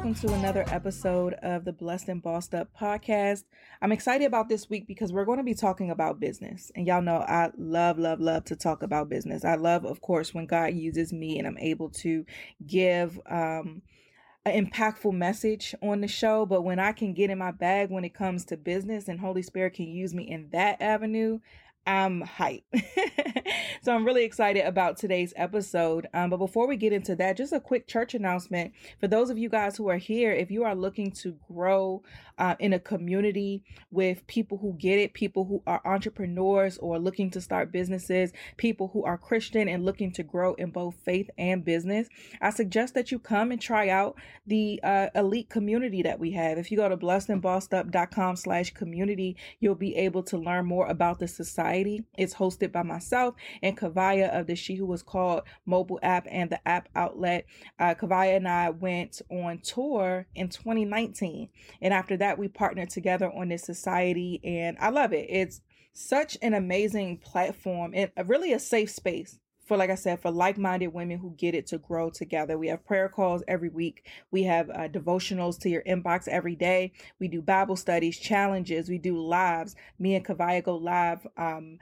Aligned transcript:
Welcome 0.00 0.28
to 0.28 0.32
another 0.32 0.64
episode 0.68 1.34
of 1.42 1.66
the 1.66 1.74
Blessed 1.74 2.08
and 2.08 2.22
Bossed 2.22 2.54
Up 2.54 2.70
podcast. 2.74 3.44
I'm 3.82 3.92
excited 3.92 4.24
about 4.24 4.48
this 4.48 4.70
week 4.70 4.86
because 4.86 5.12
we're 5.12 5.26
going 5.26 5.36
to 5.36 5.44
be 5.44 5.52
talking 5.52 5.90
about 5.90 6.18
business. 6.18 6.72
And 6.74 6.86
y'all 6.86 7.02
know 7.02 7.16
I 7.16 7.50
love, 7.58 7.98
love, 7.98 8.18
love 8.18 8.46
to 8.46 8.56
talk 8.56 8.82
about 8.82 9.10
business. 9.10 9.44
I 9.44 9.56
love, 9.56 9.84
of 9.84 10.00
course, 10.00 10.32
when 10.32 10.46
God 10.46 10.72
uses 10.72 11.12
me 11.12 11.38
and 11.38 11.46
I'm 11.46 11.58
able 11.58 11.90
to 11.90 12.24
give 12.66 13.20
um, 13.28 13.82
an 14.46 14.66
impactful 14.66 15.12
message 15.12 15.74
on 15.82 16.00
the 16.00 16.08
show. 16.08 16.46
But 16.46 16.62
when 16.62 16.78
I 16.78 16.92
can 16.92 17.12
get 17.12 17.28
in 17.28 17.36
my 17.36 17.50
bag 17.50 17.90
when 17.90 18.06
it 18.06 18.14
comes 18.14 18.46
to 18.46 18.56
business 18.56 19.06
and 19.06 19.20
Holy 19.20 19.42
Spirit 19.42 19.74
can 19.74 19.88
use 19.88 20.14
me 20.14 20.22
in 20.22 20.48
that 20.52 20.80
avenue, 20.80 21.40
I'm 21.86 22.20
hype. 22.20 22.64
so 23.82 23.94
I'm 23.94 24.04
really 24.04 24.24
excited 24.24 24.66
about 24.66 24.96
today's 24.96 25.32
episode. 25.36 26.06
Um, 26.12 26.30
but 26.30 26.36
before 26.36 26.68
we 26.68 26.76
get 26.76 26.92
into 26.92 27.16
that, 27.16 27.36
just 27.36 27.52
a 27.52 27.60
quick 27.60 27.86
church 27.86 28.14
announcement 28.14 28.72
for 29.00 29.08
those 29.08 29.30
of 29.30 29.38
you 29.38 29.48
guys 29.48 29.76
who 29.76 29.88
are 29.88 29.96
here. 29.96 30.32
If 30.32 30.50
you 30.50 30.64
are 30.64 30.74
looking 30.74 31.10
to 31.12 31.36
grow 31.48 32.02
uh, 32.40 32.56
in 32.58 32.72
a 32.72 32.78
community 32.78 33.62
with 33.90 34.26
people 34.26 34.58
who 34.58 34.72
get 34.78 34.98
it, 34.98 35.12
people 35.12 35.44
who 35.44 35.62
are 35.66 35.82
entrepreneurs 35.84 36.78
or 36.78 36.98
looking 36.98 37.30
to 37.30 37.40
start 37.40 37.70
businesses, 37.70 38.32
people 38.56 38.88
who 38.88 39.04
are 39.04 39.18
Christian 39.18 39.68
and 39.68 39.84
looking 39.84 40.10
to 40.12 40.22
grow 40.22 40.54
in 40.54 40.70
both 40.70 40.96
faith 41.04 41.28
and 41.36 41.64
business, 41.64 42.08
I 42.40 42.50
suggest 42.50 42.94
that 42.94 43.12
you 43.12 43.18
come 43.18 43.52
and 43.52 43.60
try 43.60 43.90
out 43.90 44.16
the 44.46 44.80
uh, 44.82 45.08
elite 45.14 45.50
community 45.50 46.02
that 46.02 46.18
we 46.18 46.32
have. 46.32 46.56
If 46.56 46.70
you 46.70 46.78
go 46.78 46.88
to 46.88 46.96
blessedandbossedup.com 46.96 48.36
slash 48.36 48.72
community, 48.72 49.36
you'll 49.60 49.74
be 49.74 49.94
able 49.96 50.22
to 50.24 50.38
learn 50.38 50.64
more 50.64 50.86
about 50.86 51.18
the 51.18 51.28
society. 51.28 52.04
It's 52.16 52.34
hosted 52.34 52.72
by 52.72 52.82
myself 52.82 53.34
and 53.62 53.76
Kavaya 53.76 54.30
of 54.30 54.46
the 54.46 54.56
She 54.56 54.76
Who 54.76 54.86
Was 54.86 55.02
Called 55.02 55.42
mobile 55.66 56.00
app 56.02 56.26
and 56.30 56.48
the 56.48 56.66
app 56.66 56.88
outlet. 56.96 57.44
Uh, 57.78 57.94
Kavaya 57.94 58.36
and 58.36 58.48
I 58.48 58.70
went 58.70 59.20
on 59.30 59.58
tour 59.58 60.26
in 60.34 60.48
2019. 60.48 61.50
And 61.82 61.92
after 61.94 62.16
that, 62.16 62.29
we 62.38 62.48
partner 62.48 62.86
together 62.86 63.30
on 63.32 63.48
this 63.48 63.62
society. 63.62 64.40
And 64.44 64.76
I 64.80 64.90
love 64.90 65.12
it. 65.12 65.26
It's 65.28 65.60
such 65.92 66.38
an 66.42 66.54
amazing 66.54 67.18
platform 67.18 67.92
and 67.94 68.10
really 68.26 68.52
a 68.52 68.58
safe 68.58 68.90
space 68.90 69.38
for 69.70 69.76
like 69.76 69.90
I 69.90 69.94
said, 69.94 70.20
for 70.20 70.32
like-minded 70.32 70.88
women 70.88 71.18
who 71.18 71.32
get 71.38 71.54
it 71.54 71.68
to 71.68 71.78
grow 71.78 72.10
together. 72.10 72.58
We 72.58 72.66
have 72.66 72.84
prayer 72.84 73.08
calls 73.08 73.44
every 73.46 73.68
week. 73.68 74.04
We 74.32 74.42
have 74.42 74.68
uh, 74.68 74.88
devotionals 74.88 75.60
to 75.60 75.68
your 75.68 75.84
inbox 75.84 76.26
every 76.26 76.56
day. 76.56 76.90
We 77.20 77.28
do 77.28 77.40
Bible 77.40 77.76
studies, 77.76 78.18
challenges. 78.18 78.88
We 78.88 78.98
do 78.98 79.16
lives. 79.16 79.76
Me 80.00 80.16
and 80.16 80.24
Kavaya 80.24 80.64
go 80.64 80.74
live. 80.76 81.24
Um, 81.36 81.78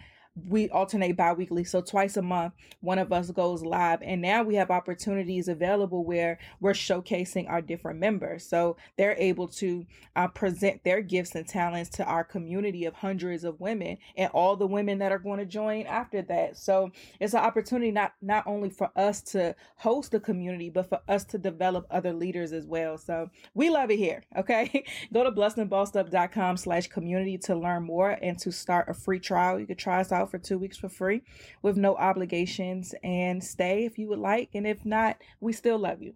we 0.47 0.69
alternate 0.71 1.17
bi-weekly. 1.17 1.65
So 1.65 1.81
twice 1.81 2.17
a 2.17 2.23
month 2.23 2.55
one 2.81 2.99
of 2.99 3.13
us 3.13 3.31
goes 3.31 3.63
live 3.63 4.01
and 4.03 4.21
now 4.21 4.43
we 4.43 4.55
have 4.57 4.71
opportunities 4.71 5.49
available 5.49 6.05
where 6.05 6.39
we're 6.61 6.73
showcasing 6.73 7.49
our 7.49 7.61
different 7.61 7.99
members. 7.99 8.45
So 8.45 8.77
they're 8.97 9.17
able 9.19 9.49
to 9.49 9.87
uh, 10.17 10.29
present 10.29 10.83
their 10.85 11.01
gifts 11.01 11.35
and 11.35 11.47
talents 11.47 11.91
to 11.91 12.05
our 12.05 12.25
community 12.25 12.85
of 12.85 12.95
hundreds 12.95 13.45
of 13.45 13.61
women 13.61 13.99
and 14.17 14.31
all 14.33 14.57
the 14.57 14.67
women 14.67 14.99
that 14.99 15.13
are 15.13 15.19
going 15.19 15.39
to 15.39 15.47
join 15.47 15.87
after 15.87 16.23
that. 16.23 16.57
So 16.57 16.91
it's 17.21 17.35
an 17.35 17.41
opportunity 17.41 17.91
not 17.91 18.13
not 18.23 18.47
only 18.47 18.71
for 18.71 18.91
us 18.97 19.21
to 19.23 19.55
host 19.77 20.13
the 20.13 20.21
community 20.21 20.71
but 20.71 20.89
for 20.89 21.01
us 21.09 21.25
to 21.25 21.39
develop 21.39 21.87
other 21.91 22.13
leaders 22.13 22.53
as 22.53 22.67
well. 22.67 22.99
So 22.99 23.31
we 23.55 23.71
love 23.71 23.91
it 23.91 23.99
here 23.99 24.23
okay? 24.37 24.85
Go 25.13 25.25
to 25.25 25.33
blessedandbossedup.com 25.33 26.57
slash 26.57 26.87
community 26.89 27.39
to 27.39 27.57
learn 27.57 27.83
more 27.85 28.11
and 28.23 28.39
to 28.41 28.53
start 28.53 28.89
a 28.89 28.95
free 28.95 29.21
trial. 29.21 29.59
You 29.59 29.67
can 29.67 29.77
try 29.77 30.01
us 30.01 30.13
out 30.13 30.28
for 30.29 30.39
two 30.39 30.59
weeks 30.59 30.77
for 30.77 30.89
free 30.89 31.23
with 31.63 31.77
no 31.77 31.97
obligations 31.97 32.95
and 33.03 33.43
stay 33.43 33.85
if 33.85 33.99
you 33.99 34.09
would 34.09 34.19
like. 34.19 34.51
And 34.55 34.67
if 34.67 34.85
not, 34.85 35.19
we 35.41 35.53
still 35.53 35.79
love 35.79 36.03
you. 36.03 36.15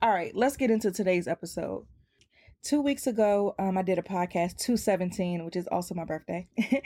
All 0.00 0.10
right, 0.10 0.34
let's 0.34 0.56
get 0.56 0.70
into 0.70 0.90
today's 0.90 1.28
episode. 1.28 1.86
Two 2.62 2.80
weeks 2.80 3.08
ago, 3.08 3.56
um, 3.58 3.76
I 3.76 3.82
did 3.82 3.98
a 3.98 4.02
podcast, 4.02 4.56
217, 4.58 5.44
which 5.44 5.56
is 5.56 5.66
also 5.66 5.96
my 5.96 6.04
birthday. 6.04 6.46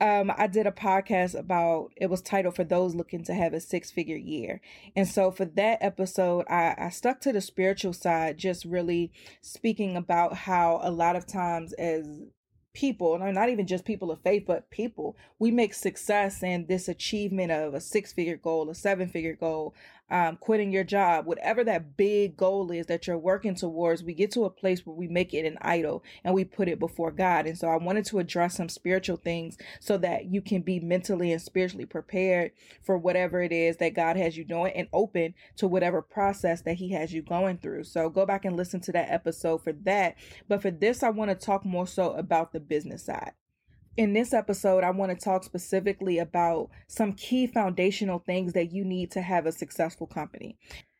um, 0.00 0.30
I 0.36 0.46
did 0.46 0.68
a 0.68 0.72
podcast 0.72 1.36
about, 1.36 1.88
it 1.96 2.08
was 2.08 2.22
titled 2.22 2.54
For 2.54 2.62
Those 2.62 2.94
Looking 2.94 3.24
to 3.24 3.34
Have 3.34 3.52
a 3.52 3.58
Six 3.58 3.90
Figure 3.90 4.16
Year. 4.16 4.60
And 4.94 5.08
so 5.08 5.32
for 5.32 5.44
that 5.44 5.78
episode, 5.80 6.46
I, 6.48 6.76
I 6.78 6.90
stuck 6.90 7.20
to 7.22 7.32
the 7.32 7.40
spiritual 7.40 7.92
side, 7.92 8.38
just 8.38 8.64
really 8.64 9.10
speaking 9.40 9.96
about 9.96 10.34
how 10.34 10.78
a 10.80 10.92
lot 10.92 11.16
of 11.16 11.26
times 11.26 11.72
as 11.72 12.06
people, 12.76 13.14
and 13.14 13.34
not 13.34 13.48
even 13.48 13.66
just 13.66 13.86
people 13.86 14.10
of 14.10 14.20
faith, 14.20 14.44
but 14.46 14.68
people, 14.68 15.16
we 15.38 15.50
make 15.50 15.72
success 15.72 16.42
and 16.42 16.68
this 16.68 16.88
achievement 16.88 17.50
of 17.50 17.72
a 17.72 17.80
six 17.80 18.12
figure 18.12 18.36
goal, 18.36 18.68
a 18.68 18.74
seven 18.74 19.08
figure 19.08 19.32
goal, 19.32 19.74
um, 20.10 20.36
quitting 20.36 20.72
your 20.72 20.84
job, 20.84 21.26
whatever 21.26 21.64
that 21.64 21.96
big 21.96 22.36
goal 22.36 22.70
is 22.70 22.86
that 22.86 23.06
you're 23.06 23.18
working 23.18 23.54
towards, 23.54 24.02
we 24.02 24.14
get 24.14 24.30
to 24.32 24.44
a 24.44 24.50
place 24.50 24.86
where 24.86 24.94
we 24.94 25.08
make 25.08 25.34
it 25.34 25.44
an 25.44 25.58
idol 25.60 26.04
and 26.24 26.34
we 26.34 26.44
put 26.44 26.68
it 26.68 26.78
before 26.78 27.10
God. 27.10 27.46
And 27.46 27.58
so 27.58 27.68
I 27.68 27.76
wanted 27.76 28.04
to 28.06 28.18
address 28.18 28.56
some 28.56 28.68
spiritual 28.68 29.16
things 29.16 29.56
so 29.80 29.98
that 29.98 30.26
you 30.26 30.40
can 30.40 30.62
be 30.62 30.78
mentally 30.78 31.32
and 31.32 31.42
spiritually 31.42 31.86
prepared 31.86 32.52
for 32.82 32.96
whatever 32.96 33.42
it 33.42 33.52
is 33.52 33.78
that 33.78 33.94
God 33.94 34.16
has 34.16 34.36
you 34.36 34.44
doing 34.44 34.72
and 34.74 34.88
open 34.92 35.34
to 35.56 35.66
whatever 35.66 36.02
process 36.02 36.62
that 36.62 36.74
He 36.74 36.92
has 36.92 37.12
you 37.12 37.22
going 37.22 37.58
through. 37.58 37.84
So 37.84 38.08
go 38.08 38.24
back 38.26 38.44
and 38.44 38.56
listen 38.56 38.80
to 38.82 38.92
that 38.92 39.10
episode 39.10 39.64
for 39.64 39.72
that. 39.72 40.16
But 40.48 40.62
for 40.62 40.70
this, 40.70 41.02
I 41.02 41.10
want 41.10 41.30
to 41.30 41.34
talk 41.34 41.64
more 41.64 41.86
so 41.86 42.12
about 42.12 42.52
the 42.52 42.60
business 42.60 43.04
side 43.04 43.32
in 43.96 44.12
this 44.12 44.34
episode, 44.34 44.84
I 44.84 44.90
want 44.90 45.10
to 45.10 45.24
talk 45.24 45.42
specifically 45.44 46.18
about 46.18 46.70
some 46.86 47.12
key 47.12 47.46
foundational 47.46 48.18
things 48.18 48.52
that 48.52 48.72
you 48.72 48.84
need 48.84 49.10
to 49.12 49.22
have 49.22 49.46
a 49.46 49.52
successful 49.52 50.06
company. 50.06 50.56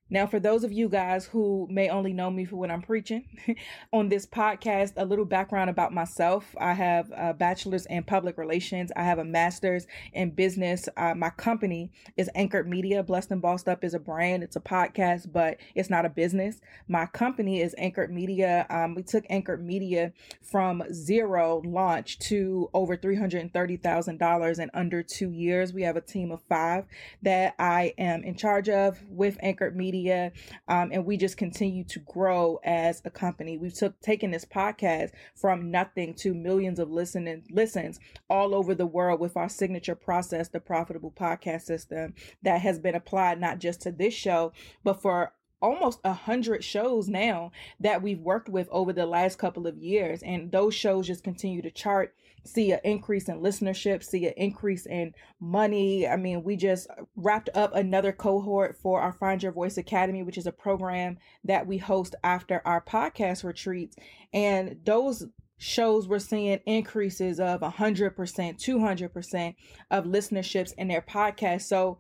Now, 0.08 0.28
for 0.28 0.38
those 0.38 0.62
of 0.62 0.72
you 0.72 0.88
guys 0.88 1.26
who 1.26 1.66
may 1.68 1.88
only 1.88 2.12
know 2.12 2.30
me 2.30 2.44
for 2.44 2.54
when 2.54 2.70
I'm 2.70 2.80
preaching 2.82 3.24
on 3.92 4.08
this 4.08 4.24
podcast, 4.24 4.92
a 4.96 5.04
little 5.04 5.24
background 5.24 5.68
about 5.68 5.92
myself. 5.92 6.54
I 6.60 6.74
have 6.74 7.10
a 7.16 7.34
bachelor's 7.34 7.86
in 7.86 8.04
public 8.04 8.38
relations. 8.38 8.92
I 8.94 9.02
have 9.02 9.18
a 9.18 9.24
master's 9.24 9.88
in 10.12 10.30
business. 10.30 10.88
Uh, 10.96 11.14
my 11.16 11.30
company 11.30 11.90
is 12.16 12.30
Anchored 12.36 12.68
Media. 12.68 13.02
Blessed 13.02 13.32
and 13.32 13.42
Bossed 13.42 13.68
Up 13.68 13.82
is 13.82 13.94
a 13.94 13.98
brand. 13.98 14.44
It's 14.44 14.54
a 14.54 14.60
podcast, 14.60 15.32
but 15.32 15.56
it's 15.74 15.90
not 15.90 16.06
a 16.06 16.10
business. 16.10 16.60
My 16.86 17.06
company 17.06 17.60
is 17.60 17.74
Anchored 17.76 18.12
Media. 18.12 18.64
Um, 18.70 18.94
we 18.94 19.02
took 19.02 19.24
Anchored 19.28 19.64
Media 19.64 20.12
from 20.40 20.84
zero 20.92 21.62
launch 21.64 22.20
to 22.20 22.70
over 22.72 22.96
$330,000 22.96 24.58
in 24.60 24.70
under 24.72 25.02
two 25.02 25.32
years. 25.32 25.72
We 25.72 25.82
have 25.82 25.96
a 25.96 26.00
team 26.00 26.30
of 26.30 26.42
five 26.42 26.84
that 27.22 27.56
I 27.58 27.92
am 27.98 28.22
in 28.22 28.36
charge 28.36 28.68
of 28.68 29.02
with 29.08 29.36
Anchored 29.40 29.74
Media 29.74 29.95
media, 29.96 30.32
um, 30.68 30.90
and 30.92 31.04
we 31.04 31.16
just 31.16 31.36
continue 31.36 31.84
to 31.84 31.98
grow 32.00 32.58
as 32.64 33.02
a 33.04 33.10
company. 33.10 33.56
We've 33.56 33.74
took 33.74 33.98
taken 34.00 34.30
this 34.30 34.44
podcast 34.44 35.10
from 35.34 35.70
nothing 35.70 36.14
to 36.14 36.34
millions 36.34 36.78
of 36.78 36.90
listening 36.90 37.44
listens 37.50 37.98
all 38.28 38.54
over 38.54 38.74
the 38.74 38.86
world 38.86 39.20
with 39.20 39.36
our 39.36 39.48
signature 39.48 39.94
process, 39.94 40.48
the 40.48 40.60
profitable 40.60 41.12
podcast 41.12 41.62
system 41.62 42.14
that 42.42 42.60
has 42.60 42.78
been 42.78 42.94
applied 42.94 43.40
not 43.40 43.58
just 43.58 43.80
to 43.82 43.92
this 43.92 44.14
show, 44.14 44.52
but 44.84 45.00
for 45.00 45.32
almost 45.62 46.00
a 46.04 46.12
hundred 46.12 46.62
shows 46.62 47.08
now 47.08 47.50
that 47.80 48.02
we've 48.02 48.20
worked 48.20 48.48
with 48.48 48.68
over 48.70 48.92
the 48.92 49.06
last 49.06 49.38
couple 49.38 49.66
of 49.66 49.78
years 49.78 50.22
and 50.22 50.52
those 50.52 50.74
shows 50.74 51.06
just 51.06 51.24
continue 51.24 51.62
to 51.62 51.70
chart 51.70 52.14
see 52.46 52.72
an 52.72 52.80
increase 52.84 53.28
in 53.28 53.40
listenership 53.40 54.02
see 54.02 54.26
an 54.26 54.34
increase 54.36 54.86
in 54.86 55.12
money. 55.40 56.06
I 56.06 56.16
mean 56.16 56.42
we 56.44 56.56
just 56.56 56.88
wrapped 57.16 57.50
up 57.54 57.74
another 57.74 58.12
cohort 58.12 58.76
for 58.76 59.00
our 59.00 59.12
find 59.12 59.42
your 59.42 59.52
voice 59.52 59.76
academy 59.76 60.22
which 60.22 60.38
is 60.38 60.46
a 60.46 60.52
program 60.52 61.18
that 61.44 61.66
we 61.66 61.78
host 61.78 62.14
after 62.24 62.62
our 62.64 62.80
podcast 62.80 63.44
retreats. 63.44 63.96
And 64.32 64.76
those 64.84 65.26
shows 65.58 66.06
we're 66.06 66.18
seeing 66.18 66.60
increases 66.66 67.40
of 67.40 67.60
100% 67.60 68.14
200% 68.14 69.54
of 69.90 70.04
listenerships 70.04 70.72
in 70.76 70.88
their 70.88 71.02
podcast. 71.02 71.62
So 71.62 71.98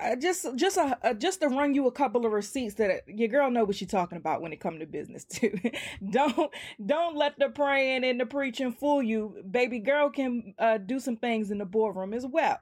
uh, 0.00 0.16
just 0.16 0.46
just 0.56 0.76
a, 0.76 0.98
uh, 1.02 1.14
just 1.14 1.40
to 1.40 1.48
run 1.48 1.74
you 1.74 1.86
a 1.86 1.92
couple 1.92 2.24
of 2.26 2.32
receipts 2.32 2.74
that 2.76 3.02
your 3.06 3.28
girl 3.28 3.50
know 3.50 3.64
what 3.64 3.76
she's 3.76 3.88
talking 3.88 4.18
about 4.18 4.40
when 4.40 4.52
it 4.52 4.60
come 4.60 4.78
to 4.78 4.86
business 4.86 5.24
too. 5.24 5.58
don't 6.10 6.52
don't 6.84 7.16
let 7.16 7.38
the 7.38 7.48
praying 7.48 8.04
and 8.04 8.20
the 8.20 8.26
preaching 8.26 8.72
fool 8.72 9.02
you. 9.02 9.42
Baby 9.50 9.78
girl 9.80 10.10
can 10.10 10.54
uh, 10.58 10.78
do 10.78 11.00
some 11.00 11.16
things 11.16 11.50
in 11.50 11.58
the 11.58 11.64
boardroom 11.64 12.14
as 12.14 12.26
well. 12.26 12.60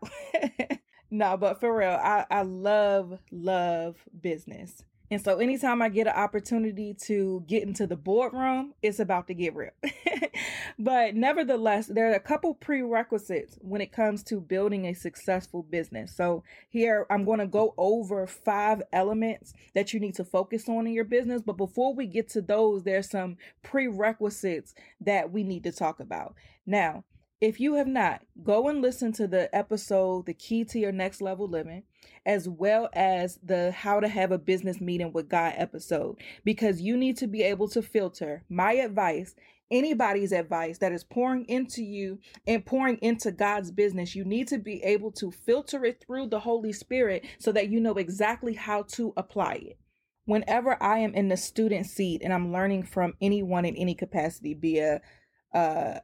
no, 1.11 1.37
but 1.37 1.61
for 1.61 1.76
real, 1.76 1.99
I 2.02 2.26
I 2.31 2.43
love 2.43 3.19
love 3.31 3.96
business. 4.20 4.85
And 5.11 5.23
so 5.23 5.39
anytime 5.39 5.81
I 5.81 5.89
get 5.89 6.07
an 6.07 6.15
opportunity 6.15 6.95
to 7.05 7.43
get 7.47 7.63
into 7.63 7.87
the 7.87 7.97
boardroom, 7.97 8.75
it's 8.83 8.99
about 8.99 9.27
to 9.29 9.35
get 9.35 9.55
real. 9.55 9.71
but 10.79 11.15
nevertheless, 11.15 11.87
there 11.87 12.11
are 12.11 12.15
a 12.15 12.21
couple 12.21 12.55
prerequisites 12.55 13.59
when 13.63 13.81
it 13.81 13.91
comes 13.91 14.23
to 14.25 14.41
building 14.41 14.85
a 14.87 14.93
successful 14.93 15.63
business. 15.63 16.15
So 16.15 16.45
here 16.69 17.07
I'm 17.11 17.25
going 17.25 17.39
to 17.39 17.47
go 17.47 17.75
over 17.79 18.27
five 18.27 18.83
elements 18.93 19.55
that 19.75 19.95
you 19.95 20.01
need 20.01 20.15
to 20.17 20.25
focus 20.25 20.69
on 20.69 20.87
in 20.87 20.93
your 20.93 21.05
business. 21.05 21.41
But 21.41 21.57
before 21.57 21.95
we 21.95 22.07
get 22.07 22.29
to 22.31 22.43
those, 22.43 22.83
there's 22.83 23.09
some 23.09 23.39
prerequisites 23.63 24.75
that 25.01 25.33
we 25.33 25.43
need 25.43 25.65
to 25.65 25.73
talk 25.73 26.01
about. 26.01 26.35
Now, 26.67 27.05
if 27.40 27.61
you 27.61 27.75
have 27.75 27.87
not, 27.87 28.23
go 28.43 28.69
and 28.69 28.82
listen 28.82 29.12
to 29.12 29.29
the 29.29 29.55
episode, 29.55 30.26
The 30.26 30.35
Key 30.35 30.64
to 30.67 30.79
Your 30.79 30.90
Next 30.90 31.20
Level 31.20 31.46
Living, 31.46 31.85
as 32.26 32.49
well 32.49 32.88
as 32.93 33.38
the 33.43 33.70
How 33.70 34.00
to 34.00 34.08
Have 34.08 34.32
a 34.32 34.38
Business 34.38 34.81
Meeting 34.81 35.12
with 35.12 35.29
God 35.29 35.55
episode, 35.56 36.17
because 36.44 36.81
you 36.81 36.96
need 36.96 37.17
to 37.19 37.29
be 37.29 37.43
able 37.43 37.69
to 37.69 37.81
filter 37.81 38.43
my 38.49 38.73
advice, 38.73 39.37
anybody's 39.70 40.32
advice 40.32 40.79
that 40.79 40.90
is 40.90 41.05
pouring 41.05 41.44
into 41.44 41.85
you 41.85 42.19
and 42.46 42.67
pouring 42.67 42.99
into 43.02 43.31
God's 43.31 43.70
business. 43.70 44.17
You 44.17 44.25
need 44.25 44.49
to 44.49 44.58
be 44.58 44.82
able 44.82 45.12
to 45.12 45.31
filter 45.31 45.85
it 45.85 46.02
through 46.05 46.29
the 46.29 46.40
Holy 46.40 46.73
Spirit 46.73 47.25
so 47.38 47.52
that 47.52 47.69
you 47.69 47.79
know 47.79 47.94
exactly 47.94 48.55
how 48.55 48.82
to 48.94 49.12
apply 49.17 49.55
it 49.55 49.79
whenever 50.25 50.76
I 50.82 50.99
am 50.99 51.14
in 51.14 51.31
the 51.31 51.38
student 51.38 51.87
seat 51.87 52.20
and 52.23 52.35
I'm 52.35 52.52
learning 52.52 52.82
from 52.82 53.14
anyone 53.19 53.64
in 53.64 53.75
any 53.76 53.94
capacity, 53.94 54.52
be 54.52 54.79
a 54.79 55.00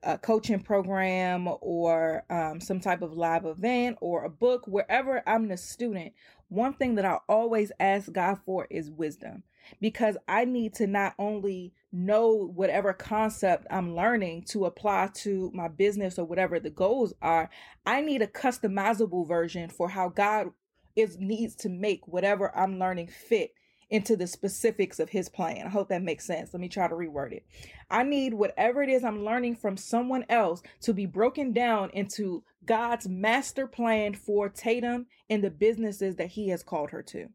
a 0.03 0.19
coaching 0.19 0.61
program 0.61 1.49
or 1.61 2.25
um, 2.31 2.61
some 2.61 2.81
type 2.81 3.03
of 3.03 3.13
live 3.13 3.45
event 3.45 3.99
or 4.01 4.25
a 4.25 4.31
book, 4.31 4.67
wherever 4.67 5.23
I'm 5.27 5.49
the 5.49 5.57
student, 5.57 6.13
one 6.49 6.75
thing 6.75 6.95
that 6.97 7.05
I 7.05 7.19
always 7.29 7.73
ask 7.81 8.13
God 8.13 8.39
for 8.45 8.67
is 8.71 8.91
wisdom 8.91 9.43
because 9.81 10.17
I 10.29 10.45
need 10.45 10.75
to 10.75 10.87
not 10.87 11.15
only 11.19 11.73
know 11.93 12.51
whatever 12.55 12.93
concept 12.93 13.67
I'm 13.71 13.97
learning 13.97 14.45
to 14.51 14.67
apply 14.67 15.11
to 15.15 15.51
my 15.55 15.69
business 15.69 16.19
or 16.19 16.25
whatever 16.25 16.61
the 16.61 16.71
goals 16.71 17.15
are, 17.23 17.51
I 17.87 18.01
need 18.01 18.23
a 18.23 18.27
customizable 18.27 19.27
version 19.27 19.69
for 19.71 19.89
how 19.89 20.09
God 20.09 20.51
is 20.97 21.19
needs 21.19 21.55
to 21.57 21.69
make 21.69 22.07
whatever 22.07 22.57
I'm 22.57 22.79
learning 22.79 23.09
fit 23.09 23.53
into 23.91 24.17
the 24.17 24.27
specifics 24.27 24.99
of 24.99 25.09
his 25.09 25.29
plan. 25.29 25.67
I 25.67 25.71
hope 25.71 25.89
that 25.89 26.03
makes 26.03 26.27
sense. 26.27 26.53
Let 26.53 26.61
me 26.61 26.69
try 26.69 26.89
to 26.89 26.95
reword 26.95 27.33
it. 27.33 27.47
I 27.91 28.03
need 28.03 28.35
whatever 28.35 28.83
it 28.83 28.89
is 28.89 29.05
I'm 29.05 29.25
learning 29.25 29.57
from 29.57 29.77
someone 29.77 30.25
else 30.29 30.63
to 30.83 30.93
be 30.93 31.07
broken 31.07 31.53
down 31.53 31.91
into 31.91 32.43
God's 32.67 33.09
master 33.09 33.67
plan 33.67 34.15
for 34.15 34.49
Tatum 34.49 35.07
and 35.31 35.43
the 35.43 35.51
businesses 35.51 36.17
that 36.17 36.29
he 36.29 36.49
has 36.49 36.63
called 36.63 36.91
her 36.91 37.03
to. 37.03 37.29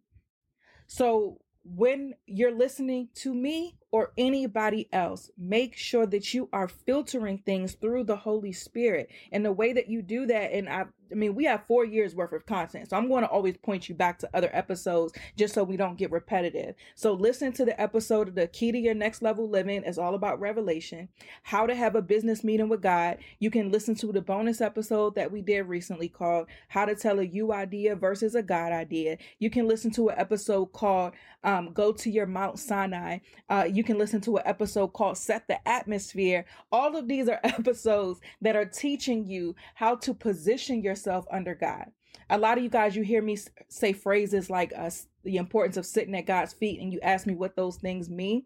So 0.88 1.40
when 1.64 2.14
you're 2.26 2.56
listening 2.56 3.10
to 3.16 3.34
me 3.34 3.79
or 3.92 4.12
anybody 4.18 4.88
else, 4.92 5.32
make 5.38 5.76
sure 5.76 6.06
that 6.06 6.34
you 6.34 6.50
are 6.54 6.68
filtering 6.68 7.40
things 7.40 7.74
through 7.74 8.04
the 8.04 8.18
Holy 8.18 8.52
Spirit. 8.52 9.10
And 9.32 9.44
the 9.44 9.52
way 9.52 9.74
that 9.74 9.90
you 9.90 10.02
do 10.02 10.26
that, 10.28 10.52
and 10.52 10.70
I 10.70 10.86
I 11.12 11.16
mean, 11.16 11.36
we 11.36 11.46
have 11.46 11.66
four 11.68 11.86
years 11.86 12.16
worth 12.16 12.34
of 12.34 12.46
content. 12.46 12.90
So 12.90 12.98
I'm 12.98 13.08
going 13.08 13.24
to 13.24 13.30
always 13.30 13.58
point 13.58 13.90
you 13.90 13.96
back 13.96 14.20
to 14.20 14.30
other 14.34 14.50
episodes 14.54 15.14
just 15.36 15.54
so 15.54 15.64
we 15.64 15.78
don't 15.78 15.98
get 15.98 16.12
repetitive. 16.12 16.76
So 16.96 17.14
listen 17.14 17.52
to 17.54 17.66
the 17.66 17.80
episode 17.82 18.28
of 18.28 18.36
the 18.36 18.48
key 18.48 18.72
to 18.72 18.78
your 18.78 18.94
next 18.94 19.22
level 19.22 19.50
living 19.50 19.84
is 19.84 19.98
all 19.98 20.14
about 20.14 20.40
revelation, 20.40 21.10
how 21.44 21.66
to 21.66 21.76
have 21.76 21.96
a 21.96 22.02
business 22.02 22.44
meeting 22.44 22.70
with 22.70 22.82
God. 22.82 23.18
You 23.40 23.50
can 23.50 23.72
listen 23.72 23.96
to 23.96 24.12
the 24.12 24.22
bonus 24.22 24.62
episode 24.62 25.16
that 25.16 25.32
we 25.32 25.42
did 25.42 25.64
recently 25.64 26.10
called 26.10 26.48
how 26.68 26.86
to 26.86 26.96
tell 26.96 27.20
a 27.20 27.24
you 27.24 27.54
idea 27.54 27.96
versus 27.96 28.36
a 28.36 28.44
God 28.44 28.72
idea. 28.72 29.18
You 29.40 29.50
can 29.50 29.68
listen 29.68 29.92
to 29.92 30.10
an 30.10 30.20
episode 30.20 30.68
called 30.68 31.14
um, 31.44 31.72
go 31.74 31.92
to 31.94 32.10
your 32.10 32.26
Mount 32.26 32.60
Sinai. 32.60 33.20
Uh, 33.50 33.66
can 33.84 33.98
listen 33.98 34.22
to 34.22 34.38
an 34.38 34.44
episode 34.46 34.90
called 34.90 35.18
set 35.18 35.48
the 35.48 35.68
atmosphere. 35.68 36.46
All 36.72 36.96
of 36.96 37.08
these 37.08 37.28
are 37.30 37.40
episodes 37.44 38.20
that 38.42 38.56
are 38.56 38.66
teaching 38.66 39.26
you 39.26 39.56
how 39.76 39.96
to 39.98 40.14
position 40.14 40.82
yourself 40.82 41.10
yourself 41.10 41.26
under 41.32 41.56
God. 41.56 41.92
A 42.30 42.38
lot 42.38 42.58
of 42.58 42.64
you 42.64 42.70
guys, 42.70 42.96
you 42.96 43.04
hear 43.04 43.22
me 43.22 43.38
say 43.70 43.94
phrases 43.94 44.50
like 44.50 44.74
uh, 44.76 44.90
the 45.24 45.38
importance 45.38 45.78
of 45.78 45.86
sitting 45.86 46.16
at 46.16 46.26
God's 46.26 46.54
feet, 46.54 46.80
and 46.80 46.94
you 46.94 47.00
ask 47.02 47.26
me 47.26 47.36
what 47.36 47.56
those 47.56 47.78
things 47.78 48.10
mean. 48.10 48.44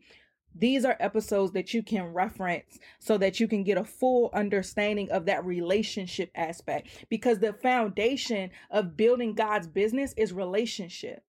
These 0.55 0.85
are 0.85 0.95
episodes 0.99 1.51
that 1.53 1.73
you 1.73 1.81
can 1.81 2.13
reference 2.13 2.77
so 2.99 3.17
that 3.17 3.39
you 3.39 3.47
can 3.47 3.63
get 3.63 3.77
a 3.77 3.83
full 3.83 4.29
understanding 4.33 5.09
of 5.09 5.25
that 5.25 5.43
relationship 5.43 6.29
aspect 6.35 6.87
because 7.09 7.39
the 7.39 7.53
foundation 7.53 8.51
of 8.69 8.95
building 8.95 9.33
God's 9.33 9.67
business 9.67 10.13
is 10.15 10.31
relationship, 10.31 11.23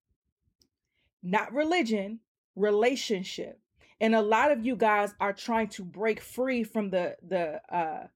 not 1.23 1.53
religion, 1.55 2.21
relationship. 2.55 3.59
And 4.01 4.15
a 4.15 4.23
lot 4.23 4.51
of 4.51 4.65
you 4.65 4.77
guys 4.77 5.15
are 5.21 5.33
trying 5.33 5.69
to 5.69 5.85
break 5.85 6.21
free 6.21 6.65
from 6.65 6.91
the 6.91 7.17
the 7.27 7.61
uh, 7.75 8.09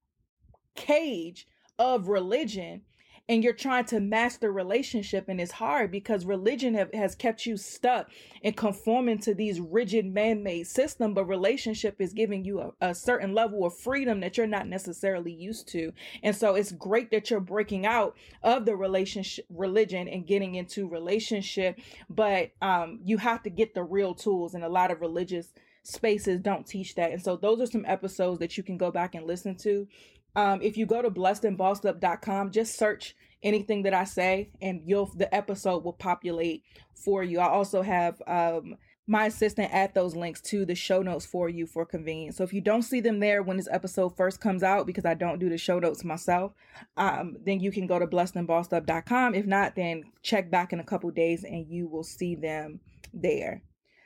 cage 0.75 1.47
of 1.77 2.07
religion 2.07 2.81
and 3.29 3.43
you're 3.43 3.53
trying 3.53 3.85
to 3.85 3.99
master 3.99 4.51
relationship 4.51 5.29
and 5.29 5.39
it's 5.39 5.51
hard 5.51 5.91
because 5.91 6.25
religion 6.25 6.73
have, 6.73 6.91
has 6.93 7.13
kept 7.13 7.45
you 7.45 7.55
stuck 7.55 8.09
and 8.43 8.57
conforming 8.57 9.19
to 9.19 9.35
these 9.35 9.59
rigid 9.59 10.05
man-made 10.05 10.65
system 10.65 11.13
but 11.13 11.25
relationship 11.25 12.01
is 12.01 12.11
giving 12.11 12.43
you 12.43 12.59
a, 12.59 12.71
a 12.81 12.95
certain 12.95 13.33
level 13.33 13.63
of 13.65 13.77
freedom 13.77 14.19
that 14.19 14.35
you're 14.35 14.47
not 14.47 14.67
necessarily 14.67 15.31
used 15.31 15.67
to. 15.67 15.93
And 16.23 16.35
so 16.35 16.55
it's 16.55 16.71
great 16.71 17.11
that 17.11 17.29
you're 17.29 17.39
breaking 17.39 17.85
out 17.85 18.17
of 18.41 18.65
the 18.65 18.75
relationship 18.75 19.45
religion 19.49 20.07
and 20.07 20.25
getting 20.25 20.55
into 20.55 20.89
relationship 20.89 21.79
but 22.09 22.51
um, 22.61 22.99
you 23.03 23.17
have 23.19 23.43
to 23.43 23.49
get 23.51 23.75
the 23.75 23.83
real 23.83 24.15
tools 24.15 24.55
and 24.55 24.63
a 24.63 24.69
lot 24.69 24.89
of 24.89 25.01
religious 25.01 25.53
spaces 25.89 26.39
don't 26.39 26.65
teach 26.65 26.95
that 26.95 27.11
and 27.11 27.21
so 27.21 27.35
those 27.35 27.59
are 27.59 27.65
some 27.65 27.85
episodes 27.87 28.39
that 28.39 28.57
you 28.57 28.63
can 28.63 28.77
go 28.77 28.91
back 28.91 29.15
and 29.15 29.25
listen 29.25 29.55
to 29.55 29.87
um, 30.35 30.61
if 30.61 30.77
you 30.77 30.85
go 30.85 31.01
to 31.01 31.09
blessedandbossedup.com, 31.09 32.51
just 32.51 32.77
search 32.77 33.15
anything 33.41 33.83
that 33.83 33.93
I 33.93 34.03
say 34.03 34.51
and 34.61 34.81
you'll 34.85 35.11
the 35.15 35.33
episode 35.33 35.83
will 35.83 35.93
populate 35.93 36.63
for 36.93 37.23
you. 37.23 37.39
I 37.39 37.47
also 37.49 37.81
have 37.81 38.21
um 38.27 38.75
my 39.07 39.25
assistant 39.25 39.73
add 39.73 39.95
those 39.95 40.15
links 40.15 40.39
to 40.39 40.65
the 40.65 40.75
show 40.75 41.01
notes 41.01 41.25
for 41.25 41.49
you 41.49 41.65
for 41.65 41.83
convenience. 41.83 42.37
So 42.37 42.43
if 42.43 42.53
you 42.53 42.61
don't 42.61 42.83
see 42.83 42.99
them 42.99 43.19
there 43.19 43.41
when 43.41 43.57
this 43.57 43.67
episode 43.71 44.15
first 44.15 44.39
comes 44.39 44.61
out, 44.61 44.85
because 44.85 45.03
I 45.03 45.15
don't 45.15 45.39
do 45.39 45.49
the 45.49 45.57
show 45.57 45.79
notes 45.79 46.03
myself, 46.03 46.53
um, 46.95 47.35
then 47.43 47.59
you 47.59 47.71
can 47.71 47.87
go 47.87 47.97
to 47.97 48.05
blessedandbossedup.com. 48.05 49.33
If 49.33 49.47
not, 49.47 49.75
then 49.75 50.03
check 50.21 50.51
back 50.51 50.73
in 50.73 50.79
a 50.79 50.83
couple 50.83 51.09
days 51.09 51.43
and 51.43 51.65
you 51.67 51.87
will 51.87 52.03
see 52.03 52.35
them 52.35 52.81
there. 53.11 53.63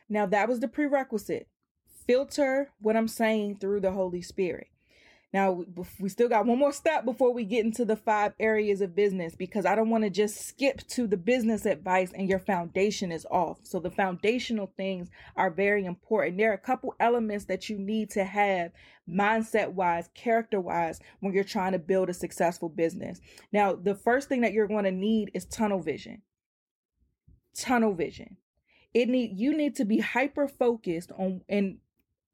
Now, 0.07 0.25
that 0.27 0.47
was 0.47 0.61
the 0.61 0.69
prerequisite. 0.69 1.49
Filter 2.05 2.71
what 2.79 2.95
I'm 2.95 3.07
saying 3.07 3.57
through 3.59 3.81
the 3.81 3.91
Holy 3.91 4.21
Spirit. 4.21 4.67
Now, 5.33 5.65
we 5.99 6.09
still 6.09 6.29
got 6.29 6.45
one 6.45 6.59
more 6.59 6.71
step 6.71 7.05
before 7.05 7.33
we 7.33 7.43
get 7.43 7.65
into 7.65 7.85
the 7.85 7.95
five 7.95 8.33
areas 8.39 8.81
of 8.81 8.95
business 8.95 9.35
because 9.35 9.65
I 9.65 9.73
don't 9.73 9.89
want 9.89 10.03
to 10.03 10.11
just 10.11 10.47
skip 10.47 10.87
to 10.89 11.07
the 11.07 11.17
business 11.17 11.65
advice 11.65 12.11
and 12.13 12.29
your 12.29 12.37
foundation 12.37 13.11
is 13.11 13.25
off. 13.31 13.57
So, 13.63 13.79
the 13.79 13.89
foundational 13.89 14.71
things 14.77 15.09
are 15.35 15.49
very 15.49 15.85
important. 15.85 16.37
There 16.37 16.51
are 16.51 16.55
a 16.55 16.59
couple 16.59 16.93
elements 16.99 17.45
that 17.45 17.67
you 17.67 17.79
need 17.79 18.11
to 18.11 18.23
have 18.23 18.73
mindset 19.09 19.73
wise, 19.73 20.07
character 20.13 20.61
wise, 20.61 20.99
when 21.19 21.33
you're 21.33 21.43
trying 21.43 21.71
to 21.71 21.79
build 21.79 22.09
a 22.09 22.13
successful 22.13 22.69
business. 22.69 23.19
Now, 23.51 23.73
the 23.73 23.95
first 23.95 24.29
thing 24.29 24.41
that 24.41 24.53
you're 24.53 24.67
going 24.67 24.85
to 24.85 24.91
need 24.91 25.31
is 25.33 25.45
tunnel 25.45 25.81
vision. 25.81 26.21
Tunnel 27.57 27.95
vision. 27.95 28.37
It 28.93 29.09
need 29.09 29.39
you 29.39 29.57
need 29.57 29.75
to 29.77 29.85
be 29.85 29.97
hyper 29.97 30.47
focused 30.47 31.11
on 31.17 31.41
and 31.49 31.79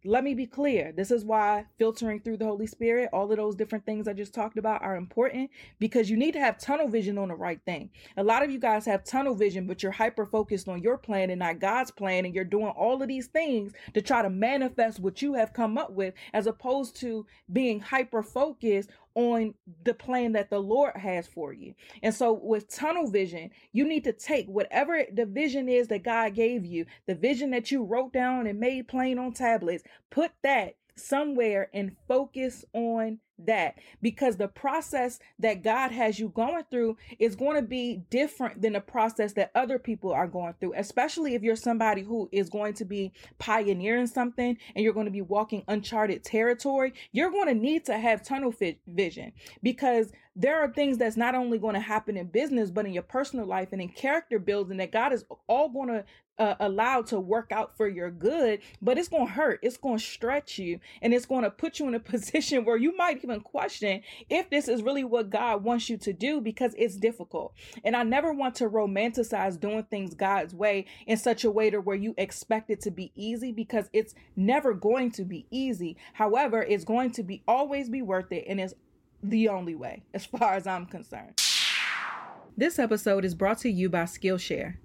let 0.06 0.24
me 0.24 0.34
be 0.34 0.46
clear. 0.46 0.94
This 0.94 1.12
is 1.12 1.26
why 1.26 1.66
filtering 1.78 2.22
through 2.22 2.38
the 2.38 2.46
Holy 2.46 2.68
Spirit, 2.68 3.10
all 3.12 3.30
of 3.30 3.36
those 3.36 3.56
different 3.56 3.86
things 3.86 4.08
I 4.08 4.14
just 4.14 4.34
talked 4.34 4.58
about 4.58 4.82
are 4.82 4.96
important 4.96 5.52
because 5.78 6.10
you 6.10 6.16
need 6.16 6.32
to 6.34 6.40
have 6.40 6.58
tunnel 6.58 6.88
vision 6.88 7.18
on 7.18 7.28
the 7.28 7.36
right 7.36 7.60
thing. 7.66 7.90
A 8.16 8.24
lot 8.24 8.42
of 8.42 8.50
you 8.50 8.60
guys 8.60 8.86
have 8.86 9.04
tunnel 9.04 9.36
vision, 9.36 9.68
but 9.68 9.84
you're 9.84 9.92
hyper 9.92 10.26
focused 10.26 10.70
on 10.70 10.82
your 10.82 10.98
plan 10.98 11.30
and 11.30 11.40
not 11.40 11.60
God's 11.60 11.92
plan. 11.92 12.26
And 12.26 12.34
you're 12.34 12.46
doing 12.46 12.70
all 12.70 13.02
of 13.02 13.10
these 13.10 13.28
things 13.28 13.74
to 13.94 14.02
try 14.02 14.22
to 14.22 14.30
manifest 14.30 15.02
what 15.02 15.22
you 15.22 15.34
have 15.34 15.52
come 15.52 15.78
up 15.78 15.92
with, 15.92 16.14
as 16.34 16.48
opposed 16.48 16.96
to 16.98 17.26
being 17.52 17.82
hyper 17.82 18.24
focused 18.24 18.90
on 19.16 19.54
the 19.84 19.94
plan 19.94 20.34
that 20.34 20.50
the 20.50 20.60
Lord 20.60 20.96
has 20.96 21.28
for 21.28 21.54
you. 21.54 21.74
And 22.04 22.14
so 22.14 22.34
with 22.34 22.74
tunnel 22.74 23.10
vision, 23.10 23.50
you 23.72 23.88
need 23.88 24.04
to 24.06 24.14
take 24.14 24.48
whatever 24.48 25.04
the 25.12 25.26
vision 25.26 25.68
is 25.68 25.88
that 25.88 26.04
God 26.04 26.36
gave 26.36 26.66
you, 26.66 26.86
the 27.08 27.16
vision 27.16 27.52
that 27.52 27.72
you 27.72 27.84
wrote 27.84 28.14
down 28.14 28.48
and 28.48 28.60
made 28.60 28.88
plain 28.88 29.20
on 29.20 29.34
tablets, 29.34 29.84
put 30.10 30.32
that 30.44 30.76
somewhere 30.96 31.70
and 31.74 31.96
focus 32.08 32.66
on 32.74 33.20
that 33.46 33.76
because 34.02 34.38
the 34.38 34.48
process 34.48 35.20
that 35.40 35.64
God 35.64 35.92
has 35.92 36.20
you 36.20 36.30
going 36.30 36.64
through 36.70 36.98
is 37.20 37.36
going 37.36 37.56
to 37.56 37.68
be 37.68 38.02
different 38.10 38.62
than 38.62 38.74
the 38.74 38.82
process 38.82 39.34
that 39.34 39.52
other 39.56 39.80
people 39.80 40.12
are 40.12 40.28
going 40.28 40.54
through, 40.60 40.74
especially 40.76 41.36
if 41.36 41.44
you're 41.44 41.56
somebody 41.56 42.02
who 42.02 42.30
is 42.32 42.50
going 42.50 42.74
to 42.76 42.86
be 42.86 43.12
pioneering 43.38 44.08
something 44.08 44.58
and 44.76 44.84
you're 44.84 44.94
going 44.94 45.06
to 45.06 45.12
be 45.12 45.22
walking 45.22 45.64
uncharted 45.68 46.24
territory. 46.24 46.94
You're 47.12 47.32
going 47.32 47.48
to 47.48 47.54
need 47.54 47.86
to 47.86 47.98
have 47.98 48.24
tunnel 48.24 48.54
vision 48.88 49.34
because 49.64 50.12
there 50.36 50.62
are 50.62 50.72
things 50.72 50.98
that's 50.98 51.18
not 51.18 51.36
only 51.36 51.58
going 51.58 51.76
to 51.76 51.82
happen 51.82 52.18
in 52.18 52.28
business, 52.28 52.72
but 52.72 52.86
in 52.86 52.94
your 52.94 53.04
personal 53.04 53.46
life 53.46 53.70
and 53.72 53.82
in 53.82 53.90
character 53.90 54.40
building 54.40 54.78
that 54.78 54.92
God 54.92 55.12
is 55.14 55.26
all 55.48 55.70
going 55.70 55.90
to 55.90 56.06
uh, 56.40 56.56
allowed 56.62 57.06
to 57.08 57.20
work 57.20 57.52
out 57.52 57.76
for 57.76 57.88
your 57.88 58.10
good, 58.10 58.62
but 58.82 58.98
it's 58.98 59.10
going 59.10 59.28
to 59.28 59.34
hurt. 59.34 59.60
It's 59.62 59.78
going 59.78 59.98
to 59.98 60.04
stretch 60.04 60.58
you 60.58 60.80
and 61.02 61.14
it's 61.14 61.26
going 61.26 61.44
to 61.44 61.52
put 61.52 61.80
you 61.80 61.88
in 61.88 61.96
a 61.96 62.00
position 62.00 62.64
where 62.64 62.78
you 62.78 62.96
might 62.96 63.22
even 63.24 63.42
question 63.42 64.02
if 64.30 64.50
this 64.50 64.68
is 64.68 64.82
really 64.82 65.04
what 65.04 65.30
God 65.30 65.64
wants 65.64 65.90
you 65.90 65.98
to 65.98 66.14
do 66.14 66.40
because 66.40 66.74
it's 66.78 66.96
difficult. 66.96 67.54
And 67.84 67.96
I 67.96 68.04
never 68.04 68.34
want 68.34 68.56
to 68.56 68.70
romanticize 68.70 69.60
doing 69.60 69.84
things 69.84 70.14
God's 70.14 70.56
way 70.56 70.86
in 71.06 71.18
such 71.18 71.44
a 71.44 71.52
way 71.52 71.70
to 71.70 71.82
where 71.82 71.98
you 71.98 72.16
expect 72.18 72.70
it 72.70 72.80
to 72.82 72.92
be 72.92 73.12
easy 73.16 73.52
because 73.52 73.90
it's 73.92 74.16
never 74.36 74.74
going 74.74 75.12
to 75.12 75.26
be 75.26 75.46
easy. 75.52 75.98
However, 76.14 76.64
it's 76.64 76.86
going 76.86 77.12
to 77.12 77.24
be 77.24 77.44
always 77.48 77.90
be 77.90 78.02
worth 78.02 78.32
it 78.32 78.46
and 78.48 78.62
it's 78.62 78.74
the 79.24 79.50
only 79.50 79.76
way 79.76 80.04
as 80.14 80.26
far 80.26 80.54
as 80.54 80.68
I'm 80.68 80.86
concerned. 80.86 81.42
This 82.58 82.80
episode 82.80 83.24
is 83.24 83.36
brought 83.36 83.60
to 83.60 83.70
you 83.70 83.90
by 83.90 84.04
Skillshare. 84.04 84.76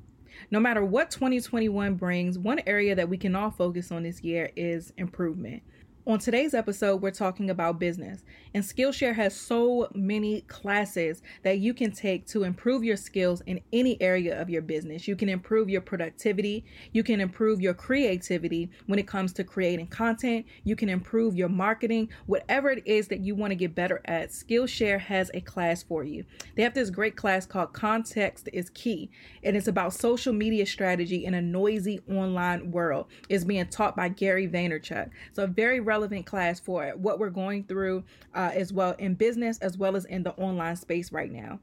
No 0.51 0.61
matter 0.61 0.85
what 0.85 1.11
2021 1.11 1.95
brings, 1.95 2.39
one 2.39 2.61
area 2.67 2.95
that 2.95 3.09
we 3.09 3.17
can 3.17 3.35
all 3.35 3.51
focus 3.51 3.91
on 3.91 4.03
this 4.03 4.23
year 4.23 4.51
is 4.57 4.93
improvement. 4.97 5.63
On 6.07 6.19
today's 6.19 6.53
episode, 6.53 7.01
we're 7.01 7.11
talking 7.11 7.49
about 7.49 7.79
business, 7.79 8.25
and 8.53 8.63
Skillshare 8.63 9.15
has 9.15 9.35
so 9.35 9.89
many 9.95 10.43
classes 10.43 11.23
that 11.45 11.61
you 11.61 11.73
can 11.73 11.93
take 11.93 12.27
to 12.27 12.45
improve 12.45 12.85
your 12.85 12.99
skills 12.99 13.41
in 13.47 13.59
any 13.73 13.97
area 14.03 14.39
of 14.39 14.51
your 14.51 14.61
business. 14.61 15.09
You 15.09 15.17
can 15.17 15.31
improve 15.31 15.71
your 15.71 15.81
productivity, 15.81 16.67
you 16.93 17.03
can 17.03 17.23
improve 17.23 17.63
your 17.63 17.73
creativity 17.73 18.71
when 18.85 18.99
it 18.99 19.07
comes 19.07 19.33
to 19.33 19.45
creating 19.45 19.87
content, 19.87 20.45
you 20.63 20.77
can 20.77 20.91
improve 20.91 21.37
your 21.37 21.49
marketing, 21.49 22.11
whatever 22.27 22.71
it 22.71 22.87
is 22.87 23.09
that 23.09 23.21
you 23.21 23.35
want 23.35 23.53
to 23.53 23.57
get 23.57 23.75
better 23.75 24.03
at. 24.05 24.29
Skillshare 24.29 25.01
has 25.01 25.31
a 25.33 25.41
class 25.41 25.83
for 25.83 26.05
you. 26.05 26.27
They 26.55 26.65
have 26.65 26.75
this 26.75 26.91
great 26.91 27.17
class 27.17 27.47
called 27.47 27.73
Context 27.73 28.51
is 28.53 28.69
Key, 28.69 29.11
and 29.43 29.57
it's 29.57 29.69
about 29.69 29.95
social 29.95 30.35
media 30.35 30.67
strategy 30.67 31.25
in 31.25 31.33
a 31.33 31.41
noisy 31.41 32.01
online 32.11 32.73
world. 32.73 33.07
It's 33.31 33.45
being 33.45 33.69
taught 33.69 33.97
by 33.97 34.11
Gary 34.11 34.47
Vaynerchuk. 34.47 35.09
So, 35.33 35.45
a 35.45 35.47
very 35.47 35.81
class 36.25 36.61
for 36.61 36.93
what 36.97 37.19
we're 37.19 37.31
going 37.31 37.65
through 37.65 38.05
uh, 38.35 38.51
as 38.55 38.73
well 38.73 38.95
in 38.99 39.15
business 39.15 39.59
as 39.59 39.79
well 39.79 39.97
as 39.97 40.05
in 40.05 40.23
the 40.23 40.33
online 40.33 40.77
space 40.77 41.13
right 41.13 41.31
now. 41.31 41.59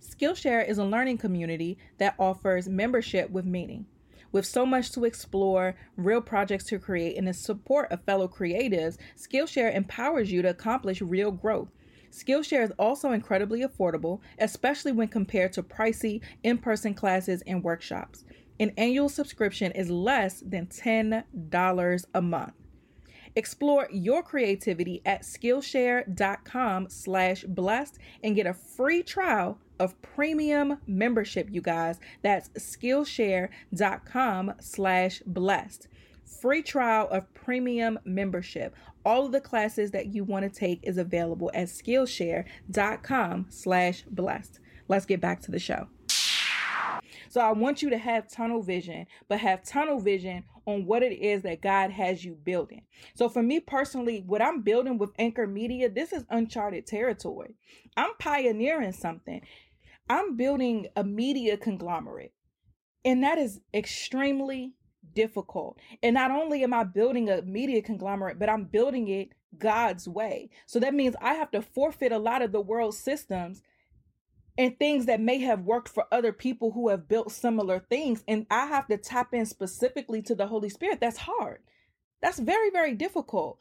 Skillshare 0.00 0.68
is 0.68 0.78
a 0.78 0.84
learning 0.84 1.18
community 1.18 1.78
that 1.98 2.14
offers 2.18 2.68
membership 2.68 3.30
with 3.30 3.44
meaning. 3.44 3.86
With 4.32 4.44
so 4.44 4.66
much 4.66 4.90
to 4.92 5.04
explore, 5.04 5.76
real 5.96 6.20
projects 6.20 6.64
to 6.64 6.78
create, 6.78 7.16
and 7.16 7.28
the 7.28 7.32
support 7.32 7.90
of 7.92 8.02
fellow 8.02 8.26
creatives, 8.26 8.98
Skillshare 9.16 9.74
empowers 9.74 10.30
you 10.30 10.42
to 10.42 10.50
accomplish 10.50 11.00
real 11.00 11.30
growth. 11.30 11.68
Skillshare 12.10 12.64
is 12.64 12.72
also 12.78 13.12
incredibly 13.12 13.62
affordable, 13.62 14.20
especially 14.38 14.92
when 14.92 15.08
compared 15.08 15.52
to 15.52 15.62
pricey 15.62 16.20
in 16.42 16.58
person 16.58 16.94
classes 16.94 17.42
and 17.46 17.62
workshops. 17.62 18.24
An 18.60 18.72
annual 18.76 19.08
subscription 19.08 19.72
is 19.72 19.90
less 19.90 20.40
than 20.40 20.66
$10 20.66 22.04
a 22.14 22.22
month. 22.22 22.54
Explore 23.36 23.88
your 23.90 24.22
creativity 24.22 25.02
at 25.04 25.22
Skillshare.com 25.22 26.88
slash 26.88 27.44
blessed 27.44 27.98
and 28.22 28.36
get 28.36 28.46
a 28.46 28.54
free 28.54 29.02
trial 29.02 29.58
of 29.80 30.00
premium 30.02 30.78
membership, 30.86 31.48
you 31.50 31.60
guys. 31.60 31.98
That's 32.22 32.48
Skillshare.com 32.50 34.54
slash 34.60 35.22
blessed. 35.26 35.88
Free 36.40 36.62
trial 36.62 37.08
of 37.10 37.32
premium 37.34 37.98
membership. 38.04 38.74
All 39.04 39.26
of 39.26 39.32
the 39.32 39.40
classes 39.40 39.90
that 39.90 40.06
you 40.06 40.24
want 40.24 40.44
to 40.44 40.60
take 40.60 40.80
is 40.82 40.96
available 40.96 41.50
at 41.54 41.68
Skillshare.com 41.68 43.46
slash 43.50 44.04
blessed. 44.10 44.60
Let's 44.88 45.06
get 45.06 45.20
back 45.20 45.40
to 45.42 45.50
the 45.50 45.58
show. 45.58 45.88
So 47.28 47.40
I 47.40 47.50
want 47.50 47.82
you 47.82 47.90
to 47.90 47.98
have 47.98 48.30
tunnel 48.30 48.62
vision, 48.62 49.06
but 49.28 49.40
have 49.40 49.64
tunnel 49.64 49.98
vision 49.98 50.44
on 50.66 50.86
what 50.86 51.02
it 51.02 51.12
is 51.12 51.42
that 51.42 51.62
God 51.62 51.90
has 51.90 52.24
you 52.24 52.34
building. 52.34 52.82
So 53.14 53.28
for 53.28 53.42
me 53.42 53.60
personally, 53.60 54.22
what 54.26 54.42
I'm 54.42 54.62
building 54.62 54.98
with 54.98 55.10
Anchor 55.18 55.46
Media, 55.46 55.88
this 55.88 56.12
is 56.12 56.24
uncharted 56.30 56.86
territory. 56.86 57.54
I'm 57.96 58.10
pioneering 58.18 58.92
something. 58.92 59.42
I'm 60.08 60.36
building 60.36 60.86
a 60.96 61.04
media 61.04 61.56
conglomerate. 61.56 62.32
And 63.04 63.22
that 63.22 63.38
is 63.38 63.60
extremely 63.72 64.72
difficult. 65.14 65.78
And 66.02 66.14
not 66.14 66.30
only 66.30 66.62
am 66.62 66.72
I 66.72 66.84
building 66.84 67.28
a 67.28 67.42
media 67.42 67.82
conglomerate, 67.82 68.38
but 68.38 68.48
I'm 68.48 68.64
building 68.64 69.08
it 69.08 69.30
God's 69.58 70.08
way. 70.08 70.50
So 70.66 70.80
that 70.80 70.94
means 70.94 71.14
I 71.20 71.34
have 71.34 71.50
to 71.52 71.62
forfeit 71.62 72.12
a 72.12 72.18
lot 72.18 72.42
of 72.42 72.52
the 72.52 72.60
world's 72.60 72.98
systems 72.98 73.62
and 74.56 74.78
things 74.78 75.06
that 75.06 75.20
may 75.20 75.38
have 75.40 75.62
worked 75.62 75.88
for 75.88 76.06
other 76.12 76.32
people 76.32 76.72
who 76.72 76.88
have 76.88 77.08
built 77.08 77.32
similar 77.32 77.80
things. 77.80 78.22
And 78.28 78.46
I 78.50 78.66
have 78.66 78.86
to 78.88 78.96
tap 78.96 79.34
in 79.34 79.46
specifically 79.46 80.22
to 80.22 80.34
the 80.34 80.46
Holy 80.46 80.68
Spirit. 80.68 81.00
That's 81.00 81.18
hard. 81.18 81.60
That's 82.20 82.38
very, 82.38 82.70
very 82.70 82.94
difficult 82.94 83.58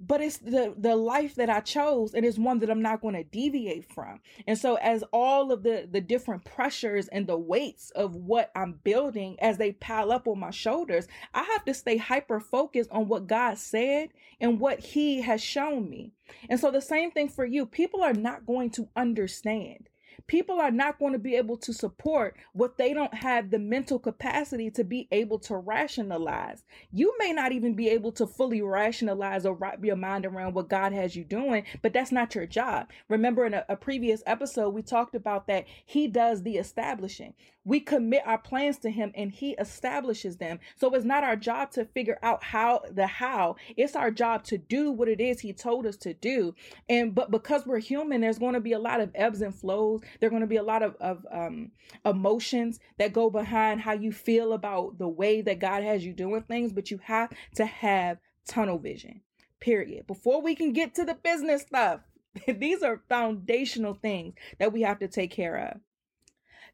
but 0.00 0.20
it's 0.20 0.38
the 0.38 0.74
the 0.76 0.94
life 0.94 1.34
that 1.34 1.50
I 1.50 1.60
chose 1.60 2.14
and 2.14 2.24
it's 2.24 2.38
one 2.38 2.60
that 2.60 2.70
I'm 2.70 2.82
not 2.82 3.00
going 3.00 3.14
to 3.14 3.24
deviate 3.24 3.92
from. 3.92 4.20
And 4.46 4.56
so 4.56 4.76
as 4.76 5.02
all 5.12 5.50
of 5.50 5.62
the 5.62 5.88
the 5.90 6.00
different 6.00 6.44
pressures 6.44 7.08
and 7.08 7.26
the 7.26 7.38
weights 7.38 7.90
of 7.90 8.14
what 8.14 8.52
I'm 8.54 8.80
building 8.84 9.36
as 9.40 9.58
they 9.58 9.72
pile 9.72 10.12
up 10.12 10.28
on 10.28 10.38
my 10.38 10.50
shoulders, 10.50 11.08
I 11.34 11.42
have 11.42 11.64
to 11.64 11.74
stay 11.74 11.96
hyper 11.96 12.38
focused 12.38 12.90
on 12.92 13.08
what 13.08 13.26
God 13.26 13.58
said 13.58 14.10
and 14.40 14.60
what 14.60 14.80
he 14.80 15.22
has 15.22 15.42
shown 15.42 15.90
me. 15.90 16.12
And 16.48 16.60
so 16.60 16.70
the 16.70 16.80
same 16.80 17.10
thing 17.10 17.28
for 17.28 17.44
you. 17.44 17.66
People 17.66 18.02
are 18.02 18.14
not 18.14 18.46
going 18.46 18.70
to 18.70 18.88
understand 18.94 19.88
people 20.28 20.60
are 20.60 20.70
not 20.70 20.98
going 20.98 21.14
to 21.14 21.18
be 21.18 21.34
able 21.34 21.56
to 21.56 21.72
support 21.72 22.36
what 22.52 22.76
they 22.76 22.92
don't 22.94 23.14
have 23.14 23.50
the 23.50 23.58
mental 23.58 23.98
capacity 23.98 24.70
to 24.70 24.84
be 24.84 25.08
able 25.10 25.38
to 25.38 25.56
rationalize. 25.56 26.62
You 26.92 27.14
may 27.18 27.32
not 27.32 27.50
even 27.52 27.74
be 27.74 27.88
able 27.88 28.12
to 28.12 28.26
fully 28.26 28.62
rationalize 28.62 29.44
or 29.44 29.54
wrap 29.54 29.84
your 29.84 29.96
mind 29.96 30.26
around 30.26 30.54
what 30.54 30.68
God 30.68 30.92
has 30.92 31.16
you 31.16 31.24
doing, 31.24 31.64
but 31.82 31.92
that's 31.92 32.12
not 32.12 32.34
your 32.34 32.46
job. 32.46 32.88
Remember 33.08 33.46
in 33.46 33.54
a, 33.54 33.64
a 33.68 33.76
previous 33.76 34.22
episode, 34.26 34.70
we 34.70 34.82
talked 34.82 35.14
about 35.14 35.46
that 35.48 35.64
He 35.84 36.06
does 36.06 36.42
the 36.42 36.58
establishing. 36.58 37.34
We 37.64 37.80
commit 37.80 38.22
our 38.24 38.38
plans 38.38 38.78
to 38.78 38.90
Him 38.90 39.12
and 39.14 39.30
He 39.30 39.50
establishes 39.52 40.36
them. 40.38 40.58
So 40.76 40.94
it's 40.94 41.04
not 41.04 41.24
our 41.24 41.36
job 41.36 41.70
to 41.72 41.84
figure 41.84 42.18
out 42.22 42.42
how 42.42 42.82
the 42.90 43.06
how, 43.06 43.56
it's 43.76 43.96
our 43.96 44.10
job 44.10 44.44
to 44.44 44.58
do 44.58 44.90
what 44.90 45.08
it 45.08 45.20
is 45.20 45.40
He 45.40 45.52
told 45.52 45.86
us 45.86 45.96
to 45.98 46.14
do. 46.14 46.54
And 46.88 47.14
but 47.14 47.30
because 47.30 47.66
we're 47.66 47.78
human, 47.78 48.20
there's 48.20 48.38
going 48.38 48.54
to 48.54 48.60
be 48.60 48.72
a 48.72 48.78
lot 48.78 49.00
of 49.00 49.10
ebbs 49.14 49.42
and 49.42 49.54
flows 49.54 50.00
There 50.18 50.28
are 50.28 50.30
going 50.30 50.42
to 50.42 50.46
be 50.46 50.56
a 50.56 50.62
lot 50.62 50.82
of, 50.82 50.96
of 51.00 51.26
um, 51.30 51.72
emotions 52.04 52.80
that 52.98 53.12
go 53.12 53.30
behind 53.30 53.80
how 53.80 53.92
you 53.92 54.12
feel 54.12 54.52
about 54.52 54.98
the 54.98 55.08
way 55.08 55.40
that 55.42 55.60
God 55.60 55.82
has 55.82 56.04
you 56.04 56.12
doing 56.12 56.42
things, 56.42 56.72
but 56.72 56.90
you 56.90 56.98
have 57.04 57.30
to 57.56 57.66
have 57.66 58.18
tunnel 58.46 58.78
vision, 58.78 59.20
period. 59.60 60.06
Before 60.06 60.42
we 60.42 60.54
can 60.54 60.72
get 60.72 60.94
to 60.94 61.04
the 61.04 61.14
business 61.14 61.62
stuff, 61.62 62.00
these 62.48 62.82
are 62.82 63.02
foundational 63.08 63.94
things 63.94 64.34
that 64.58 64.72
we 64.72 64.82
have 64.82 64.98
to 65.00 65.08
take 65.08 65.30
care 65.30 65.56
of. 65.56 65.80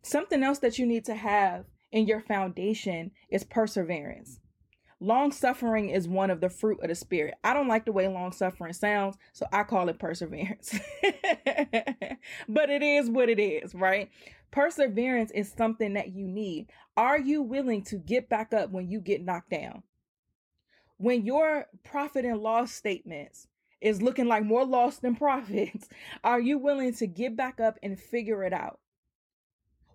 Something 0.02 0.42
else 0.42 0.58
that 0.58 0.78
you 0.78 0.86
need 0.86 1.04
to 1.06 1.14
have 1.14 1.64
in 1.90 2.06
your 2.06 2.20
foundation 2.20 3.12
is 3.30 3.44
perseverance. 3.44 4.40
Long 5.04 5.32
suffering 5.32 5.90
is 5.90 6.08
one 6.08 6.30
of 6.30 6.40
the 6.40 6.48
fruit 6.48 6.80
of 6.80 6.88
the 6.88 6.94
spirit. 6.94 7.34
I 7.44 7.52
don't 7.52 7.68
like 7.68 7.84
the 7.84 7.92
way 7.92 8.08
long 8.08 8.32
suffering 8.32 8.72
sounds, 8.72 9.18
so 9.34 9.44
I 9.52 9.62
call 9.62 9.90
it 9.90 9.98
perseverance. 9.98 10.80
but 12.48 12.70
it 12.70 12.82
is 12.82 13.10
what 13.10 13.28
it 13.28 13.38
is, 13.38 13.74
right? 13.74 14.08
Perseverance 14.50 15.30
is 15.32 15.52
something 15.52 15.92
that 15.92 16.14
you 16.14 16.26
need. 16.26 16.70
Are 16.96 17.18
you 17.18 17.42
willing 17.42 17.82
to 17.82 17.96
get 17.96 18.30
back 18.30 18.54
up 18.54 18.70
when 18.70 18.88
you 18.90 18.98
get 18.98 19.22
knocked 19.22 19.50
down? 19.50 19.82
When 20.96 21.26
your 21.26 21.66
profit 21.82 22.24
and 22.24 22.40
loss 22.40 22.72
statements 22.72 23.46
is 23.82 24.00
looking 24.00 24.26
like 24.26 24.42
more 24.42 24.64
loss 24.64 24.96
than 24.96 25.16
profits, 25.16 25.86
are 26.22 26.40
you 26.40 26.56
willing 26.56 26.94
to 26.94 27.06
get 27.06 27.36
back 27.36 27.60
up 27.60 27.78
and 27.82 28.00
figure 28.00 28.42
it 28.42 28.54
out? 28.54 28.80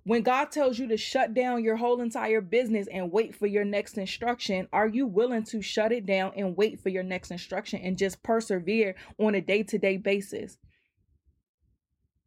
When 0.05 0.23
God 0.23 0.51
tells 0.51 0.79
you 0.79 0.87
to 0.87 0.97
shut 0.97 1.33
down 1.33 1.63
your 1.63 1.75
whole 1.75 2.01
entire 2.01 2.41
business 2.41 2.87
and 2.91 3.11
wait 3.11 3.35
for 3.35 3.47
your 3.47 3.65
next 3.65 3.97
instruction, 3.97 4.67
are 4.71 4.87
you 4.87 5.05
willing 5.05 5.43
to 5.45 5.61
shut 5.61 5.91
it 5.91 6.05
down 6.05 6.31
and 6.35 6.55
wait 6.55 6.79
for 6.79 6.89
your 6.89 7.03
next 7.03 7.31
instruction 7.31 7.81
and 7.83 7.97
just 7.97 8.23
persevere 8.23 8.95
on 9.19 9.35
a 9.35 9.41
day 9.41 9.63
to 9.63 9.77
day 9.77 9.97
basis? 9.97 10.57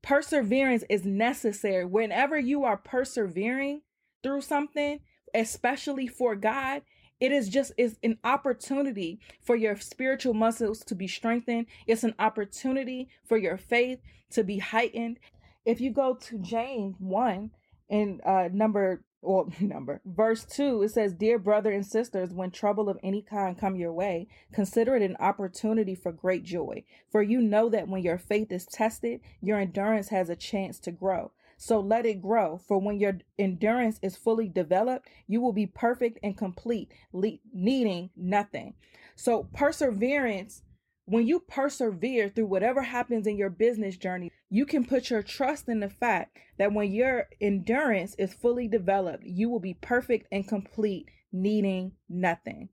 Perseverance 0.03 0.85
is 0.91 1.05
necessary. 1.05 1.85
Whenever 1.85 2.39
you 2.39 2.65
are 2.65 2.77
persevering 2.77 3.83
through 4.23 4.43
something, 4.43 5.01
especially 5.35 6.07
for 6.07 6.37
God, 6.37 6.83
it 7.21 7.31
is 7.31 7.49
just 7.49 7.73
is 7.79 7.99
an 8.03 8.19
opportunity 8.25 9.21
for 9.41 9.55
your 9.55 9.77
spiritual 9.77 10.35
muscles 10.35 10.81
to 10.81 10.95
be 10.95 11.07
strengthened. 11.07 11.67
It's 11.87 12.03
an 12.03 12.17
opportunity 12.19 13.09
for 13.25 13.37
your 13.37 13.57
faith 13.57 14.01
to 14.31 14.43
be 14.43 14.59
heightened. 14.59 15.21
If 15.65 15.81
you 15.81 15.93
go 15.93 16.15
to 16.15 16.39
James 16.39 16.97
1 16.99 17.51
in 17.93 18.21
uh 18.25 18.49
number 18.51 19.05
well 19.21 19.49
number 19.61 20.01
verse 20.05 20.45
2 20.47 20.83
it 20.83 20.89
says 20.91 21.13
dear 21.13 21.39
brother 21.39 21.71
and 21.71 21.87
sisters 21.87 22.33
when 22.33 22.51
trouble 22.51 22.89
of 22.89 22.99
any 23.05 23.23
kind 23.23 23.57
come 23.57 23.77
your 23.77 23.93
way 23.93 24.27
consider 24.53 24.97
it 24.97 25.03
an 25.03 25.17
opportunity 25.21 25.95
for 25.95 26.11
great 26.11 26.43
joy. 26.43 26.83
For 27.11 27.23
you 27.23 27.41
know 27.41 27.69
that 27.69 27.87
when 27.87 28.03
your 28.03 28.19
faith 28.19 28.51
is 28.51 28.67
tested 28.67 29.21
your 29.41 29.61
endurance 29.61 30.09
has 30.09 30.29
a 30.29 30.37
chance 30.37 30.81
to 30.81 30.91
grow. 30.91 31.31
So 31.59 31.79
let 31.79 32.07
it 32.07 32.21
grow 32.21 32.59
for 32.67 32.79
when 32.79 32.99
your 32.99 33.19
endurance 33.39 34.01
is 34.03 34.17
fully 34.17 34.49
developed 34.49 35.09
you 35.29 35.41
will 35.41 35.53
be 35.53 35.67
perfect 35.67 36.19
and 36.23 36.37
complete 36.37 36.91
le- 37.13 37.39
needing 37.53 38.11
nothing. 38.17 38.75
So 39.15 39.49
perseverance 39.53 40.63
when 41.05 41.27
you 41.27 41.41
persevere 41.41 42.29
through 42.29 42.47
whatever 42.47 42.83
happens 42.83 43.27
in 43.27 43.37
your 43.37 43.51
business 43.51 43.97
journey, 43.97 44.31
you 44.49 44.65
can 44.65 44.85
put 44.85 45.11
your 45.11 45.23
trust 45.23 45.69
in 45.69 45.81
the 45.81 45.89
fact 45.89 46.39
that 46.59 46.73
when 46.73 46.93
your 46.93 47.29
endurance 47.41 48.15
is 48.19 48.35
fully 48.35 48.69
developed, 48.69 49.25
you 49.25 49.51
will 49.51 49.61
be 49.61 49.75
perfect 49.75 50.29
and 50.31 50.47
complete, 50.47 51.09
needing 51.33 51.93
nothing. 52.09 52.69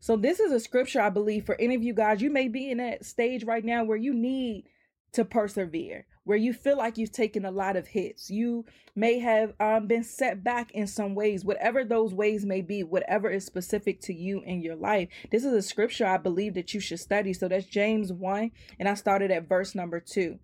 So, 0.00 0.16
this 0.16 0.40
is 0.40 0.52
a 0.52 0.60
scripture 0.60 1.00
I 1.00 1.10
believe 1.10 1.46
for 1.46 1.58
any 1.60 1.74
of 1.74 1.82
you 1.82 1.94
guys. 1.94 2.20
You 2.20 2.30
may 2.30 2.48
be 2.48 2.70
in 2.70 2.78
that 2.78 3.06
stage 3.06 3.44
right 3.44 3.64
now 3.64 3.84
where 3.84 3.96
you 3.96 4.12
need 4.12 4.64
to 5.12 5.24
persevere, 5.24 6.06
where 6.24 6.38
you 6.38 6.52
feel 6.52 6.76
like 6.76 6.98
you've 6.98 7.12
taken 7.12 7.44
a 7.44 7.50
lot 7.50 7.76
of 7.76 7.86
hits. 7.86 8.30
You 8.30 8.64
may 8.96 9.18
have 9.18 9.54
um, 9.60 9.86
been 9.86 10.02
set 10.02 10.42
back 10.42 10.72
in 10.72 10.86
some 10.86 11.14
ways, 11.14 11.44
whatever 11.44 11.84
those 11.84 12.14
ways 12.14 12.44
may 12.44 12.62
be, 12.62 12.82
whatever 12.82 13.30
is 13.30 13.44
specific 13.44 14.00
to 14.02 14.14
you 14.14 14.40
in 14.40 14.62
your 14.62 14.76
life. 14.76 15.08
This 15.30 15.44
is 15.44 15.52
a 15.52 15.62
scripture 15.62 16.06
I 16.06 16.16
believe 16.16 16.54
that 16.54 16.72
you 16.74 16.80
should 16.80 17.00
study. 17.00 17.32
So 17.32 17.48
that's 17.48 17.66
James 17.66 18.12
1, 18.12 18.50
and 18.78 18.88
I 18.88 18.94
started 18.94 19.30
at 19.30 19.48
verse 19.48 19.74
number 19.74 20.00
2. 20.00 20.38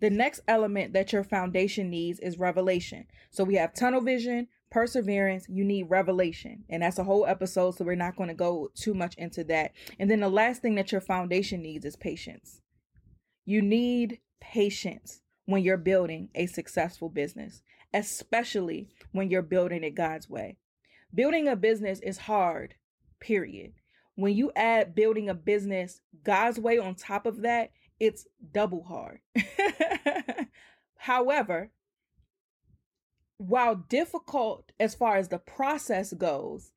The 0.00 0.10
next 0.10 0.40
element 0.48 0.92
that 0.94 1.12
your 1.12 1.24
foundation 1.24 1.88
needs 1.88 2.18
is 2.18 2.38
revelation. 2.38 3.06
So 3.30 3.44
we 3.44 3.54
have 3.54 3.72
tunnel 3.72 4.00
vision, 4.00 4.48
perseverance, 4.70 5.46
you 5.48 5.64
need 5.64 5.84
revelation. 5.84 6.64
And 6.68 6.82
that's 6.82 6.98
a 6.98 7.04
whole 7.04 7.24
episode, 7.24 7.76
so 7.76 7.84
we're 7.84 7.94
not 7.94 8.16
going 8.16 8.28
to 8.28 8.34
go 8.34 8.70
too 8.74 8.94
much 8.94 9.14
into 9.14 9.44
that. 9.44 9.72
And 9.98 10.10
then 10.10 10.20
the 10.20 10.28
last 10.28 10.60
thing 10.60 10.74
that 10.74 10.90
your 10.90 11.00
foundation 11.00 11.62
needs 11.62 11.84
is 11.84 11.94
patience. 11.94 12.60
You 13.44 13.62
need 13.62 14.18
patience 14.40 15.21
when 15.46 15.62
you're 15.62 15.76
building 15.76 16.28
a 16.34 16.46
successful 16.46 17.08
business, 17.08 17.62
especially 17.92 18.88
when 19.12 19.30
you're 19.30 19.42
building 19.42 19.82
it 19.84 19.94
God's 19.94 20.28
way. 20.28 20.56
Building 21.14 21.48
a 21.48 21.56
business 21.56 22.00
is 22.00 22.18
hard, 22.18 22.74
period. 23.20 23.72
When 24.14 24.34
you 24.34 24.52
add 24.54 24.94
building 24.94 25.28
a 25.28 25.34
business 25.34 26.00
God's 26.22 26.58
way 26.58 26.78
on 26.78 26.94
top 26.94 27.26
of 27.26 27.42
that, 27.42 27.70
it's 27.98 28.26
double 28.52 28.84
hard. 28.84 29.20
However, 30.96 31.70
while 33.38 33.74
difficult 33.74 34.72
as 34.78 34.94
far 34.94 35.16
as 35.16 35.28
the 35.28 35.38
process 35.38 36.12
goes, 36.12 36.72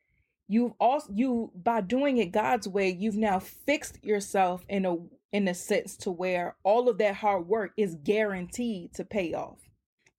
you've 0.47 0.73
also 0.79 1.11
you 1.13 1.51
by 1.55 1.81
doing 1.81 2.17
it 2.17 2.31
God's 2.31 2.67
way, 2.67 2.89
you've 2.89 3.17
now 3.17 3.39
fixed 3.39 4.03
yourself 4.03 4.65
in 4.67 4.85
a 4.85 4.97
in 5.35 5.49
a 5.49 5.53
sense 5.53 5.97
to 5.97 6.09
where 6.09 6.55
all 6.63 6.87
of 6.87 6.97
that 6.97 7.13
hard 7.13 7.45
work 7.45 7.73
is 7.75 7.97
guaranteed 8.05 8.93
to 8.93 9.03
pay 9.03 9.33
off 9.33 9.59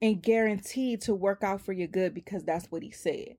and 0.03 0.23
guaranteed 0.23 1.01
to 1.01 1.15
work 1.15 1.43
out 1.43 1.59
for 1.59 1.73
your 1.73 1.89
good 1.89 2.13
because 2.13 2.45
that's 2.45 2.71
what 2.71 2.83
he 2.83 2.91
said. 2.91 3.35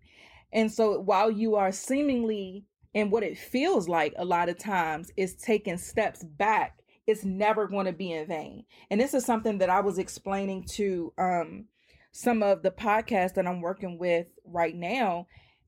And 0.51 0.71
so 0.71 0.99
while 0.99 1.29
you 1.29 1.53
are 1.53 1.71
seemingly 1.71 2.65
and 2.95 3.11
what 3.11 3.21
it 3.21 3.37
feels 3.37 3.87
like 3.87 4.15
a 4.17 4.25
lot 4.25 4.49
of 4.49 4.57
times 4.57 5.11
is 5.17 5.35
taking 5.35 5.77
steps 5.77 6.23
back, 6.23 6.79
it's 7.05 7.23
never 7.23 7.67
going 7.67 7.85
to 7.85 7.93
be 7.93 8.11
in 8.11 8.25
vain. 8.25 8.65
And 8.89 8.99
this 8.99 9.13
is 9.13 9.23
something 9.23 9.59
that 9.59 9.69
I 9.69 9.81
was 9.81 9.99
explaining 9.99 10.63
to 10.71 11.13
um 11.19 11.65
some 12.11 12.41
of 12.41 12.63
the 12.63 12.71
podcasts 12.71 13.35
that 13.35 13.45
I'm 13.45 13.61
working 13.61 13.99
with 13.99 14.25
right 14.43 14.75
now 14.75 15.27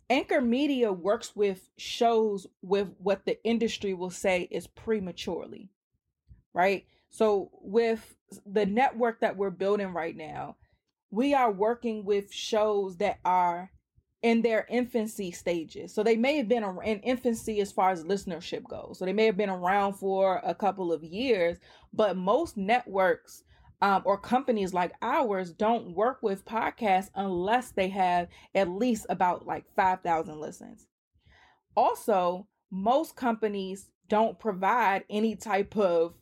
Anchor 0.10 0.41
Media 0.41 0.91
works 0.91 1.36
with 1.36 1.69
shows 1.78 2.48
with 2.63 2.89
what 2.98 3.26
the 3.26 3.41
industry 3.43 3.93
will 3.93 4.10
say 4.10 4.48
is 4.50 4.65
prematurely, 4.65 5.69
right? 6.54 6.86
So, 7.10 7.50
with 7.62 8.16
the 8.46 8.66
network 8.66 9.22
that 9.22 9.38
we're 9.38 9.50
building 9.50 9.94
right 9.94 10.16
now, 10.16 10.58
we 11.12 11.34
are 11.34 11.52
working 11.52 12.06
with 12.06 12.32
shows 12.32 12.98
that 12.98 13.20
are 13.26 13.72
in 14.22 14.42
their 14.42 14.68
infancy 14.70 15.32
stages. 15.32 15.94
So, 15.94 16.04
they 16.04 16.16
may 16.16 16.38
have 16.38 16.48
been 16.48 16.64
in 16.84 17.00
infancy 17.00 17.62
as 17.62 17.72
far 17.72 17.92
as 17.92 18.04
listenership 18.04 18.64
goes. 18.68 19.00
So, 19.00 19.06
they 19.06 19.14
may 19.14 19.26
have 19.26 19.38
been 19.38 19.50
around 19.50 19.94
for 19.94 20.42
a 20.44 20.54
couple 20.54 20.94
of 20.94 21.04
years, 21.04 21.58
but 21.94 22.18
most 22.18 22.58
networks 22.58 23.44
um, 23.82 24.02
or 24.06 24.18
companies 24.18 24.74
like 24.74 24.94
ours 25.02 25.52
don't 25.52 25.96
work 25.96 26.22
with 26.22 26.46
podcasts 26.46 27.10
unless 27.16 27.72
they 27.72 27.88
have 27.90 28.28
at 28.54 28.70
least 28.70 29.06
about 29.10 29.46
like 29.46 29.66
5,000 29.76 30.40
listens. 30.40 30.88
Also, 31.76 32.48
most 32.72 33.16
companies 33.16 33.90
don't 34.10 34.38
provide 34.40 35.06
any 35.10 35.36
type 35.36 35.78
of 35.78 36.14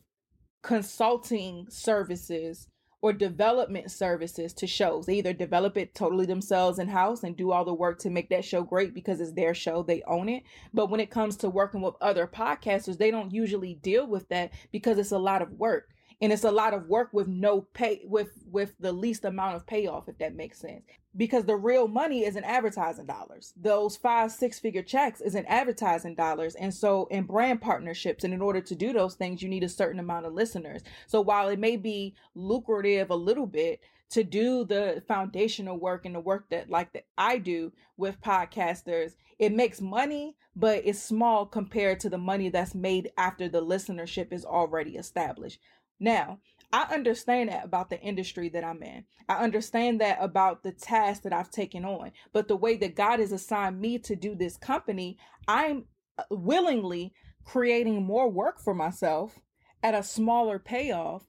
consulting 0.68 1.66
services 1.70 2.68
or 3.00 3.10
development 3.10 3.90
services 3.90 4.52
to 4.52 4.66
shows. 4.66 5.06
They 5.06 5.14
either 5.14 5.32
develop 5.32 5.78
it 5.78 5.94
totally 5.94 6.26
themselves 6.26 6.78
in 6.78 6.88
house 6.88 7.24
and 7.24 7.34
do 7.34 7.52
all 7.52 7.64
the 7.64 7.72
work 7.72 7.98
to 8.00 8.10
make 8.10 8.28
that 8.28 8.44
show 8.44 8.62
great 8.64 8.92
because 8.92 9.18
it's 9.18 9.32
their 9.32 9.54
show, 9.54 9.82
they 9.82 10.02
own 10.06 10.28
it. 10.28 10.42
But 10.74 10.90
when 10.90 11.00
it 11.00 11.10
comes 11.10 11.38
to 11.38 11.48
working 11.48 11.80
with 11.80 11.94
other 12.02 12.26
podcasters, 12.26 12.98
they 12.98 13.10
don't 13.10 13.32
usually 13.32 13.76
deal 13.76 14.06
with 14.06 14.28
that 14.28 14.50
because 14.70 14.98
it's 14.98 15.10
a 15.10 15.18
lot 15.18 15.40
of 15.40 15.52
work 15.52 15.88
and 16.20 16.32
it's 16.32 16.44
a 16.44 16.50
lot 16.50 16.74
of 16.74 16.88
work 16.88 17.10
with 17.12 17.28
no 17.28 17.62
pay 17.74 18.02
with 18.04 18.30
with 18.50 18.74
the 18.80 18.92
least 18.92 19.24
amount 19.24 19.56
of 19.56 19.66
payoff 19.66 20.08
if 20.08 20.18
that 20.18 20.34
makes 20.34 20.58
sense. 20.58 20.82
Because 21.16 21.44
the 21.44 21.56
real 21.56 21.88
money 21.88 22.24
is 22.24 22.36
in 22.36 22.44
advertising 22.44 23.06
dollars. 23.06 23.52
Those 23.56 23.96
five 23.96 24.30
six 24.32 24.58
figure 24.58 24.82
checks 24.82 25.20
is 25.20 25.34
in 25.34 25.46
advertising 25.46 26.14
dollars. 26.14 26.54
And 26.54 26.72
so 26.72 27.06
in 27.10 27.24
brand 27.24 27.60
partnerships 27.60 28.24
and 28.24 28.34
in 28.34 28.42
order 28.42 28.60
to 28.60 28.74
do 28.74 28.92
those 28.92 29.14
things 29.14 29.42
you 29.42 29.48
need 29.48 29.64
a 29.64 29.68
certain 29.68 30.00
amount 30.00 30.26
of 30.26 30.34
listeners. 30.34 30.82
So 31.06 31.20
while 31.20 31.48
it 31.48 31.58
may 31.58 31.76
be 31.76 32.14
lucrative 32.34 33.10
a 33.10 33.16
little 33.16 33.46
bit 33.46 33.80
to 34.10 34.24
do 34.24 34.64
the 34.64 35.02
foundational 35.06 35.78
work 35.78 36.06
and 36.06 36.14
the 36.14 36.20
work 36.20 36.48
that 36.50 36.70
like 36.70 36.92
that 36.94 37.04
I 37.16 37.38
do 37.38 37.72
with 37.96 38.20
podcasters 38.20 39.12
it 39.38 39.52
makes 39.52 39.80
money 39.80 40.34
but 40.56 40.82
it's 40.84 41.00
small 41.00 41.46
compared 41.46 42.00
to 42.00 42.10
the 42.10 42.18
money 42.18 42.48
that's 42.48 42.74
made 42.74 43.10
after 43.16 43.48
the 43.48 43.62
listenership 43.62 44.32
is 44.32 44.44
already 44.44 44.96
established 44.96 45.60
now, 46.00 46.38
I 46.72 46.82
understand 46.92 47.48
that 47.48 47.64
about 47.64 47.88
the 47.88 48.00
industry 48.00 48.48
that 48.50 48.64
I'm 48.64 48.82
in. 48.82 49.04
I 49.28 49.36
understand 49.36 50.00
that 50.00 50.18
about 50.20 50.62
the 50.62 50.72
task 50.72 51.22
that 51.22 51.32
I've 51.32 51.50
taken 51.50 51.84
on. 51.84 52.12
But 52.32 52.48
the 52.48 52.56
way 52.56 52.76
that 52.76 52.94
God 52.94 53.20
has 53.20 53.32
assigned 53.32 53.80
me 53.80 53.98
to 54.00 54.14
do 54.14 54.34
this 54.34 54.56
company, 54.56 55.16
I'm 55.46 55.86
uh, 56.18 56.24
willingly 56.30 57.14
creating 57.44 58.02
more 58.02 58.30
work 58.30 58.60
for 58.60 58.74
myself 58.74 59.38
at 59.82 59.94
a 59.94 60.02
smaller 60.02 60.58
payoff 60.58 61.26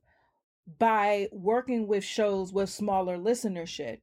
by 0.78 1.30
working 1.32 1.88
with 1.88 2.04
shows 2.04 2.52
with 2.52 2.70
smaller 2.70 3.18
listenership 3.18 4.00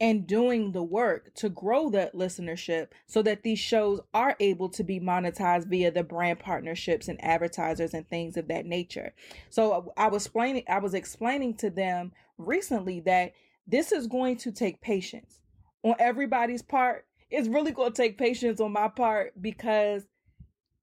and 0.00 0.26
doing 0.26 0.72
the 0.72 0.82
work 0.82 1.32
to 1.34 1.48
grow 1.48 1.88
that 1.88 2.14
listenership 2.14 2.88
so 3.06 3.22
that 3.22 3.42
these 3.42 3.58
shows 3.58 4.00
are 4.12 4.36
able 4.40 4.68
to 4.68 4.84
be 4.84 5.00
monetized 5.00 5.66
via 5.68 5.90
the 5.90 6.02
brand 6.02 6.38
partnerships 6.38 7.08
and 7.08 7.22
advertisers 7.24 7.94
and 7.94 8.08
things 8.08 8.36
of 8.36 8.48
that 8.48 8.66
nature. 8.66 9.14
So 9.48 9.72
uh, 9.72 9.82
I 9.96 10.08
was 10.08 10.26
explaining 10.26 10.64
I 10.68 10.78
was 10.78 10.94
explaining 10.94 11.54
to 11.58 11.70
them 11.70 12.12
recently 12.36 13.00
that 13.00 13.32
this 13.66 13.90
is 13.90 14.06
going 14.06 14.36
to 14.38 14.52
take 14.52 14.80
patience 14.80 15.40
on 15.82 15.94
everybody's 15.98 16.62
part. 16.62 17.06
It's 17.30 17.48
really 17.48 17.72
going 17.72 17.92
to 17.92 18.02
take 18.02 18.18
patience 18.18 18.60
on 18.60 18.72
my 18.72 18.88
part 18.88 19.40
because 19.40 20.04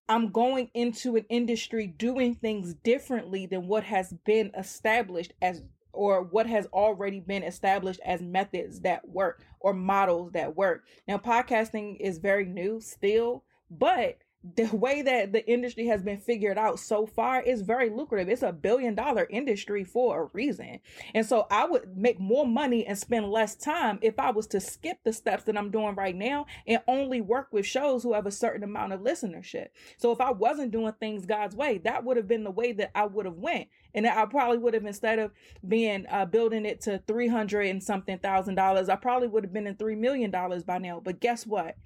I'm 0.10 0.30
going 0.32 0.70
into 0.74 1.16
an 1.16 1.26
industry 1.30 1.88
doing 1.88 2.36
things 2.36 2.74
differently 2.74 3.46
than 3.46 3.68
what 3.68 3.84
has 3.86 4.14
been 4.26 4.52
established 4.58 5.34
as 5.42 5.64
or 5.94 6.24
what 6.24 6.48
has 6.48 6.66
already 6.68 7.20
been 7.20 7.44
established 7.44 8.00
as 8.06 8.22
methods 8.22 8.82
that 8.82 9.08
work 9.08 9.44
or 9.60 9.74
models 9.74 10.32
that 10.34 10.56
work. 10.56 10.84
Now, 11.08 11.18
podcasting 11.18 11.98
is 12.00 12.18
very 12.18 12.46
new 12.46 12.82
still, 12.82 13.44
but 13.70 14.18
the 14.56 14.66
way 14.76 15.02
that 15.02 15.32
the 15.32 15.48
industry 15.50 15.88
has 15.88 16.04
been 16.04 16.20
figured 16.20 16.58
out 16.58 16.78
so 16.78 17.06
far 17.06 17.42
is 17.42 17.62
very 17.62 17.90
lucrative. 17.90 18.28
It's 18.28 18.44
a 18.44 18.52
billion 18.52 18.94
dollar 18.94 19.26
industry 19.30 19.86
for 19.86 20.24
a 20.24 20.30
reason. 20.34 20.80
And 21.14 21.26
so 21.26 21.48
I 21.50 21.66
would 21.66 21.96
make 21.96 22.20
more 22.20 22.46
money 22.46 22.86
and 22.86 22.98
spend 22.98 23.32
less 23.32 23.56
time 23.56 24.00
if 24.02 24.20
I 24.20 24.32
was 24.32 24.48
to 24.48 24.60
skip 24.60 24.98
the 25.04 25.14
steps 25.14 25.44
that 25.46 25.58
I'm 25.58 25.72
doing 25.72 25.96
right 25.96 26.16
now 26.16 26.46
and 26.68 26.82
only 26.88 27.22
work 27.22 27.48
with 27.54 27.66
shows 27.66 28.04
who 28.04 28.14
have 28.14 28.26
a 28.26 28.32
certain 28.32 28.64
amount 28.64 28.92
of 28.92 29.00
listenership. 29.00 29.68
So 29.98 30.12
if 30.12 30.20
I 30.20 30.32
wasn't 30.32 30.72
doing 30.72 30.94
things 31.00 31.26
God's 31.26 31.56
way, 31.56 31.78
that 31.80 32.04
would 32.04 32.18
have 32.18 32.28
been 32.28 32.44
the 32.44 32.52
way 32.52 32.74
that 32.74 32.92
I 32.96 33.06
would 33.06 33.26
have 33.26 33.38
went. 33.38 33.70
And 33.96 34.06
I 34.06 34.26
probably 34.26 34.58
would 34.58 34.74
have 34.74 34.86
instead 34.86 35.20
of 35.20 35.32
being 35.66 36.06
uh, 36.10 36.26
building 36.26 36.66
it 36.66 36.82
to 36.82 37.02
300 37.08 37.68
and 37.68 37.82
something 37.82 38.18
thousand 38.18 38.56
dollars, 38.56 38.90
I 38.90 38.98
probably 38.98 39.30
would 39.30 39.44
have 39.44 39.54
been 39.54 39.68
in 39.68 39.76
3 39.78 39.96
million 39.96 40.32
dollars 40.32 40.64
by 40.64 40.80
now. 40.80 41.00
But 41.00 41.22
guess 41.22 41.48
what? 41.48 41.78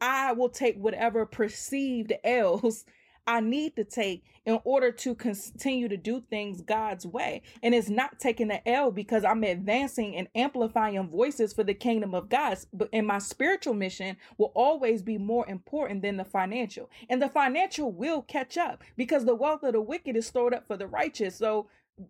I 0.00 0.32
will 0.32 0.48
take 0.48 0.76
whatever 0.76 1.26
perceived 1.26 2.12
L's 2.24 2.84
I 3.26 3.40
need 3.40 3.74
to 3.76 3.84
take 3.84 4.24
in 4.44 4.60
order 4.64 4.92
to 4.92 5.14
continue 5.14 5.88
to 5.88 5.96
do 5.96 6.20
things 6.20 6.60
God's 6.60 7.04
way. 7.04 7.42
And 7.62 7.74
it's 7.74 7.88
not 7.88 8.20
taking 8.20 8.48
the 8.48 8.66
L 8.68 8.92
because 8.92 9.24
I'm 9.24 9.42
advancing 9.42 10.14
and 10.14 10.28
amplifying 10.36 11.08
voices 11.08 11.52
for 11.52 11.64
the 11.64 11.74
kingdom 11.74 12.14
of 12.14 12.28
God. 12.28 12.58
But 12.72 12.88
in 12.92 13.04
my 13.04 13.18
spiritual 13.18 13.74
mission 13.74 14.16
will 14.38 14.52
always 14.54 15.02
be 15.02 15.18
more 15.18 15.46
important 15.48 16.02
than 16.02 16.16
the 16.16 16.24
financial. 16.24 16.88
And 17.10 17.20
the 17.20 17.28
financial 17.28 17.90
will 17.90 18.22
catch 18.22 18.56
up 18.56 18.84
because 18.96 19.24
the 19.24 19.34
wealth 19.34 19.64
of 19.64 19.72
the 19.72 19.80
wicked 19.80 20.16
is 20.16 20.26
stored 20.26 20.54
up 20.54 20.66
for 20.68 20.76
the 20.76 20.86
righteous. 20.86 21.34
So 21.36 21.66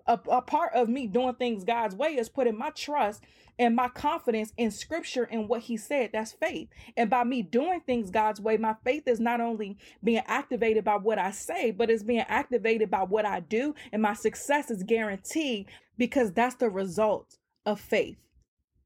a, 0.07 0.19
a 0.31 0.43
part 0.43 0.73
of 0.75 0.89
me 0.89 1.07
doing 1.07 1.35
things 1.35 1.65
God's 1.65 1.95
way 1.95 2.17
is 2.17 2.29
putting 2.29 2.59
my 2.59 2.71
trust 2.71 3.23
and 3.59 3.75
my 3.75 3.89
confidence 3.89 4.53
in 4.57 4.71
scripture 4.71 5.25
and 5.25 5.49
what 5.49 5.63
he 5.63 5.77
said. 5.77 6.11
That's 6.13 6.33
faith. 6.33 6.69
And 6.97 7.09
by 7.09 7.25
me 7.25 7.43
doing 7.43 7.81
things 7.81 8.11
God's 8.11 8.41
way, 8.41 8.57
my 8.57 8.75
faith 8.85 9.07
is 9.07 9.21
not 9.21 9.41
only 9.41 9.79
being 10.03 10.23
activated 10.27 10.85
by 10.85 10.97
what 10.97 11.19
I 11.19 11.31
say, 11.31 11.71
but 11.71 11.91
it's 11.91 12.03
being 12.03 12.25
activated 12.29 12.91
by 12.91 13.05
what 13.05 13.25
I 13.25 13.41
do. 13.41 13.75
And 13.93 14.03
my 14.03 14.15
success 14.15 14.71
is 14.71 14.83
guaranteed 14.83 15.67
because 15.97 16.33
that's 16.33 16.57
the 16.57 16.69
result 16.69 17.39
of 17.65 17.81
faith. 17.81 18.19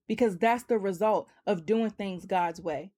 Because 0.06 0.36
that's 0.38 0.64
the 0.64 0.78
result 0.78 1.28
of 1.46 1.66
doing 1.66 1.90
things 1.90 2.26
God's 2.26 2.60
way 2.60 2.92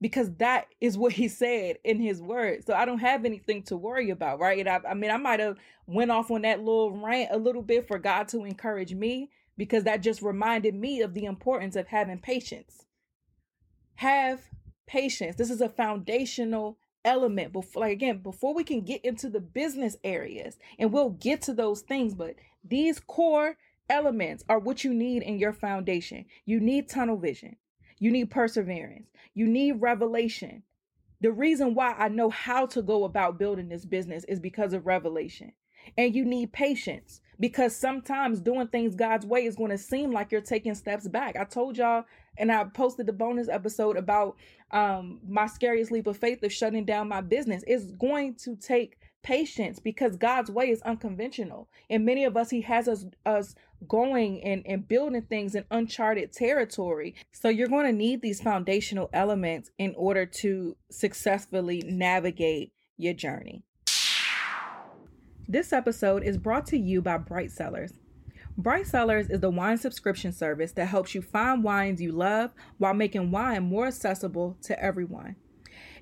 because 0.00 0.32
that 0.34 0.66
is 0.80 0.98
what 0.98 1.12
he 1.12 1.28
said 1.28 1.78
in 1.84 2.00
his 2.00 2.20
word. 2.20 2.64
So 2.66 2.74
I 2.74 2.84
don't 2.84 2.98
have 2.98 3.24
anything 3.24 3.62
to 3.64 3.76
worry 3.76 4.10
about, 4.10 4.38
right? 4.38 4.66
I, 4.66 4.80
I 4.88 4.94
mean, 4.94 5.10
I 5.10 5.16
might 5.16 5.40
have 5.40 5.56
went 5.86 6.10
off 6.10 6.30
on 6.30 6.42
that 6.42 6.58
little 6.58 6.92
rant 6.92 7.30
a 7.32 7.38
little 7.38 7.62
bit 7.62 7.86
for 7.86 7.98
God 7.98 8.28
to 8.28 8.44
encourage 8.44 8.94
me 8.94 9.30
because 9.56 9.84
that 9.84 10.02
just 10.02 10.22
reminded 10.22 10.74
me 10.74 11.00
of 11.00 11.14
the 11.14 11.24
importance 11.24 11.76
of 11.76 11.88
having 11.88 12.18
patience. 12.18 12.86
Have 13.96 14.40
patience. 14.86 15.36
This 15.36 15.50
is 15.50 15.60
a 15.60 15.68
foundational 15.68 16.78
element 17.04 17.52
before 17.52 17.82
like 17.82 17.92
again 17.92 18.18
before 18.18 18.54
we 18.54 18.64
can 18.64 18.80
get 18.80 19.04
into 19.04 19.28
the 19.28 19.40
business 19.40 19.96
areas 20.02 20.56
and 20.78 20.90
we'll 20.90 21.10
get 21.10 21.42
to 21.42 21.52
those 21.52 21.82
things 21.82 22.14
but 22.14 22.34
these 22.64 22.98
core 22.98 23.56
elements 23.90 24.42
are 24.48 24.58
what 24.58 24.84
you 24.84 24.94
need 24.94 25.22
in 25.22 25.38
your 25.38 25.52
foundation 25.52 26.24
you 26.46 26.58
need 26.58 26.88
tunnel 26.88 27.18
vision 27.18 27.56
you 27.98 28.10
need 28.10 28.30
perseverance. 28.30 29.10
You 29.34 29.46
need 29.46 29.80
revelation. 29.80 30.62
The 31.20 31.32
reason 31.32 31.74
why 31.74 31.94
I 31.96 32.08
know 32.08 32.30
how 32.30 32.66
to 32.66 32.82
go 32.82 33.04
about 33.04 33.38
building 33.38 33.68
this 33.68 33.84
business 33.84 34.24
is 34.24 34.40
because 34.40 34.72
of 34.72 34.86
revelation. 34.86 35.52
And 35.96 36.14
you 36.14 36.24
need 36.24 36.52
patience 36.52 37.20
because 37.40 37.76
sometimes 37.76 38.40
doing 38.40 38.68
things 38.68 38.94
God's 38.94 39.26
way 39.26 39.44
is 39.44 39.56
going 39.56 39.70
to 39.70 39.78
seem 39.78 40.12
like 40.12 40.32
you're 40.32 40.40
taking 40.40 40.74
steps 40.74 41.08
back. 41.08 41.36
I 41.36 41.44
told 41.44 41.76
y'all 41.76 42.04
and 42.38 42.50
I 42.50 42.64
posted 42.64 43.06
the 43.06 43.12
bonus 43.12 43.48
episode 43.48 43.96
about 43.96 44.36
um 44.70 45.20
my 45.26 45.46
scariest 45.46 45.92
leap 45.92 46.06
of 46.06 46.16
faith 46.16 46.42
of 46.42 46.52
shutting 46.52 46.84
down 46.84 47.08
my 47.08 47.20
business. 47.20 47.62
It's 47.66 47.90
going 47.92 48.34
to 48.44 48.56
take 48.56 48.98
patience 49.24 49.80
because 49.80 50.16
God's 50.16 50.50
way 50.50 50.70
is 50.70 50.80
unconventional. 50.82 51.68
And 51.90 52.04
many 52.04 52.24
of 52.24 52.36
us, 52.36 52.50
He 52.50 52.60
has 52.60 52.86
us 52.86 53.06
us 53.26 53.56
going 53.88 54.42
and, 54.44 54.62
and 54.66 54.86
building 54.86 55.22
things 55.22 55.56
in 55.56 55.64
uncharted 55.70 56.32
territory. 56.32 57.16
So 57.32 57.48
you're 57.48 57.68
going 57.68 57.86
to 57.86 57.92
need 57.92 58.22
these 58.22 58.40
foundational 58.40 59.10
elements 59.12 59.70
in 59.78 59.94
order 59.96 60.24
to 60.26 60.76
successfully 60.90 61.82
navigate 61.84 62.72
your 62.96 63.14
journey. 63.14 63.64
This 65.48 65.72
episode 65.72 66.22
is 66.22 66.38
brought 66.38 66.66
to 66.66 66.78
you 66.78 67.02
by 67.02 67.18
Bright 67.18 67.50
Cellars. 67.50 67.92
Bright 68.56 68.86
Cellars 68.86 69.28
is 69.30 69.40
the 69.40 69.50
wine 69.50 69.78
subscription 69.78 70.32
service 70.32 70.72
that 70.72 70.86
helps 70.86 71.14
you 71.14 71.20
find 71.20 71.64
wines 71.64 72.00
you 72.00 72.12
love 72.12 72.52
while 72.78 72.94
making 72.94 73.32
wine 73.32 73.64
more 73.64 73.86
accessible 73.88 74.56
to 74.62 74.80
everyone. 74.80 75.34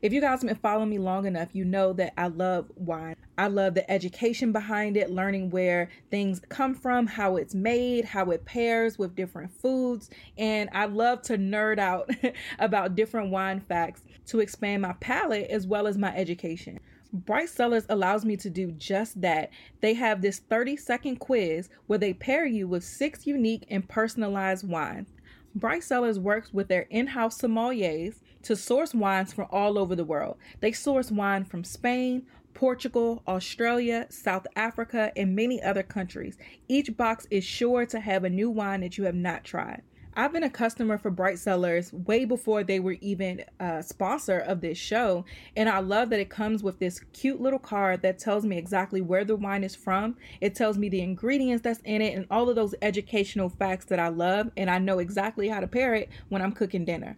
If 0.03 0.13
you 0.13 0.21
guys 0.21 0.41
have 0.41 0.49
been 0.49 0.57
following 0.57 0.91
me 0.91 0.99
long 0.99 1.27
enough, 1.27 1.51
you 1.53 1.65
know 1.65 1.93
that 1.93 2.13
I 2.19 2.27
love 2.27 2.67
wine. 2.75 3.15
I 3.39 3.47
love 3.47 3.75
the 3.75 3.89
education 3.89 4.51
behind 4.51 4.97
it, 4.97 5.13
learning 5.13 5.51
where 5.51 5.91
things 6.11 6.41
come 6.49 6.75
from, 6.75 7.07
how 7.07 7.37
it's 7.37 7.55
made, 7.55 8.05
how 8.05 8.33
it 8.33 8.45
pairs 8.45 8.99
with 8.99 9.15
different 9.15 9.53
foods. 9.53 10.11
And 10.37 10.69
I 10.73 10.87
love 10.87 11.23
to 11.23 11.39
nerd 11.39 11.79
out 11.79 12.11
about 12.59 12.97
different 12.97 13.31
wine 13.31 13.61
facts 13.61 14.03
to 14.27 14.41
expand 14.41 14.83
my 14.83 14.95
palate 14.95 15.49
as 15.49 15.69
well 15.69 15.87
as 15.87 15.97
my 15.97 16.13
education. 16.17 16.81
Bright 17.13 17.51
Cellars 17.51 17.87
allows 17.89 18.25
me 18.25 18.37
to 18.39 18.51
do 18.51 18.73
just 18.73 19.21
that. 19.21 19.51
They 19.83 19.95
have 19.95 20.21
this 20.21 20.41
30 20.41 20.79
second 20.79 21.21
quiz 21.21 21.69
where 21.87 22.01
they 22.01 22.13
pair 22.13 22.45
you 22.45 22.67
with 22.67 22.83
six 22.83 23.25
unique 23.25 23.67
and 23.71 23.89
personalized 23.89 24.69
wines. 24.69 25.11
Bright 25.55 25.85
Cellars 25.85 26.19
works 26.19 26.53
with 26.53 26.67
their 26.67 26.87
in 26.91 27.09
house 27.09 27.41
sommeliers 27.41 28.15
to 28.43 28.57
source 28.57 28.95
wines 28.95 29.33
from 29.33 29.49
all 29.51 29.79
over 29.79 29.95
the 29.95 30.05
world. 30.05 30.37
They 30.61 30.73
source 30.73 31.11
wine 31.11 31.45
from 31.45 31.65
Spain, 31.65 32.27
Portugal, 32.55 33.23
Australia, 33.27 34.07
South 34.11 34.47
Africa, 34.57 35.13
and 35.17 35.35
many 35.35 35.63
other 35.63 35.83
countries. 35.83 36.37
Each 36.69 36.97
box 36.97 37.27
is 37.31 37.45
sure 37.45 37.87
to 37.87 38.01
have 38.01 38.25
a 38.25 38.31
new 38.31 38.51
wine 38.51 38.81
that 38.81 38.99
you 38.99 39.05
have 39.05 39.15
not 39.15 39.45
tried. 39.45 39.83
I've 40.15 40.33
been 40.35 40.43
a 40.43 40.51
customer 40.51 40.99
for 40.99 41.11
Bright 41.11 41.39
Cellars 41.39 41.91
way 41.91 42.27
before 42.27 42.63
they 42.63 42.81
were 42.81 42.99
even 43.01 43.45
a 43.59 43.83
sponsor 43.83 44.41
of 44.41 44.61
this 44.61 44.77
show. 44.77 45.25
And 45.57 45.71
I 45.71 45.79
love 45.79 46.11
that 46.11 46.21
it 46.21 46.29
comes 46.29 46.63
with 46.63 46.79
this 46.79 47.01
cute 47.15 47.41
little 47.41 47.59
card 47.59 48.03
that 48.03 48.19
tells 48.19 48.45
me 48.45 48.59
exactly 48.59 49.01
where 49.01 49.25
the 49.25 49.37
wine 49.37 49.65
is 49.65 49.75
from. 49.75 50.17
It 50.43 50.55
tells 50.55 50.77
me 50.77 50.91
the 50.91 51.01
ingredients 51.01 51.63
that's 51.63 51.81
in 51.85 52.03
it 52.03 52.15
and 52.15 52.27
all 52.31 52.51
of 52.51 52.57
those 52.57 52.75
educational 52.83 53.49
facts 53.49 53.87
that 53.87 53.99
I 53.99 54.09
love. 54.09 54.51
And 54.55 54.69
I 54.69 54.77
know 54.77 54.99
exactly 54.99 55.49
how 55.49 55.61
to 55.61 55.67
pair 55.67 55.95
it 55.95 56.11
when 56.29 56.43
I'm 56.43 56.53
cooking 56.53 56.85
dinner. 56.85 57.17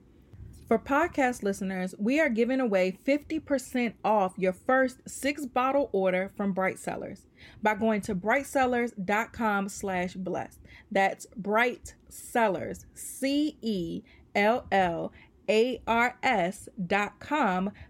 For 0.66 0.79
podcast 0.79 1.42
listeners, 1.42 1.94
we 1.98 2.18
are 2.20 2.31
giving 2.31 2.59
away 2.59 2.98
50% 3.07 3.92
off 4.03 4.33
your 4.38 4.55
first 4.55 5.07
six 5.07 5.44
bottle 5.44 5.90
order 5.92 6.33
from 6.38 6.55
Bright 6.55 6.79
Cellars 6.79 7.27
by 7.62 7.74
going 7.74 8.00
to 8.03 8.14
brightcellars.com 8.14 9.68
slash 9.68 10.14
blessed. 10.14 10.61
That's 10.90 11.27
Bright 11.37 11.94
Cellars, 12.09 12.87
C 12.94 13.59
E 13.61 14.03
L 14.35 14.66
L 14.72 15.12
ars.com 15.49 16.11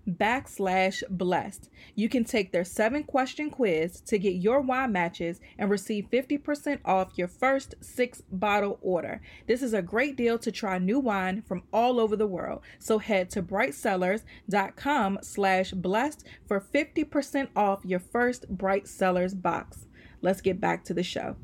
backslash 0.09 1.03
blessed. 1.11 1.71
You 1.95 2.09
can 2.09 2.25
take 2.25 2.53
their 2.53 2.65
seven 2.65 3.05
question 3.05 3.51
quiz 3.51 4.01
to 4.03 4.19
get 4.19 4.35
your 4.35 4.61
wine 4.61 4.93
matches 4.93 5.41
and 5.59 5.71
receive 5.71 6.09
50% 6.13 6.81
off 6.85 7.13
your 7.17 7.29
first 7.29 7.75
six 7.81 8.23
bottle 8.31 8.79
order. 8.83 9.21
This 9.47 9.63
is 9.63 9.73
a 9.75 9.83
great 9.83 10.17
deal 10.17 10.39
to 10.39 10.53
try 10.53 10.79
new 10.79 10.99
wine 10.99 11.43
from 11.43 11.63
all 11.73 12.01
over 12.01 12.17
the 12.17 12.27
world. 12.27 12.63
So 12.79 12.99
head 12.99 13.31
to 13.31 13.43
brightcellars.com 13.43 15.19
slash 15.23 15.71
blessed 15.73 16.25
for 16.47 16.61
50% 16.61 17.49
off 17.55 17.85
your 17.85 18.01
first 18.01 18.49
Bright 18.49 18.89
Cellars 18.89 19.35
box. 19.35 19.87
Let's 20.23 20.41
get 20.41 20.61
back 20.61 20.85
to 20.85 20.95
the 20.95 21.03
show. 21.03 21.37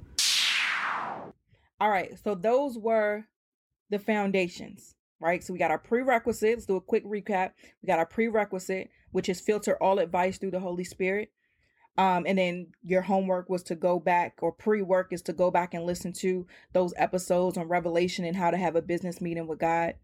All 1.80 1.88
right, 1.88 2.18
so 2.22 2.34
those 2.34 2.76
were 2.76 3.26
the 3.88 3.98
foundations 3.98 4.94
right? 5.20 5.42
So 5.42 5.52
we 5.52 5.58
got 5.58 5.70
our 5.70 5.78
prerequisite. 5.78 6.56
Let's 6.56 6.66
do 6.66 6.76
a 6.76 6.80
quick 6.80 7.04
recap. 7.04 7.52
We 7.82 7.86
got 7.86 7.98
our 7.98 8.06
prerequisite, 8.06 8.90
which 9.12 9.28
is 9.28 9.40
filter 9.40 9.80
all 9.82 9.98
advice 9.98 10.38
through 10.38 10.52
the 10.52 10.60
Holy 10.60 10.84
Spirit. 10.84 11.30
Um, 11.98 12.24
and 12.26 12.38
then 12.38 12.68
your 12.82 13.02
homework 13.02 13.50
was 13.50 13.62
to 13.64 13.74
go 13.74 14.00
back 14.00 14.38
or 14.40 14.52
pre 14.52 14.80
work 14.80 15.12
is 15.12 15.22
to 15.22 15.32
go 15.32 15.50
back 15.50 15.74
and 15.74 15.84
listen 15.84 16.12
to 16.14 16.46
those 16.72 16.94
episodes 16.96 17.58
on 17.58 17.68
Revelation 17.68 18.24
and 18.24 18.36
how 18.36 18.50
to 18.50 18.56
have 18.56 18.76
a 18.76 18.82
business 18.82 19.20
meeting 19.20 19.46
with 19.46 19.58
God. 19.58 19.94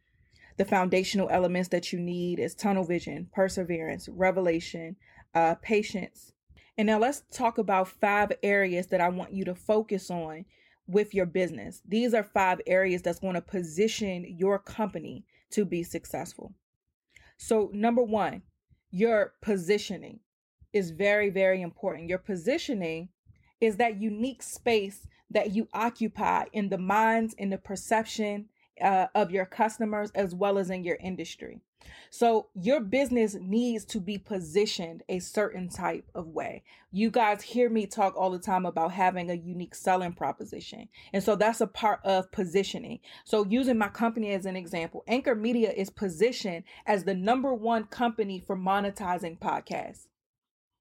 The 0.59 0.65
foundational 0.65 1.29
elements 1.31 1.69
that 1.71 1.93
you 1.93 2.01
need 2.01 2.39
is 2.39 2.55
tunnel 2.55 2.85
vision, 2.85 3.29
perseverance, 3.33 4.09
revelation, 4.09 4.97
uh, 5.35 5.55
patience. 5.57 6.33
And 6.79 6.87
now 6.87 6.99
let's 6.99 7.23
talk 7.31 7.59
about 7.59 7.89
five 7.89 8.33
areas 8.43 8.89
that 8.89 9.01
I 9.01 9.09
want 9.09 9.33
you 9.33 9.45
to 9.47 9.55
focus 9.55 10.11
on 10.11 10.45
with 10.87 11.15
your 11.15 11.27
business. 11.27 11.83
These 11.87 12.15
are 12.15 12.23
five 12.23 12.61
areas 12.67 13.03
that's 13.03 13.19
going 13.19 13.35
to 13.35 13.41
position 13.41 14.25
your 14.39 14.59
company 14.59 15.25
to 15.51 15.65
be 15.65 15.83
successful. 15.83 16.53
So, 17.39 17.71
number 17.73 18.03
one, 18.03 18.43
your 18.91 19.35
positioning 19.43 20.21
is 20.73 20.91
very, 20.91 21.31
very 21.31 21.61
important. 21.61 22.09
Your 22.09 22.19
positioning 22.19 23.09
is 23.61 23.77
that 23.77 24.01
unique 24.01 24.43
space 24.43 25.07
that 25.31 25.55
you 25.55 25.69
occupy 25.73 26.45
in 26.53 26.69
the 26.69 26.79
minds, 26.79 27.35
in 27.35 27.51
the 27.51 27.59
perception 27.59 28.49
uh, 28.81 29.07
of 29.15 29.31
your 29.31 29.47
customers, 29.47 30.11
as 30.15 30.35
well 30.35 30.59
as 30.59 30.71
in 30.71 30.85
your 30.85 30.97
industry. 30.97 31.61
So 32.11 32.49
your 32.55 32.81
business 32.81 33.35
needs 33.35 33.85
to 33.87 34.01
be 34.01 34.19
positioned 34.19 35.03
a 35.09 35.19
certain 35.19 35.69
type 35.69 36.09
of 36.15 36.29
way. 36.29 36.63
You 36.91 37.11
guys 37.11 37.43
hear 37.43 37.69
me 37.69 37.87
talk 37.87 38.17
all 38.17 38.31
the 38.31 38.39
time 38.39 38.65
about 38.65 38.93
having 38.93 39.31
a 39.31 39.35
unique 39.35 39.75
selling 39.75 40.13
proposition. 40.13 40.89
And 41.13 41.23
so 41.23 41.37
that's 41.37 41.61
a 41.61 41.67
part 41.67 42.01
of 42.05 42.33
positioning. 42.33 43.01
So 43.25 43.45
using 43.45 43.77
my 43.77 43.89
company 43.89 44.31
as 44.31 44.47
an 44.47 44.57
example, 44.57 45.05
Anchor 45.07 45.35
Media 45.35 45.73
is 45.73 45.91
positioned 45.91 46.65
as 46.87 47.05
the 47.05 47.15
number 47.15 47.53
one 47.53 47.85
company 47.85 48.41
for 48.41 48.57
monetizing 48.57 49.39
podcasts. 49.39 50.07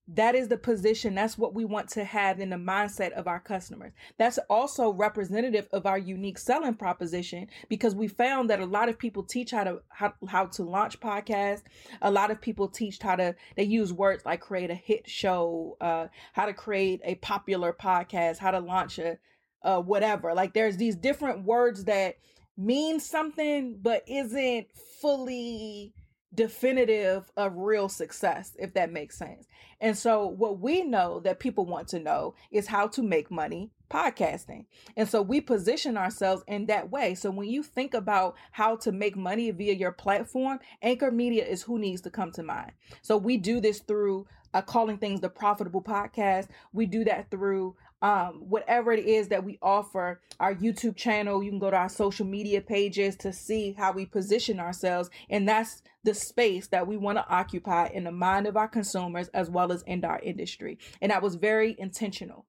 That 0.08 0.36
is 0.36 0.50
the 0.50 0.58
position. 0.58 1.15
That's 1.15 1.36
what 1.36 1.56
we 1.56 1.65
want 1.65 1.89
to 1.89 2.04
have 2.04 2.39
in 2.39 2.52
the 2.52 2.58
mindset 2.58 3.13
of 3.13 3.28
our 3.28 3.39
customers. 3.39 3.91
That's 4.20 4.38
also 4.52 4.94
representative 4.94 5.68
of 5.74 5.88
our 5.88 5.98
unique 5.98 6.38
selling 6.38 6.76
proposition 6.76 7.48
because 7.70 7.96
we 7.96 8.08
found 8.08 8.52
that 8.52 8.60
a 8.60 8.65
lot 8.65 8.88
of 8.88 9.00
people 9.00 9.24
teach 9.24 9.50
how 9.50 9.63
to 9.63 9.82
how, 9.89 10.13
how 10.28 10.46
to 10.46 10.63
launch 10.63 11.00
podcasts. 11.00 11.63
A 12.04 12.12
lot 12.12 12.30
of 12.30 12.39
people 12.39 12.68
teach 12.68 13.02
how 13.02 13.15
to 13.15 13.36
they 13.58 13.63
use 13.63 13.91
words 13.91 14.26
like 14.26 14.41
create 14.41 14.70
a 14.70 14.76
hit 14.76 15.10
show, 15.10 15.76
uh, 15.82 16.08
how 16.34 16.46
to 16.46 16.54
create 16.54 17.02
a 17.04 17.15
popular 17.15 17.74
podcast, 17.74 18.38
how 18.38 18.52
to 18.52 18.60
launch 18.60 19.00
a 19.00 19.18
uh, 19.63 19.82
whatever. 19.82 20.36
Like 20.36 20.54
there's 20.54 20.78
these 20.78 20.96
different 20.96 21.44
words 21.46 21.86
that 21.86 22.18
mean 22.56 23.00
something 23.00 23.80
but 23.82 24.04
isn't 24.08 24.68
fully 25.02 25.94
definitive 26.34 27.32
of 27.38 27.56
real 27.56 27.90
success, 27.90 28.56
if 28.60 28.74
that 28.74 28.92
makes 28.92 29.18
sense. 29.18 29.48
And 29.80 29.98
so, 29.98 30.28
what 30.28 30.60
we 30.60 30.84
know 30.84 31.20
that 31.22 31.40
people 31.40 31.66
want 31.66 31.88
to 31.90 32.00
know 32.00 32.36
is 32.52 32.68
how 32.68 32.88
to 32.90 33.04
make 33.04 33.30
money 33.30 33.72
podcasting. 33.90 34.66
And 34.98 35.08
so, 35.08 35.22
we 35.22 35.42
position 35.42 35.98
ourselves 35.98 36.44
in 36.48 36.66
that 36.68 36.92
way. 36.92 37.16
So, 37.16 37.32
when 37.32 37.50
you 37.50 37.64
think 37.64 37.94
about 37.94 38.36
how 38.52 38.76
to 38.78 38.92
make 38.92 39.16
money 39.16 39.52
via 39.52 39.74
your 39.74 39.92
platform, 39.92 40.60
Anchor 40.82 41.12
Media 41.12 41.46
is 41.46 41.64
who 41.64 41.80
needs 41.80 42.02
to 42.02 42.10
come 42.10 42.32
to 42.34 42.44
mind. 42.44 42.72
So, 43.02 43.18
we 43.18 43.38
do 43.38 43.60
this 43.60 43.80
through 43.80 44.28
uh, 44.56 44.62
calling 44.62 44.98
things 44.98 45.20
the 45.20 45.30
profitable 45.30 45.82
podcast. 45.82 46.48
We 46.72 46.86
do 46.86 47.04
that 47.04 47.30
through 47.30 47.76
um, 48.01 48.43
whatever 48.49 48.91
it 48.91 49.05
is 49.05 49.29
that 49.29 49.43
we 49.43 49.58
offer, 49.62 50.21
our 50.39 50.53
YouTube 50.53 50.95
channel, 50.95 51.41
you 51.41 51.49
can 51.49 51.60
go 51.60 51.71
to 51.71 51.77
our 51.77 51.89
social 51.89 52.25
media 52.25 52.62
pages 52.62 53.15
to 53.17 53.31
see 53.34 53.73
how 53.77 53.91
we 53.91 54.05
position 54.05 54.60
ourselves. 54.60 55.10
And 55.29 55.47
that's 55.47 55.81
the 56.03 56.13
space 56.13 56.67
that 56.67 56.88
we 56.88 56.97
want 56.97 57.17
to 57.17 57.27
occupy 57.27 57.88
in 57.88 58.03
the 58.03 58.12
mind 58.12 58.47
of 58.47 58.58
our 58.58 58.67
consumers 58.67 59.29
as 59.29 59.49
well 59.49 59.71
as 59.71 59.81
in 59.84 60.03
our 60.05 60.19
industry. 60.19 60.77
And 61.01 61.12
that 61.12 61.23
was 61.23 61.36
very 61.36 61.75
intentional. 61.79 62.45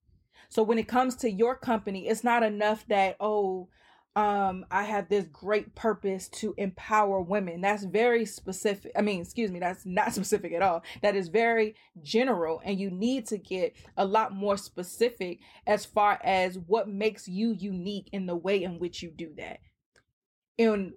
So 0.49 0.63
when 0.63 0.79
it 0.79 0.89
comes 0.89 1.17
to 1.17 1.31
your 1.31 1.57
company, 1.57 2.07
it's 2.09 2.25
not 2.25 2.43
enough 2.43 2.87
that, 2.89 3.17
oh, 3.21 3.69
um, 4.17 4.65
I 4.71 4.85
have 4.85 5.11
this 5.11 5.27
great 5.27 5.75
purpose 5.75 6.29
to 6.31 6.55
empower 6.57 7.21
women. 7.21 7.61
That's 7.61 7.85
very 7.85 8.25
specific. 8.25 8.91
I 8.97 9.03
mean, 9.03 9.21
excuse 9.21 9.53
me, 9.53 9.61
that's 9.61 9.85
not 9.85 10.13
specific 10.15 10.55
at 10.55 10.63
all. 10.63 10.83
That 11.03 11.15
is 11.15 11.29
very 11.29 11.77
general, 12.03 12.63
and 12.65 12.81
you 12.81 12.91
need 12.91 13.27
to 13.27 13.37
get 13.37 13.77
a 13.97 14.07
lot 14.07 14.35
more 14.35 14.57
specific 14.57 15.41
as 15.67 15.85
far 15.85 16.19
as 16.25 16.59
what 16.59 16.89
makes 16.89 17.29
you 17.29 17.53
unique 17.53 18.09
in 18.11 18.25
the 18.25 18.35
way 18.35 18.63
in 18.63 18.79
which 18.79 19.03
you 19.03 19.11
do 19.11 19.35
that. 19.37 19.61
And 20.59 20.95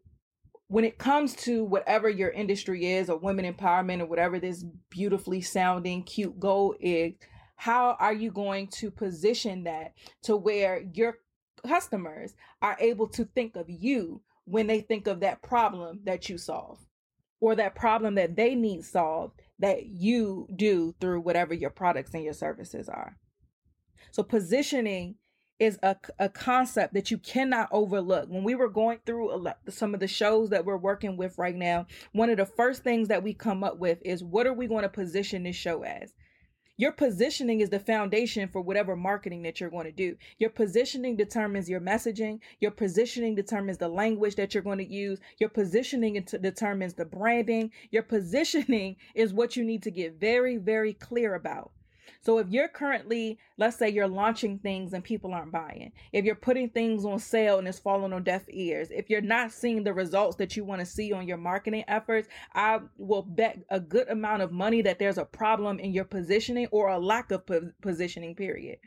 when 0.69 0.85
it 0.85 0.97
comes 0.97 1.35
to 1.35 1.65
whatever 1.65 2.09
your 2.09 2.29
industry 2.29 2.93
is, 2.93 3.09
or 3.09 3.17
women 3.17 3.53
empowerment, 3.53 3.99
or 3.99 4.05
whatever 4.05 4.39
this 4.39 4.63
beautifully 4.89 5.41
sounding, 5.41 6.03
cute 6.03 6.39
goal 6.39 6.73
is, 6.79 7.15
how 7.57 7.97
are 7.99 8.13
you 8.13 8.31
going 8.31 8.67
to 8.67 8.89
position 8.89 9.65
that 9.65 9.91
to 10.23 10.37
where 10.37 10.85
your 10.93 11.17
customers 11.61 12.33
are 12.61 12.77
able 12.79 13.07
to 13.09 13.25
think 13.25 13.55
of 13.55 13.69
you 13.69 14.21
when 14.45 14.67
they 14.67 14.81
think 14.81 15.07
of 15.07 15.19
that 15.19 15.41
problem 15.41 16.01
that 16.05 16.29
you 16.29 16.37
solve 16.37 16.79
or 17.39 17.55
that 17.55 17.75
problem 17.75 18.15
that 18.15 18.35
they 18.35 18.55
need 18.55 18.83
solved 18.83 19.39
that 19.59 19.85
you 19.85 20.47
do 20.55 20.95
through 20.99 21.21
whatever 21.21 21.53
your 21.53 21.69
products 21.69 22.13
and 22.13 22.23
your 22.23 22.33
services 22.33 22.89
are. 22.89 23.17
So 24.11 24.23
positioning 24.23 25.15
is 25.59 25.77
a, 25.83 25.95
a 26.17 26.29
concept 26.29 26.93
that 26.93 27.11
you 27.11 27.17
cannot 27.17 27.67
overlook. 27.71 28.29
When 28.29 28.43
we 28.43 28.55
were 28.55 28.69
going 28.69 28.99
through 29.05 29.35
lot, 29.37 29.57
some 29.67 29.93
of 29.93 29.99
the 29.99 30.07
shows 30.07 30.49
that 30.49 30.65
we're 30.65 30.77
working 30.77 31.17
with 31.17 31.37
right 31.37 31.55
now, 31.55 31.85
one 32.13 32.29
of 32.29 32.37
the 32.37 32.45
first 32.45 32.83
things 32.83 33.09
that 33.09 33.23
we 33.23 33.33
come 33.33 33.63
up 33.63 33.77
with 33.77 33.99
is 34.03 34.23
what 34.23 34.47
are 34.47 34.53
we 34.53 34.67
going 34.67 34.83
to 34.83 34.89
position 34.89 35.43
this 35.43 35.57
show 35.57 35.83
as? 35.83 36.13
Your 36.79 36.93
positioning 36.93 37.59
is 37.59 37.71
the 37.71 37.79
foundation 37.81 38.47
for 38.47 38.61
whatever 38.61 38.95
marketing 38.95 39.41
that 39.41 39.59
you're 39.59 39.69
going 39.69 39.87
to 39.87 39.91
do. 39.91 40.15
Your 40.37 40.49
positioning 40.49 41.17
determines 41.17 41.69
your 41.69 41.81
messaging. 41.81 42.39
Your 42.61 42.71
positioning 42.71 43.35
determines 43.35 43.79
the 43.79 43.89
language 43.89 44.35
that 44.35 44.53
you're 44.53 44.63
going 44.63 44.77
to 44.77 44.89
use. 44.89 45.19
Your 45.39 45.49
positioning 45.49 46.25
determines 46.41 46.93
the 46.93 47.03
branding. 47.03 47.73
Your 47.91 48.03
positioning 48.15 48.95
is 49.13 49.33
what 49.33 49.57
you 49.57 49.65
need 49.65 49.83
to 49.83 49.91
get 49.91 50.21
very, 50.21 50.55
very 50.55 50.93
clear 50.93 51.35
about. 51.35 51.73
So 52.21 52.37
if 52.39 52.47
you're 52.49 52.67
currently, 52.67 53.39
let's 53.57 53.77
say 53.77 53.89
you're 53.89 54.07
launching 54.07 54.59
things 54.59 54.93
and 54.93 55.03
people 55.03 55.33
aren't 55.33 55.51
buying, 55.51 55.91
if 56.11 56.25
you're 56.25 56.35
putting 56.35 56.69
things 56.69 57.05
on 57.05 57.19
sale 57.19 57.59
and 57.59 57.67
it's 57.67 57.79
falling 57.79 58.13
on 58.13 58.23
deaf 58.23 58.43
ears, 58.49 58.89
if 58.91 59.09
you're 59.09 59.21
not 59.21 59.51
seeing 59.51 59.83
the 59.83 59.93
results 59.93 60.37
that 60.37 60.55
you 60.55 60.63
want 60.63 60.79
to 60.79 60.85
see 60.85 61.11
on 61.11 61.27
your 61.27 61.37
marketing 61.37 61.83
efforts, 61.87 62.27
I 62.53 62.79
will 62.97 63.23
bet 63.23 63.59
a 63.69 63.79
good 63.79 64.09
amount 64.09 64.41
of 64.41 64.51
money 64.51 64.81
that 64.81 64.99
there's 64.99 65.17
a 65.17 65.25
problem 65.25 65.79
in 65.79 65.93
your 65.93 66.05
positioning 66.05 66.67
or 66.71 66.89
a 66.89 66.99
lack 66.99 67.31
of 67.31 67.45
po- 67.45 67.71
positioning, 67.81 68.35
period. 68.35 68.79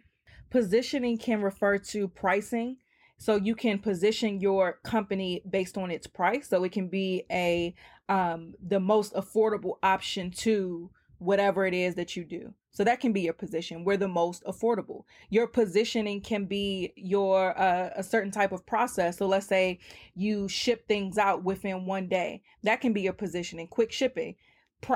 Positioning 0.50 1.18
can 1.18 1.42
refer 1.42 1.78
to 1.78 2.08
pricing. 2.08 2.76
So 3.16 3.36
you 3.36 3.54
can 3.54 3.78
position 3.78 4.40
your 4.40 4.80
company 4.82 5.42
based 5.48 5.78
on 5.78 5.92
its 5.92 6.08
price. 6.08 6.48
So 6.48 6.64
it 6.64 6.72
can 6.72 6.88
be 6.88 7.24
a 7.30 7.74
um, 8.08 8.54
the 8.60 8.80
most 8.80 9.14
affordable 9.14 9.76
option 9.82 10.30
to 10.38 10.90
whatever 11.22 11.66
it 11.66 11.74
is 11.74 11.94
that 11.94 12.16
you 12.16 12.24
do. 12.24 12.52
So 12.72 12.84
that 12.84 13.00
can 13.00 13.12
be 13.12 13.20
your 13.20 13.34
position. 13.34 13.84
We're 13.84 13.98
the 13.98 14.08
most 14.08 14.42
affordable. 14.44 15.04
Your 15.28 15.46
positioning 15.46 16.20
can 16.22 16.46
be 16.46 16.92
your 16.96 17.58
uh, 17.58 17.90
a 17.94 18.02
certain 18.02 18.30
type 18.30 18.52
of 18.52 18.64
process. 18.64 19.18
So 19.18 19.26
let's 19.26 19.46
say 19.46 19.78
you 20.14 20.48
ship 20.48 20.88
things 20.88 21.18
out 21.18 21.44
within 21.44 21.84
one 21.84 22.08
day. 22.08 22.42
That 22.62 22.80
can 22.80 22.92
be 22.92 23.02
your 23.02 23.12
positioning. 23.12 23.68
Quick 23.68 23.92
shipping. 23.92 24.36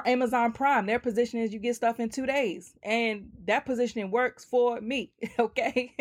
Amazon 0.04 0.52
Prime, 0.52 0.86
their 0.86 0.98
position 0.98 1.38
is 1.38 1.52
you 1.52 1.60
get 1.60 1.76
stuff 1.76 2.00
in 2.00 2.08
two 2.08 2.26
days, 2.26 2.74
and 2.82 3.30
that 3.44 3.64
positioning 3.64 4.10
works 4.10 4.44
for 4.44 4.80
me. 4.80 5.12
Okay, 5.38 5.92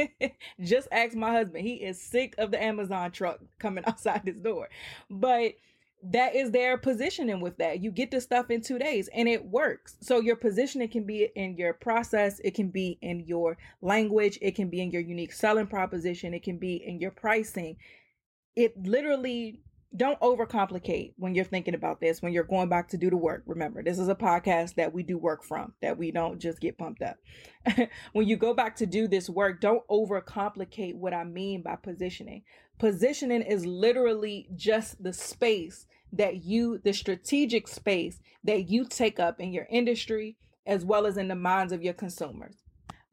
just 0.59 0.87
ask 0.91 1.13
my 1.13 1.31
husband; 1.31 1.65
he 1.65 1.75
is 1.75 2.01
sick 2.01 2.33
of 2.37 2.49
the 2.49 2.61
Amazon 2.61 3.11
truck 3.11 3.39
coming 3.59 3.83
outside 3.87 4.21
his 4.25 4.39
door. 4.39 4.69
But 5.09 5.53
that 6.11 6.35
is 6.35 6.51
their 6.51 6.77
positioning 6.77 7.39
with 7.39 7.57
that. 7.57 7.81
You 7.81 7.91
get 7.91 8.11
the 8.11 8.21
stuff 8.21 8.51
in 8.51 8.61
two 8.61 8.77
days 8.77 9.09
and 9.13 9.27
it 9.27 9.43
works. 9.45 9.97
So 10.01 10.19
your 10.19 10.35
positioning 10.35 10.89
can 10.89 11.05
be 11.05 11.29
in 11.35 11.57
your 11.57 11.73
process, 11.73 12.39
it 12.43 12.53
can 12.53 12.69
be 12.69 12.99
in 13.01 13.21
your 13.21 13.57
language, 13.81 14.37
it 14.41 14.55
can 14.55 14.69
be 14.69 14.81
in 14.81 14.91
your 14.91 15.01
unique 15.01 15.33
selling 15.33 15.67
proposition, 15.67 16.33
it 16.33 16.43
can 16.43 16.57
be 16.57 16.75
in 16.75 16.99
your 16.99 17.11
pricing. 17.11 17.77
It 18.55 18.77
literally 18.85 19.61
don't 19.95 20.19
overcomplicate 20.19 21.13
when 21.17 21.33
you're 21.33 21.45
thinking 21.45 21.73
about 21.73 22.01
this, 22.01 22.21
when 22.21 22.33
you're 22.33 22.43
going 22.43 22.69
back 22.69 22.89
to 22.89 22.97
do 22.97 23.09
the 23.09 23.17
work. 23.17 23.43
Remember, 23.45 23.81
this 23.81 23.97
is 23.97 24.09
a 24.09 24.15
podcast 24.15 24.75
that 24.75 24.93
we 24.93 25.03
do 25.03 25.17
work 25.17 25.43
from, 25.43 25.73
that 25.81 25.97
we 25.97 26.11
don't 26.11 26.39
just 26.39 26.59
get 26.59 26.77
pumped 26.77 27.01
up. 27.01 27.17
when 28.13 28.27
you 28.27 28.35
go 28.35 28.53
back 28.53 28.75
to 28.75 28.85
do 28.85 29.07
this 29.07 29.29
work, 29.29 29.61
don't 29.61 29.87
overcomplicate 29.87 30.95
what 30.95 31.13
I 31.13 31.23
mean 31.23 31.61
by 31.61 31.77
positioning. 31.77 32.43
Positioning 32.77 33.41
is 33.41 33.65
literally 33.65 34.49
just 34.55 35.01
the 35.01 35.13
space 35.13 35.87
that 36.17 36.43
you, 36.43 36.79
the 36.83 36.93
strategic 36.93 37.67
space 37.67 38.19
that 38.43 38.69
you 38.69 38.85
take 38.85 39.19
up 39.19 39.39
in 39.39 39.53
your 39.53 39.67
industry 39.69 40.37
as 40.65 40.83
well 40.83 41.05
as 41.05 41.17
in 41.17 41.27
the 41.27 41.35
minds 41.35 41.73
of 41.73 41.83
your 41.83 41.93
consumers. 41.93 42.55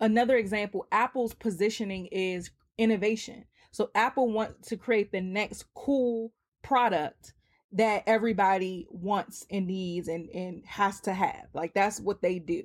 Another 0.01 0.37
example, 0.37 0.87
Apple's 0.91 1.35
positioning 1.35 2.07
is 2.07 2.51
innovation. 2.79 3.45
So 3.71 3.91
Apple 3.95 4.31
wants 4.33 4.69
to 4.69 4.77
create 4.77 5.13
the 5.13 5.21
next 5.21 5.65
cool 5.75 6.33
product 6.63 7.35
that 7.73 8.03
everybody 8.07 8.87
wants 8.91 9.47
and 9.51 9.67
needs 9.67 10.09
and, 10.09 10.29
and 10.31 10.65
has 10.67 11.01
to 11.01 11.15
have. 11.15 11.47
Like 11.55 11.73
that's 11.75 12.01
what 12.01 12.21
they 12.21 12.39
do. 12.39 12.65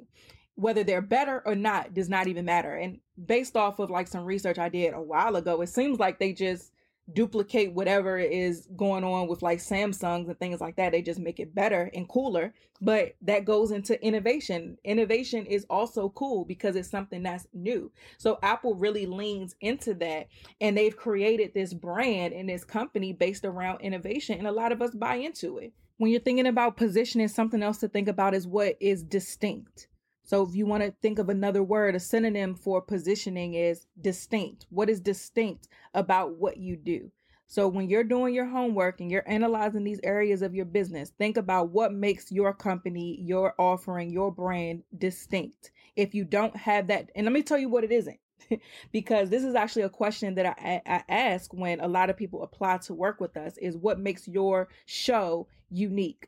whether 0.57 0.83
they're 0.83 1.01
better 1.01 1.43
or 1.45 1.53
not 1.55 1.93
does 1.93 2.09
not 2.09 2.27
even 2.27 2.43
matter. 2.43 2.75
And 2.75 2.99
based 3.23 3.55
off 3.55 3.77
of 3.77 3.91
like 3.91 4.07
some 4.07 4.25
research 4.25 4.57
I 4.57 4.69
did 4.69 4.93
a 4.93 5.01
while 5.01 5.35
ago, 5.35 5.61
it 5.61 5.69
seems 5.69 5.99
like 5.99 6.17
they 6.17 6.33
just 6.33 6.71
duplicate 7.13 7.73
whatever 7.73 8.17
is 8.17 8.67
going 8.75 9.03
on 9.03 9.27
with 9.27 9.41
like 9.41 9.59
Samsungs 9.59 10.27
and 10.27 10.39
things 10.39 10.59
like 10.59 10.75
that. 10.75 10.91
They 10.91 11.01
just 11.01 11.19
make 11.19 11.39
it 11.39 11.55
better 11.55 11.89
and 11.93 12.07
cooler. 12.07 12.53
But 12.81 13.15
that 13.21 13.45
goes 13.45 13.71
into 13.71 14.01
innovation. 14.05 14.77
Innovation 14.83 15.45
is 15.45 15.65
also 15.69 16.09
cool 16.09 16.45
because 16.45 16.75
it's 16.75 16.89
something 16.89 17.23
that's 17.23 17.47
new. 17.53 17.91
So 18.17 18.37
Apple 18.43 18.75
really 18.75 19.05
leans 19.05 19.55
into 19.61 19.93
that 19.95 20.27
and 20.61 20.77
they've 20.77 20.95
created 20.95 21.53
this 21.53 21.73
brand 21.73 22.33
and 22.33 22.49
this 22.49 22.63
company 22.63 23.13
based 23.13 23.45
around 23.45 23.81
innovation. 23.81 24.37
And 24.37 24.47
a 24.47 24.51
lot 24.51 24.71
of 24.71 24.81
us 24.81 24.93
buy 24.93 25.15
into 25.15 25.57
it. 25.57 25.73
When 25.97 26.11
you're 26.11 26.19
thinking 26.19 26.45
about 26.45 26.77
positioning, 26.77 27.27
something 27.27 27.63
else 27.63 27.79
to 27.79 27.87
think 27.87 28.07
about 28.07 28.35
is 28.35 28.45
what 28.45 28.75
is 28.79 29.01
distinct. 29.01 29.87
So 30.27 30.45
if 30.45 30.53
you 30.53 30.65
want 30.65 30.83
to 30.83 30.93
think 31.01 31.19
of 31.19 31.29
another 31.29 31.63
word, 31.63 31.95
a 31.95 32.01
synonym 32.01 32.53
for 32.53 32.81
positioning 32.81 33.53
is 33.53 33.87
distinct. 34.01 34.65
What 34.69 34.89
is 34.89 34.99
distinct 34.99 35.69
about 35.93 36.35
what 36.35 36.57
you 36.57 36.75
do? 36.75 37.09
So 37.47 37.69
when 37.69 37.87
you're 37.87 38.03
doing 38.03 38.35
your 38.35 38.45
homework 38.45 38.99
and 38.99 39.09
you're 39.09 39.23
analyzing 39.25 39.85
these 39.85 40.01
areas 40.03 40.41
of 40.41 40.53
your 40.53 40.65
business, 40.65 41.13
think 41.17 41.37
about 41.37 41.69
what 41.69 41.93
makes 41.93 42.29
your 42.29 42.53
company, 42.53 43.21
your 43.21 43.55
offering, 43.57 44.11
your 44.11 44.29
brand 44.29 44.83
distinct. 44.97 45.71
If 45.95 46.13
you 46.13 46.25
don't 46.25 46.57
have 46.57 46.87
that, 46.87 47.09
and 47.15 47.25
let 47.25 47.31
me 47.31 47.41
tell 47.41 47.57
you 47.57 47.69
what 47.69 47.85
it 47.85 47.93
isn't. 47.93 48.19
because 48.91 49.29
this 49.29 49.45
is 49.45 49.55
actually 49.55 49.83
a 49.83 49.89
question 49.89 50.35
that 50.35 50.45
I, 50.45 50.81
I 50.85 51.03
ask 51.07 51.53
when 51.53 51.79
a 51.79 51.87
lot 51.87 52.09
of 52.09 52.17
people 52.17 52.43
apply 52.43 52.79
to 52.79 52.93
work 52.93 53.21
with 53.21 53.37
us 53.37 53.57
is 53.57 53.77
what 53.77 53.97
makes 53.97 54.27
your 54.27 54.67
show 54.85 55.47
unique 55.69 56.27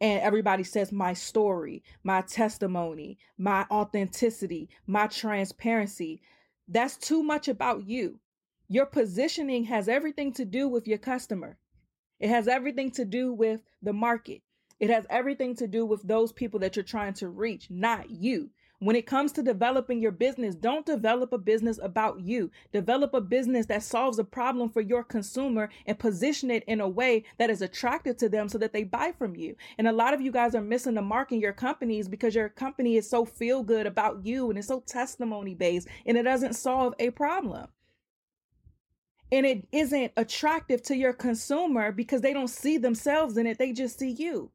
and 0.00 0.20
everybody 0.22 0.62
says 0.62 0.92
my 0.92 1.12
story, 1.12 1.82
my 2.04 2.20
testimony, 2.22 3.18
my 3.36 3.66
authenticity, 3.70 4.68
my 4.86 5.06
transparency. 5.06 6.20
That's 6.68 6.96
too 6.96 7.22
much 7.22 7.48
about 7.48 7.86
you. 7.86 8.20
Your 8.68 8.86
positioning 8.86 9.64
has 9.64 9.88
everything 9.88 10.32
to 10.34 10.44
do 10.44 10.68
with 10.68 10.86
your 10.86 10.98
customer. 10.98 11.58
It 12.20 12.28
has 12.28 12.48
everything 12.48 12.90
to 12.92 13.04
do 13.04 13.32
with 13.32 13.62
the 13.82 13.92
market. 13.92 14.42
It 14.78 14.90
has 14.90 15.06
everything 15.10 15.56
to 15.56 15.66
do 15.66 15.84
with 15.84 16.02
those 16.02 16.32
people 16.32 16.60
that 16.60 16.76
you're 16.76 16.84
trying 16.84 17.14
to 17.14 17.28
reach, 17.28 17.70
not 17.70 18.10
you. 18.10 18.50
When 18.80 18.94
it 18.94 19.06
comes 19.06 19.32
to 19.32 19.42
developing 19.42 20.00
your 20.00 20.12
business, 20.12 20.54
don't 20.54 20.86
develop 20.86 21.32
a 21.32 21.38
business 21.38 21.80
about 21.82 22.20
you. 22.20 22.52
Develop 22.72 23.12
a 23.12 23.20
business 23.20 23.66
that 23.66 23.82
solves 23.82 24.20
a 24.20 24.24
problem 24.24 24.70
for 24.70 24.80
your 24.80 25.02
consumer 25.02 25.68
and 25.86 25.98
position 25.98 26.48
it 26.48 26.62
in 26.68 26.80
a 26.80 26.88
way 26.88 27.24
that 27.38 27.50
is 27.50 27.60
attractive 27.60 28.16
to 28.18 28.28
them 28.28 28.48
so 28.48 28.56
that 28.58 28.72
they 28.72 28.84
buy 28.84 29.12
from 29.18 29.34
you. 29.34 29.56
And 29.78 29.88
a 29.88 29.92
lot 29.92 30.14
of 30.14 30.20
you 30.20 30.30
guys 30.30 30.54
are 30.54 30.60
missing 30.60 30.94
the 30.94 31.02
mark 31.02 31.32
in 31.32 31.40
your 31.40 31.52
companies 31.52 32.08
because 32.08 32.36
your 32.36 32.48
company 32.48 32.96
is 32.96 33.10
so 33.10 33.24
feel 33.24 33.64
good 33.64 33.86
about 33.86 34.24
you 34.24 34.48
and 34.48 34.56
it's 34.56 34.68
so 34.68 34.80
testimony 34.86 35.54
based 35.54 35.88
and 36.06 36.16
it 36.16 36.22
doesn't 36.22 36.54
solve 36.54 36.94
a 37.00 37.10
problem. 37.10 37.66
And 39.32 39.44
it 39.44 39.66
isn't 39.72 40.12
attractive 40.16 40.82
to 40.82 40.96
your 40.96 41.12
consumer 41.12 41.90
because 41.90 42.20
they 42.20 42.32
don't 42.32 42.48
see 42.48 42.78
themselves 42.78 43.36
in 43.36 43.46
it, 43.48 43.58
they 43.58 43.72
just 43.72 43.98
see 43.98 44.10
you 44.10 44.52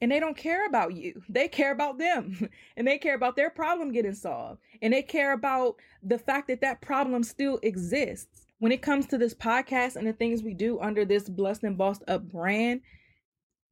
and 0.00 0.10
they 0.10 0.20
don't 0.20 0.36
care 0.36 0.66
about 0.66 0.94
you. 0.94 1.22
They 1.28 1.48
care 1.48 1.72
about 1.72 1.98
them 1.98 2.48
and 2.76 2.86
they 2.86 2.98
care 2.98 3.14
about 3.14 3.36
their 3.36 3.50
problem 3.50 3.92
getting 3.92 4.14
solved 4.14 4.60
and 4.82 4.92
they 4.92 5.02
care 5.02 5.32
about 5.32 5.76
the 6.02 6.18
fact 6.18 6.48
that 6.48 6.60
that 6.60 6.80
problem 6.80 7.22
still 7.22 7.58
exists. 7.62 8.46
When 8.58 8.72
it 8.72 8.82
comes 8.82 9.06
to 9.08 9.18
this 9.18 9.34
podcast 9.34 9.96
and 9.96 10.06
the 10.06 10.12
things 10.12 10.42
we 10.42 10.54
do 10.54 10.80
under 10.80 11.04
this 11.04 11.28
Blessed 11.28 11.64
and 11.64 11.76
Bossed 11.76 12.02
Up 12.08 12.22
brand, 12.22 12.80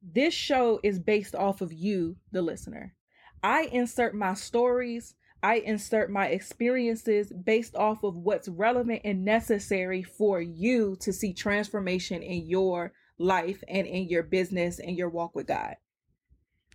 this 0.03 0.35
show 0.35 0.81
is 0.83 0.99
based 0.99 1.35
off 1.35 1.61
of 1.61 1.73
you, 1.73 2.17
the 2.33 2.43
listener. 2.43 2.95
I 3.43 3.65
insert 3.73 4.15
my 4.15 4.35
stories, 4.35 5.15
I 5.43 5.57
insert 5.57 6.11
my 6.11 6.27
experiences 6.29 7.33
based 7.33 7.75
off 7.75 8.05
of 8.05 8.17
what's 8.17 8.49
relevant 8.49 9.03
and 9.05 9.25
necessary 9.25 10.03
for 10.03 10.41
you 10.41 10.97
to 11.01 11.13
see 11.13 11.33
transformation 11.33 12.23
in 12.23 12.47
your 12.47 12.93
life 13.19 13.63
and 13.69 13.87
in 13.87 14.09
your 14.09 14.23
business 14.23 14.79
and 14.79 14.97
your 14.97 15.09
walk 15.09 15.35
with 15.35 15.49
God. 15.49 15.77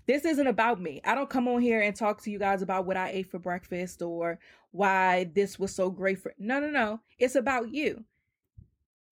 This 0.08 0.24
isn't 0.24 0.48
about 0.48 0.80
me. 0.80 1.02
I 1.04 1.15
don't 1.15 1.30
come 1.30 1.48
on 1.50 1.62
here 1.62 1.82
and 1.82 1.96
talk 1.96 2.22
to 2.24 2.32
you 2.32 2.39
guys 2.39 2.62
about 2.62 2.86
what 2.86 2.96
I 2.98 3.10
ate 3.10 3.30
for 3.30 3.39
breakfast 3.39 4.02
or 4.02 4.39
why 4.72 5.30
this 5.36 5.60
was 5.60 5.76
so 5.76 5.89
great 5.89 6.20
for. 6.20 6.34
No, 6.38 6.60
no, 6.60 6.70
no. 6.70 7.02
It's 7.20 7.36
about 7.36 7.74
you. 7.74 8.06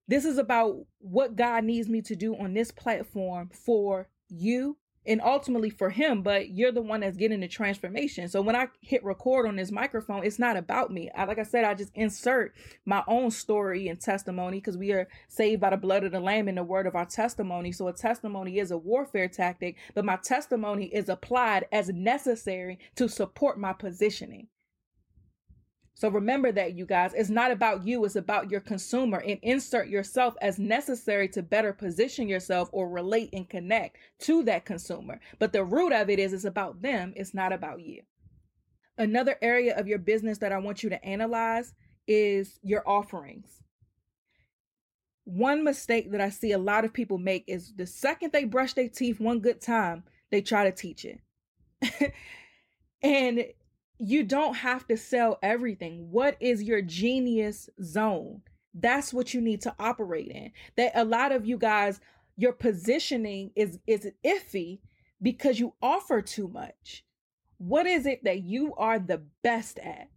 This 0.08 0.24
is 0.24 0.38
about 0.38 0.86
what 0.98 1.36
God 1.36 1.64
needs 1.64 1.88
me 1.88 2.00
to 2.02 2.16
do 2.16 2.34
on 2.36 2.54
this 2.54 2.70
platform 2.70 3.50
for 3.52 4.08
you 4.28 4.78
and 5.06 5.20
ultimately 5.22 5.70
for 5.70 5.90
him, 5.90 6.22
but 6.22 6.50
you're 6.50 6.72
the 6.72 6.82
one 6.82 7.00
that's 7.00 7.16
getting 7.16 7.40
the 7.40 7.48
transformation. 7.48 8.28
So 8.28 8.42
when 8.42 8.56
I 8.56 8.68
hit 8.80 9.04
record 9.04 9.46
on 9.46 9.56
this 9.56 9.70
microphone, 9.70 10.24
it's 10.24 10.38
not 10.38 10.56
about 10.56 10.92
me. 10.92 11.10
I, 11.16 11.24
like 11.24 11.38
I 11.38 11.44
said, 11.44 11.64
I 11.64 11.74
just 11.74 11.92
insert 11.94 12.54
my 12.84 13.02
own 13.06 13.30
story 13.30 13.88
and 13.88 14.00
testimony 14.00 14.58
because 14.58 14.76
we 14.76 14.92
are 14.92 15.08
saved 15.28 15.60
by 15.60 15.70
the 15.70 15.76
blood 15.76 16.04
of 16.04 16.12
the 16.12 16.20
Lamb 16.20 16.48
and 16.48 16.58
the 16.58 16.64
word 16.64 16.86
of 16.86 16.96
our 16.96 17.06
testimony. 17.06 17.72
So 17.72 17.88
a 17.88 17.92
testimony 17.92 18.58
is 18.58 18.70
a 18.70 18.78
warfare 18.78 19.28
tactic, 19.28 19.76
but 19.94 20.04
my 20.04 20.16
testimony 20.16 20.86
is 20.86 21.08
applied 21.08 21.66
as 21.72 21.88
necessary 21.88 22.78
to 22.96 23.08
support 23.08 23.58
my 23.58 23.72
positioning. 23.72 24.48
So 25.96 26.10
remember 26.10 26.52
that, 26.52 26.74
you 26.76 26.84
guys. 26.84 27.14
It's 27.14 27.30
not 27.30 27.50
about 27.50 27.86
you, 27.86 28.04
it's 28.04 28.16
about 28.16 28.50
your 28.50 28.60
consumer 28.60 29.22
and 29.26 29.38
insert 29.40 29.88
yourself 29.88 30.34
as 30.42 30.58
necessary 30.58 31.26
to 31.30 31.42
better 31.42 31.72
position 31.72 32.28
yourself 32.28 32.68
or 32.70 32.90
relate 32.90 33.30
and 33.32 33.48
connect 33.48 33.96
to 34.20 34.42
that 34.44 34.66
consumer. 34.66 35.18
But 35.38 35.54
the 35.54 35.64
root 35.64 35.94
of 35.94 36.10
it 36.10 36.18
is 36.18 36.34
it's 36.34 36.44
about 36.44 36.82
them, 36.82 37.14
it's 37.16 37.32
not 37.32 37.50
about 37.50 37.80
you. 37.80 38.02
Another 38.98 39.36
area 39.40 39.74
of 39.74 39.88
your 39.88 39.98
business 39.98 40.36
that 40.38 40.52
I 40.52 40.58
want 40.58 40.82
you 40.82 40.90
to 40.90 41.02
analyze 41.02 41.72
is 42.06 42.60
your 42.62 42.86
offerings. 42.86 43.62
One 45.24 45.64
mistake 45.64 46.12
that 46.12 46.20
I 46.20 46.28
see 46.28 46.52
a 46.52 46.58
lot 46.58 46.84
of 46.84 46.92
people 46.92 47.16
make 47.16 47.44
is 47.46 47.72
the 47.74 47.86
second 47.86 48.32
they 48.32 48.44
brush 48.44 48.74
their 48.74 48.88
teeth 48.88 49.18
one 49.18 49.40
good 49.40 49.62
time, 49.62 50.04
they 50.30 50.42
try 50.42 50.64
to 50.64 50.72
teach 50.72 51.06
it. 51.06 52.12
and 53.02 53.46
you 53.98 54.22
don't 54.22 54.54
have 54.54 54.86
to 54.88 54.96
sell 54.96 55.38
everything. 55.42 56.10
What 56.10 56.36
is 56.40 56.62
your 56.62 56.82
genius 56.82 57.70
zone? 57.82 58.42
That's 58.74 59.12
what 59.14 59.32
you 59.32 59.40
need 59.40 59.62
to 59.62 59.74
operate 59.78 60.30
in. 60.30 60.52
That 60.76 60.92
a 60.94 61.04
lot 61.04 61.32
of 61.32 61.46
you 61.46 61.56
guys, 61.56 62.00
your 62.36 62.52
positioning 62.52 63.52
is 63.56 63.78
is 63.86 64.10
iffy 64.24 64.80
because 65.22 65.58
you 65.58 65.74
offer 65.80 66.20
too 66.20 66.48
much. 66.48 67.04
What 67.58 67.86
is 67.86 68.04
it 68.04 68.24
that 68.24 68.42
you 68.42 68.74
are 68.74 68.98
the 68.98 69.22
best 69.42 69.78
at? 69.78 70.08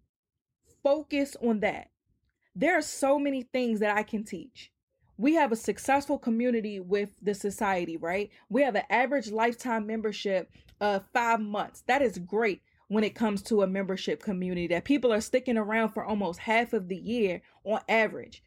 Focus 0.83 1.37
on 1.41 1.61
that. 1.61 1.89
There 2.53 2.77
are 2.77 2.81
so 2.81 3.17
many 3.17 3.43
things 3.43 3.79
that 3.79 3.95
I 3.95 4.03
can 4.03 4.25
teach. 4.25 4.71
We 5.17 5.35
have 5.35 5.51
a 5.51 5.57
successful 5.57 6.17
community 6.17 6.79
with 6.81 7.11
the 7.21 7.33
society, 7.33 7.95
right? 7.95 8.29
We 8.49 8.63
have 8.63 8.75
an 8.75 8.83
average 8.89 9.31
lifetime 9.31 9.87
membership 9.87 10.49
of 10.81 11.03
five 11.13 11.39
months. 11.39 11.83
That 11.87 12.01
is 12.01 12.17
great 12.17 12.61
when 12.89 13.03
it 13.03 13.15
comes 13.15 13.41
to 13.43 13.61
a 13.61 13.67
membership 13.67 14.21
community 14.21 14.67
that 14.67 14.83
people 14.83 15.13
are 15.13 15.21
sticking 15.21 15.57
around 15.57 15.89
for 15.89 16.03
almost 16.03 16.39
half 16.39 16.73
of 16.73 16.89
the 16.89 16.97
year 16.97 17.41
on 17.63 17.79
average. 17.87 18.43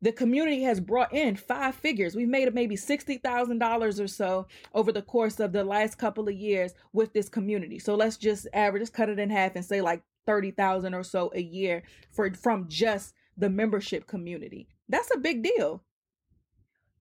The 0.00 0.12
community 0.12 0.62
has 0.62 0.80
brought 0.80 1.12
in 1.12 1.34
five 1.34 1.74
figures. 1.74 2.14
We've 2.14 2.28
made 2.28 2.52
maybe 2.54 2.76
$60,000 2.76 4.00
or 4.00 4.08
so 4.08 4.46
over 4.74 4.92
the 4.92 5.02
course 5.02 5.40
of 5.40 5.52
the 5.52 5.64
last 5.64 5.98
couple 5.98 6.28
of 6.28 6.34
years 6.34 6.74
with 6.92 7.12
this 7.12 7.28
community. 7.28 7.78
So 7.78 7.94
let's 7.94 8.16
just 8.16 8.46
average, 8.52 8.82
just 8.82 8.92
cut 8.92 9.08
it 9.08 9.18
in 9.18 9.30
half 9.30 9.56
and 9.56 9.64
say 9.64 9.80
like 9.80 10.02
30,000 10.26 10.94
or 10.94 11.02
so 11.02 11.32
a 11.34 11.40
year 11.40 11.82
for 12.12 12.32
from 12.34 12.68
just 12.68 13.14
the 13.36 13.50
membership 13.50 14.06
community. 14.06 14.68
That's 14.88 15.10
a 15.14 15.18
big 15.18 15.42
deal. 15.42 15.82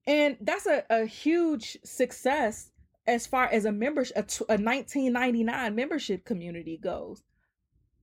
And 0.07 0.37
that's 0.41 0.65
a, 0.65 0.83
a 0.89 1.05
huge 1.05 1.77
success 1.83 2.71
as 3.05 3.27
far 3.27 3.45
as 3.45 3.65
a 3.65 3.71
membership, 3.71 4.15
a, 4.15 4.53
a 4.53 4.57
1999 4.57 5.75
membership 5.75 6.25
community 6.25 6.77
goes. 6.77 7.23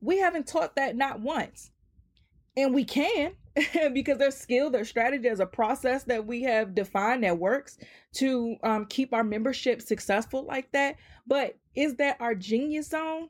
We 0.00 0.18
haven't 0.18 0.46
taught 0.46 0.76
that 0.76 0.96
not 0.96 1.20
once. 1.20 1.70
And 2.56 2.74
we 2.74 2.84
can 2.84 3.32
because 3.92 4.18
there's 4.18 4.36
skill, 4.36 4.70
there's 4.70 4.88
strategy, 4.88 5.22
there's 5.22 5.40
a 5.40 5.46
process 5.46 6.04
that 6.04 6.26
we 6.26 6.42
have 6.42 6.74
defined 6.74 7.24
that 7.24 7.38
works 7.38 7.78
to 8.14 8.56
um, 8.62 8.86
keep 8.86 9.12
our 9.12 9.24
membership 9.24 9.82
successful 9.82 10.44
like 10.44 10.70
that. 10.72 10.96
But 11.26 11.56
is 11.74 11.96
that 11.96 12.16
our 12.20 12.34
genius 12.34 12.88
zone? 12.88 13.28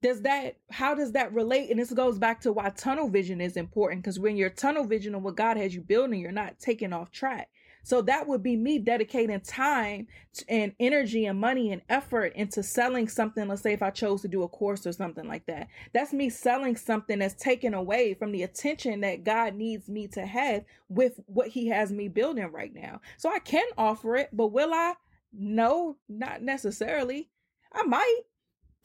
Does 0.00 0.22
that, 0.22 0.56
how 0.70 0.94
does 0.94 1.12
that 1.12 1.32
relate? 1.32 1.70
And 1.70 1.80
this 1.80 1.92
goes 1.92 2.18
back 2.18 2.40
to 2.42 2.52
why 2.52 2.70
tunnel 2.70 3.08
vision 3.08 3.40
is 3.40 3.56
important 3.56 4.02
because 4.02 4.20
when 4.20 4.36
you're 4.36 4.50
tunnel 4.50 4.84
vision 4.84 5.14
on 5.14 5.24
what 5.24 5.36
God 5.36 5.56
has 5.56 5.74
you 5.74 5.80
building, 5.80 6.20
you're 6.20 6.30
not 6.30 6.60
taking 6.60 6.92
off 6.92 7.10
track. 7.10 7.48
So 7.88 8.02
that 8.02 8.28
would 8.28 8.42
be 8.42 8.54
me 8.54 8.78
dedicating 8.80 9.40
time 9.40 10.08
and 10.46 10.74
energy 10.78 11.24
and 11.24 11.40
money 11.40 11.72
and 11.72 11.80
effort 11.88 12.34
into 12.34 12.62
selling 12.62 13.08
something. 13.08 13.48
Let's 13.48 13.62
say 13.62 13.72
if 13.72 13.82
I 13.82 13.88
chose 13.88 14.20
to 14.22 14.28
do 14.28 14.42
a 14.42 14.48
course 14.48 14.86
or 14.86 14.92
something 14.92 15.26
like 15.26 15.46
that, 15.46 15.68
that's 15.94 16.12
me 16.12 16.28
selling 16.28 16.76
something 16.76 17.18
that's 17.18 17.42
taken 17.42 17.72
away 17.72 18.12
from 18.12 18.32
the 18.32 18.42
attention 18.42 19.00
that 19.00 19.24
God 19.24 19.54
needs 19.54 19.88
me 19.88 20.06
to 20.08 20.26
have 20.26 20.64
with 20.90 21.20
what 21.26 21.48
He 21.48 21.68
has 21.68 21.90
me 21.90 22.08
building 22.08 22.52
right 22.52 22.74
now. 22.74 23.00
So 23.16 23.30
I 23.32 23.38
can 23.38 23.66
offer 23.78 24.16
it, 24.16 24.30
but 24.34 24.48
will 24.48 24.74
I? 24.74 24.94
No, 25.32 25.96
not 26.10 26.42
necessarily. 26.42 27.30
I 27.72 27.84
might. 27.84 28.20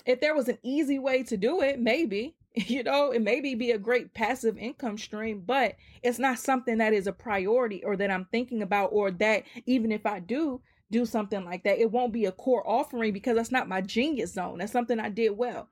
if 0.05 0.21
there 0.21 0.35
was 0.35 0.49
an 0.49 0.59
easy 0.63 0.99
way 0.99 1.23
to 1.23 1.37
do 1.37 1.61
it, 1.61 1.79
maybe, 1.79 2.35
you 2.67 2.83
know, 2.83 3.11
it 3.11 3.21
maybe 3.21 3.55
be 3.55 3.71
a 3.71 3.77
great 3.77 4.13
passive 4.13 4.57
income 4.57 4.97
stream, 4.97 5.41
but 5.45 5.75
it's 6.03 6.19
not 6.19 6.37
something 6.37 6.77
that 6.77 6.93
is 6.93 7.07
a 7.07 7.13
priority 7.13 7.83
or 7.83 7.97
that 7.97 8.11
I'm 8.11 8.25
thinking 8.31 8.61
about, 8.61 8.89
or 8.91 9.09
that 9.11 9.43
even 9.65 9.91
if 9.91 10.05
I 10.05 10.19
do 10.19 10.61
do 10.91 11.05
something 11.05 11.43
like 11.43 11.63
that, 11.63 11.79
it 11.79 11.91
won't 11.91 12.13
be 12.13 12.25
a 12.25 12.31
core 12.31 12.67
offering 12.67 13.11
because 13.11 13.35
that's 13.35 13.51
not 13.51 13.67
my 13.67 13.81
genius 13.81 14.33
zone. 14.33 14.59
That's 14.59 14.71
something 14.71 14.99
I 14.99 15.09
did 15.09 15.31
well. 15.31 15.67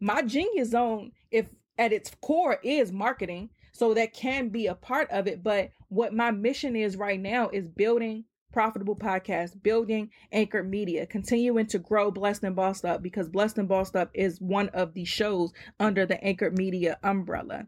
My 0.00 0.22
genius 0.22 0.70
zone, 0.70 1.12
if 1.30 1.48
at 1.78 1.92
its 1.92 2.10
core 2.20 2.58
is 2.64 2.90
marketing, 2.90 3.50
so 3.72 3.94
that 3.94 4.12
can 4.12 4.48
be 4.48 4.66
a 4.66 4.74
part 4.74 5.10
of 5.10 5.28
it. 5.28 5.42
But 5.42 5.70
what 5.88 6.12
my 6.12 6.32
mission 6.32 6.74
is 6.74 6.96
right 6.96 7.20
now 7.20 7.48
is 7.50 7.68
building 7.68 8.24
profitable 8.54 8.94
podcast, 8.94 9.60
building 9.64 10.08
Anchored 10.30 10.70
Media, 10.70 11.06
continuing 11.06 11.66
to 11.66 11.78
grow 11.80 12.12
Blessed 12.12 12.44
and 12.44 12.54
Bossed 12.54 12.84
Up 12.84 13.02
because 13.02 13.28
Blessed 13.28 13.58
and 13.58 13.68
Bossed 13.68 13.96
Up 13.96 14.12
is 14.14 14.40
one 14.40 14.68
of 14.68 14.94
the 14.94 15.04
shows 15.04 15.52
under 15.80 16.06
the 16.06 16.22
Anchored 16.22 16.56
Media 16.56 16.96
umbrella. 17.02 17.66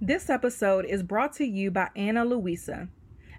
This 0.00 0.28
episode 0.28 0.84
is 0.84 1.04
brought 1.04 1.32
to 1.34 1.44
you 1.46 1.70
by 1.70 1.90
Ana 1.94 2.24
Luisa. 2.24 2.88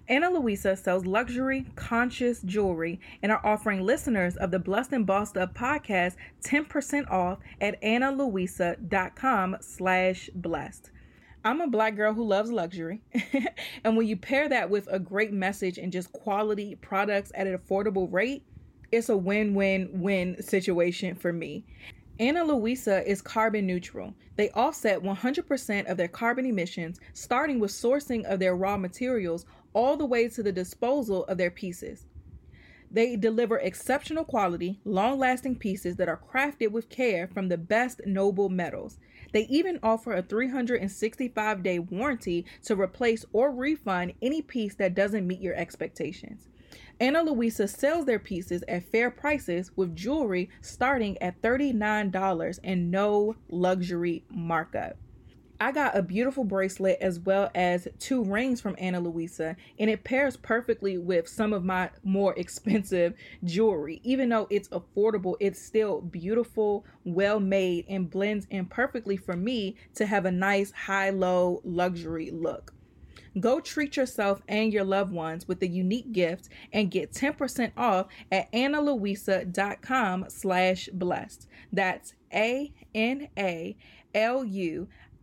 Ana 0.08 0.30
Luisa 0.30 0.74
sells 0.74 1.04
luxury, 1.04 1.66
conscious 1.76 2.40
jewelry 2.40 2.98
and 3.22 3.30
are 3.30 3.44
offering 3.44 3.84
listeners 3.84 4.34
of 4.34 4.50
the 4.50 4.58
Blessed 4.58 4.94
and 4.94 5.06
Bossed 5.06 5.36
Up 5.36 5.54
podcast 5.54 6.16
10% 6.42 7.10
off 7.10 7.38
at 7.60 7.80
analuisa.com 7.82 9.58
slash 9.60 10.30
blessed. 10.34 10.90
I'm 11.44 11.60
a 11.60 11.68
black 11.68 11.96
girl 11.96 12.12
who 12.12 12.24
loves 12.24 12.50
luxury. 12.50 13.00
and 13.84 13.96
when 13.96 14.06
you 14.06 14.16
pair 14.16 14.48
that 14.48 14.70
with 14.70 14.88
a 14.90 14.98
great 14.98 15.32
message 15.32 15.78
and 15.78 15.92
just 15.92 16.12
quality 16.12 16.74
products 16.76 17.32
at 17.34 17.46
an 17.46 17.56
affordable 17.56 18.12
rate, 18.12 18.42
it's 18.90 19.08
a 19.08 19.16
win 19.16 19.54
win 19.54 19.88
win 19.92 20.42
situation 20.42 21.14
for 21.14 21.32
me. 21.32 21.64
Ana 22.20 22.42
Luisa 22.42 23.08
is 23.08 23.22
carbon 23.22 23.66
neutral. 23.66 24.12
They 24.34 24.50
offset 24.50 25.00
100% 25.00 25.86
of 25.86 25.96
their 25.96 26.08
carbon 26.08 26.46
emissions, 26.46 26.98
starting 27.12 27.60
with 27.60 27.70
sourcing 27.70 28.24
of 28.24 28.40
their 28.40 28.56
raw 28.56 28.76
materials 28.76 29.46
all 29.72 29.96
the 29.96 30.06
way 30.06 30.28
to 30.28 30.42
the 30.42 30.50
disposal 30.50 31.24
of 31.26 31.38
their 31.38 31.50
pieces. 31.50 32.06
They 32.90 33.16
deliver 33.16 33.58
exceptional 33.58 34.24
quality, 34.24 34.80
long 34.84 35.18
lasting 35.18 35.56
pieces 35.56 35.96
that 35.96 36.08
are 36.08 36.20
crafted 36.32 36.70
with 36.70 36.88
care 36.88 37.28
from 37.28 37.48
the 37.48 37.58
best 37.58 38.00
noble 38.06 38.48
metals. 38.48 38.98
They 39.32 39.42
even 39.42 39.78
offer 39.82 40.14
a 40.14 40.22
365 40.22 41.62
day 41.62 41.78
warranty 41.78 42.46
to 42.64 42.80
replace 42.80 43.26
or 43.32 43.50
refund 43.50 44.14
any 44.22 44.40
piece 44.40 44.74
that 44.76 44.94
doesn't 44.94 45.26
meet 45.26 45.40
your 45.40 45.54
expectations. 45.54 46.48
Ana 47.00 47.22
Luisa 47.22 47.68
sells 47.68 48.06
their 48.06 48.18
pieces 48.18 48.64
at 48.66 48.90
fair 48.90 49.10
prices 49.10 49.70
with 49.76 49.94
jewelry 49.94 50.50
starting 50.60 51.16
at 51.22 51.40
$39 51.42 52.58
and 52.64 52.90
no 52.90 53.36
luxury 53.48 54.24
markup. 54.30 54.96
I 55.60 55.72
got 55.72 55.96
a 55.96 56.02
beautiful 56.02 56.44
bracelet 56.44 56.98
as 57.00 57.18
well 57.18 57.50
as 57.52 57.88
two 57.98 58.22
rings 58.22 58.60
from 58.60 58.76
Ana 58.78 59.00
Luisa, 59.00 59.56
and 59.78 59.90
it 59.90 60.04
pairs 60.04 60.36
perfectly 60.36 60.98
with 60.98 61.26
some 61.26 61.52
of 61.52 61.64
my 61.64 61.90
more 62.04 62.32
expensive 62.38 63.14
jewelry. 63.42 64.00
Even 64.04 64.28
though 64.28 64.46
it's 64.50 64.68
affordable, 64.68 65.34
it's 65.40 65.60
still 65.60 66.00
beautiful, 66.00 66.84
well 67.04 67.40
made, 67.40 67.86
and 67.88 68.08
blends 68.08 68.46
in 68.50 68.66
perfectly 68.66 69.16
for 69.16 69.36
me 69.36 69.74
to 69.94 70.06
have 70.06 70.26
a 70.26 70.30
nice 70.30 70.70
high 70.70 71.10
low 71.10 71.60
luxury 71.64 72.30
look. 72.30 72.72
Go 73.40 73.60
treat 73.60 73.96
yourself 73.96 74.42
and 74.48 74.72
your 74.72 74.84
loved 74.84 75.12
ones 75.12 75.46
with 75.46 75.60
a 75.62 75.68
unique 75.68 76.12
gift 76.12 76.48
and 76.72 76.90
get 76.90 77.12
10% 77.12 77.72
off 77.76 78.06
at 78.32 78.50
analuisa.com 78.52 80.26
slash 80.28 80.88
blessed. 80.92 81.46
That's 81.72 82.14
A-N-A-L-U 82.32 83.28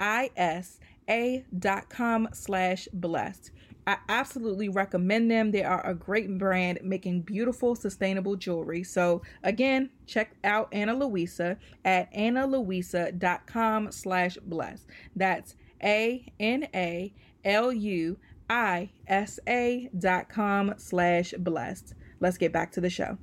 isa.com 0.01 0.79
slash 2.33 2.87
blessed. 2.93 3.51
I 3.87 3.97
absolutely 4.09 4.67
recommend 4.69 5.29
them. 5.29 5.51
They 5.51 5.63
are 5.63 5.85
a 5.85 5.93
great 5.93 6.39
brand 6.39 6.79
making 6.81 7.21
beautiful, 7.21 7.75
sustainable 7.75 8.35
jewelry. 8.35 8.83
So 8.83 9.21
again, 9.43 9.91
check 10.07 10.35
out 10.43 10.69
Ana 10.73 10.95
Luisa 10.95 11.57
at 11.83 12.11
analuisa.com 12.13 13.91
slash 13.91 14.37
blessed. 14.37 14.87
That's 15.15 15.55
A-N-A-L-U-I-S-A 15.83 16.69
dot 19.99 20.29
com 20.29 20.73
slash 20.77 21.33
blessed. 21.37 21.93
Let's 22.19 22.37
get 22.37 22.51
back 22.51 22.71
to 22.71 22.81
the 22.81 22.89
show. 22.89 23.19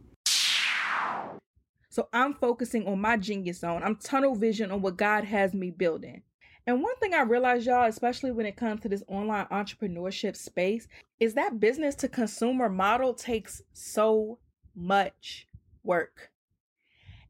So 1.89 2.09
I'm 2.12 2.35
focusing 2.35 2.87
on 2.87 3.01
my 3.01 3.16
genius 3.16 3.59
zone. 3.59 3.83
I'm 3.83 3.97
tunnel 3.97 4.37
vision 4.37 4.70
on 4.70 4.81
what 4.81 4.97
God 4.97 5.25
has 5.25 5.53
me 5.53 5.70
building. 5.70 6.23
And 6.67 6.83
one 6.83 6.95
thing 6.97 7.13
I 7.13 7.23
realize, 7.23 7.67
y'all, 7.67 7.89
especially 7.89 8.31
when 8.31 8.47
it 8.47 8.57
comes 8.57 8.83
to 8.83 8.89
this 8.89 9.03
online 9.09 9.47
entrepreneurship 9.47 10.37
space, 10.37 10.87
is 11.19 11.35
that 11.35 11.59
business 11.59 11.95
to 11.97 12.09
consumer 12.09 12.69
model 12.69 13.15
takes 13.15 13.63
so 13.73 14.39
much 14.75 15.49
work. 15.83 16.31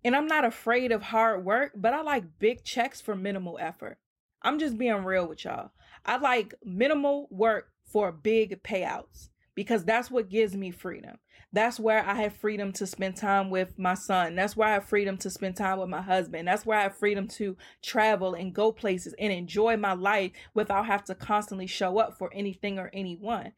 And 0.04 0.14
I'm 0.14 0.26
not 0.26 0.44
afraid 0.44 0.92
of 0.92 1.02
hard 1.02 1.44
work, 1.44 1.72
but 1.74 1.94
I 1.94 2.02
like 2.02 2.38
big 2.38 2.64
checks 2.64 3.00
for 3.00 3.14
minimal 3.14 3.58
effort. 3.60 3.98
I'm 4.42 4.58
just 4.58 4.76
being 4.76 5.04
real 5.04 5.26
with 5.26 5.44
y'all. 5.44 5.70
I 6.04 6.18
like 6.18 6.54
minimal 6.64 7.28
work 7.30 7.70
for 7.84 8.10
big 8.10 8.62
payouts 8.62 9.28
because 9.54 9.84
that's 9.84 10.10
what 10.10 10.28
gives 10.28 10.56
me 10.56 10.70
freedom. 10.70 11.18
That's 11.52 11.78
where 11.78 12.02
I 12.04 12.14
have 12.14 12.34
freedom 12.34 12.72
to 12.74 12.86
spend 12.86 13.16
time 13.16 13.50
with 13.50 13.78
my 13.78 13.94
son. 13.94 14.34
That's 14.34 14.56
where 14.56 14.68
I 14.68 14.72
have 14.72 14.88
freedom 14.88 15.18
to 15.18 15.30
spend 15.30 15.56
time 15.56 15.78
with 15.78 15.90
my 15.90 16.00
husband. 16.00 16.48
That's 16.48 16.64
where 16.64 16.78
I 16.78 16.84
have 16.84 16.96
freedom 16.96 17.28
to 17.28 17.56
travel 17.82 18.34
and 18.34 18.54
go 18.54 18.72
places 18.72 19.14
and 19.18 19.32
enjoy 19.32 19.76
my 19.76 19.92
life 19.92 20.32
without 20.54 20.86
have 20.86 21.04
to 21.04 21.14
constantly 21.14 21.66
show 21.66 21.98
up 21.98 22.16
for 22.18 22.32
anything 22.32 22.78
or 22.78 22.90
anyone. 22.94 23.52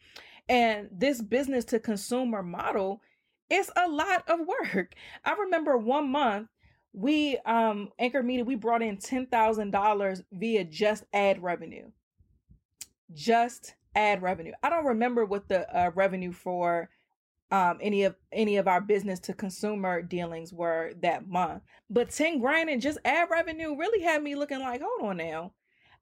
And 0.48 0.88
this 0.90 1.22
business 1.22 1.64
to 1.66 1.78
consumer 1.78 2.42
model 2.42 3.00
is 3.48 3.70
a 3.76 3.88
lot 3.88 4.28
of 4.28 4.40
work. 4.40 4.94
I 5.24 5.34
remember 5.34 5.78
one 5.78 6.10
month 6.10 6.48
we 6.92 7.36
um 7.44 7.90
Anchor 7.98 8.22
Media 8.22 8.44
we 8.44 8.54
brought 8.54 8.82
in 8.82 8.96
$10,000 8.96 10.24
via 10.32 10.64
just 10.64 11.04
ad 11.12 11.42
revenue. 11.42 11.90
Just 13.12 13.74
ad 13.94 14.22
revenue. 14.22 14.52
I 14.62 14.70
don't 14.70 14.86
remember 14.86 15.24
what 15.24 15.48
the 15.48 15.68
uh, 15.76 15.90
revenue 15.94 16.32
for 16.32 16.90
um, 17.50 17.78
any 17.80 18.04
of 18.04 18.16
any 18.32 18.56
of 18.56 18.66
our 18.66 18.80
business 18.80 19.20
to 19.20 19.32
consumer 19.32 20.02
dealings 20.02 20.52
were 20.52 20.92
that 21.02 21.28
month. 21.28 21.62
But 21.88 22.10
10 22.10 22.40
grand 22.40 22.70
in 22.70 22.80
just 22.80 22.98
ad 23.04 23.28
revenue 23.30 23.76
really 23.76 24.02
had 24.02 24.22
me 24.22 24.34
looking 24.34 24.60
like, 24.60 24.80
hold 24.82 25.10
on 25.10 25.16
now. 25.18 25.52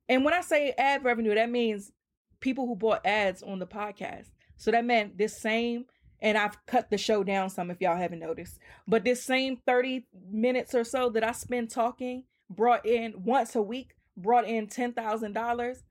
And 0.08 0.24
when 0.24 0.34
I 0.34 0.40
say 0.40 0.74
ad 0.78 1.04
revenue, 1.04 1.34
that 1.34 1.50
means 1.50 1.92
people 2.40 2.66
who 2.66 2.76
bought 2.76 3.04
ads 3.04 3.42
on 3.42 3.58
the 3.58 3.66
podcast. 3.66 4.28
So 4.56 4.70
that 4.70 4.84
meant 4.84 5.18
this 5.18 5.36
same, 5.36 5.86
and 6.20 6.38
I've 6.38 6.64
cut 6.66 6.90
the 6.90 6.98
show 6.98 7.24
down 7.24 7.50
some 7.50 7.70
if 7.70 7.80
y'all 7.80 7.96
haven't 7.96 8.20
noticed, 8.20 8.58
but 8.86 9.04
this 9.04 9.22
same 9.22 9.58
30 9.66 10.06
minutes 10.30 10.74
or 10.74 10.84
so 10.84 11.08
that 11.10 11.24
I 11.24 11.32
spend 11.32 11.70
talking 11.70 12.24
brought 12.48 12.86
in 12.86 13.14
once 13.24 13.56
a 13.56 13.62
week, 13.62 13.94
brought 14.16 14.46
in 14.46 14.68
$10,000 14.68 15.82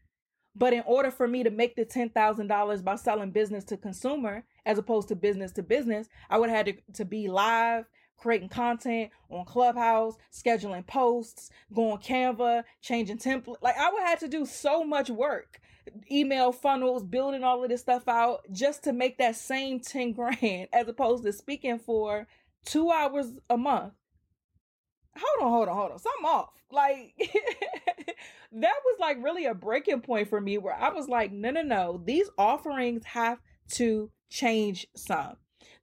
but 0.55 0.73
in 0.73 0.83
order 0.85 1.11
for 1.11 1.27
me 1.27 1.43
to 1.43 1.49
make 1.49 1.75
the 1.75 1.85
$10,000 1.85 2.83
by 2.83 2.95
selling 2.95 3.31
business 3.31 3.63
to 3.65 3.77
consumer 3.77 4.43
as 4.65 4.77
opposed 4.77 5.07
to 5.09 5.15
business 5.15 5.51
to 5.53 5.63
business, 5.63 6.07
I 6.29 6.37
would 6.37 6.49
have 6.49 6.67
had 6.67 6.77
to, 6.77 6.93
to 6.93 7.05
be 7.05 7.29
live, 7.29 7.85
creating 8.17 8.49
content 8.49 9.11
on 9.29 9.45
Clubhouse, 9.45 10.15
scheduling 10.31 10.85
posts, 10.85 11.49
going 11.73 11.97
Canva, 11.97 12.63
changing 12.81 13.17
template. 13.17 13.55
Like 13.61 13.77
I 13.77 13.91
would 13.91 14.03
have 14.03 14.19
to 14.19 14.27
do 14.27 14.45
so 14.45 14.83
much 14.83 15.09
work, 15.09 15.59
email 16.11 16.51
funnels, 16.51 17.03
building 17.03 17.43
all 17.43 17.63
of 17.63 17.69
this 17.69 17.81
stuff 17.81 18.07
out 18.07 18.41
just 18.51 18.83
to 18.83 18.93
make 18.93 19.17
that 19.17 19.35
same 19.35 19.79
10 19.79 20.13
grand 20.13 20.67
as 20.73 20.87
opposed 20.87 21.23
to 21.23 21.33
speaking 21.33 21.79
for 21.79 22.27
two 22.65 22.91
hours 22.91 23.33
a 23.49 23.57
month. 23.57 23.93
Hold 25.17 25.45
on, 25.45 25.51
hold 25.51 25.69
on, 25.69 25.75
hold 25.75 25.91
on. 25.91 25.99
Something 25.99 26.25
off. 26.25 26.49
Like 26.71 27.13
that 28.53 28.75
was 28.85 28.97
like 28.99 29.23
really 29.23 29.45
a 29.45 29.53
breaking 29.53 30.01
point 30.01 30.29
for 30.29 30.39
me 30.39 30.57
where 30.57 30.75
I 30.75 30.89
was 30.89 31.07
like, 31.07 31.31
no, 31.31 31.51
no, 31.51 31.61
no, 31.61 32.01
these 32.03 32.29
offerings 32.37 33.05
have 33.05 33.39
to 33.73 34.09
change 34.29 34.87
some 34.95 35.35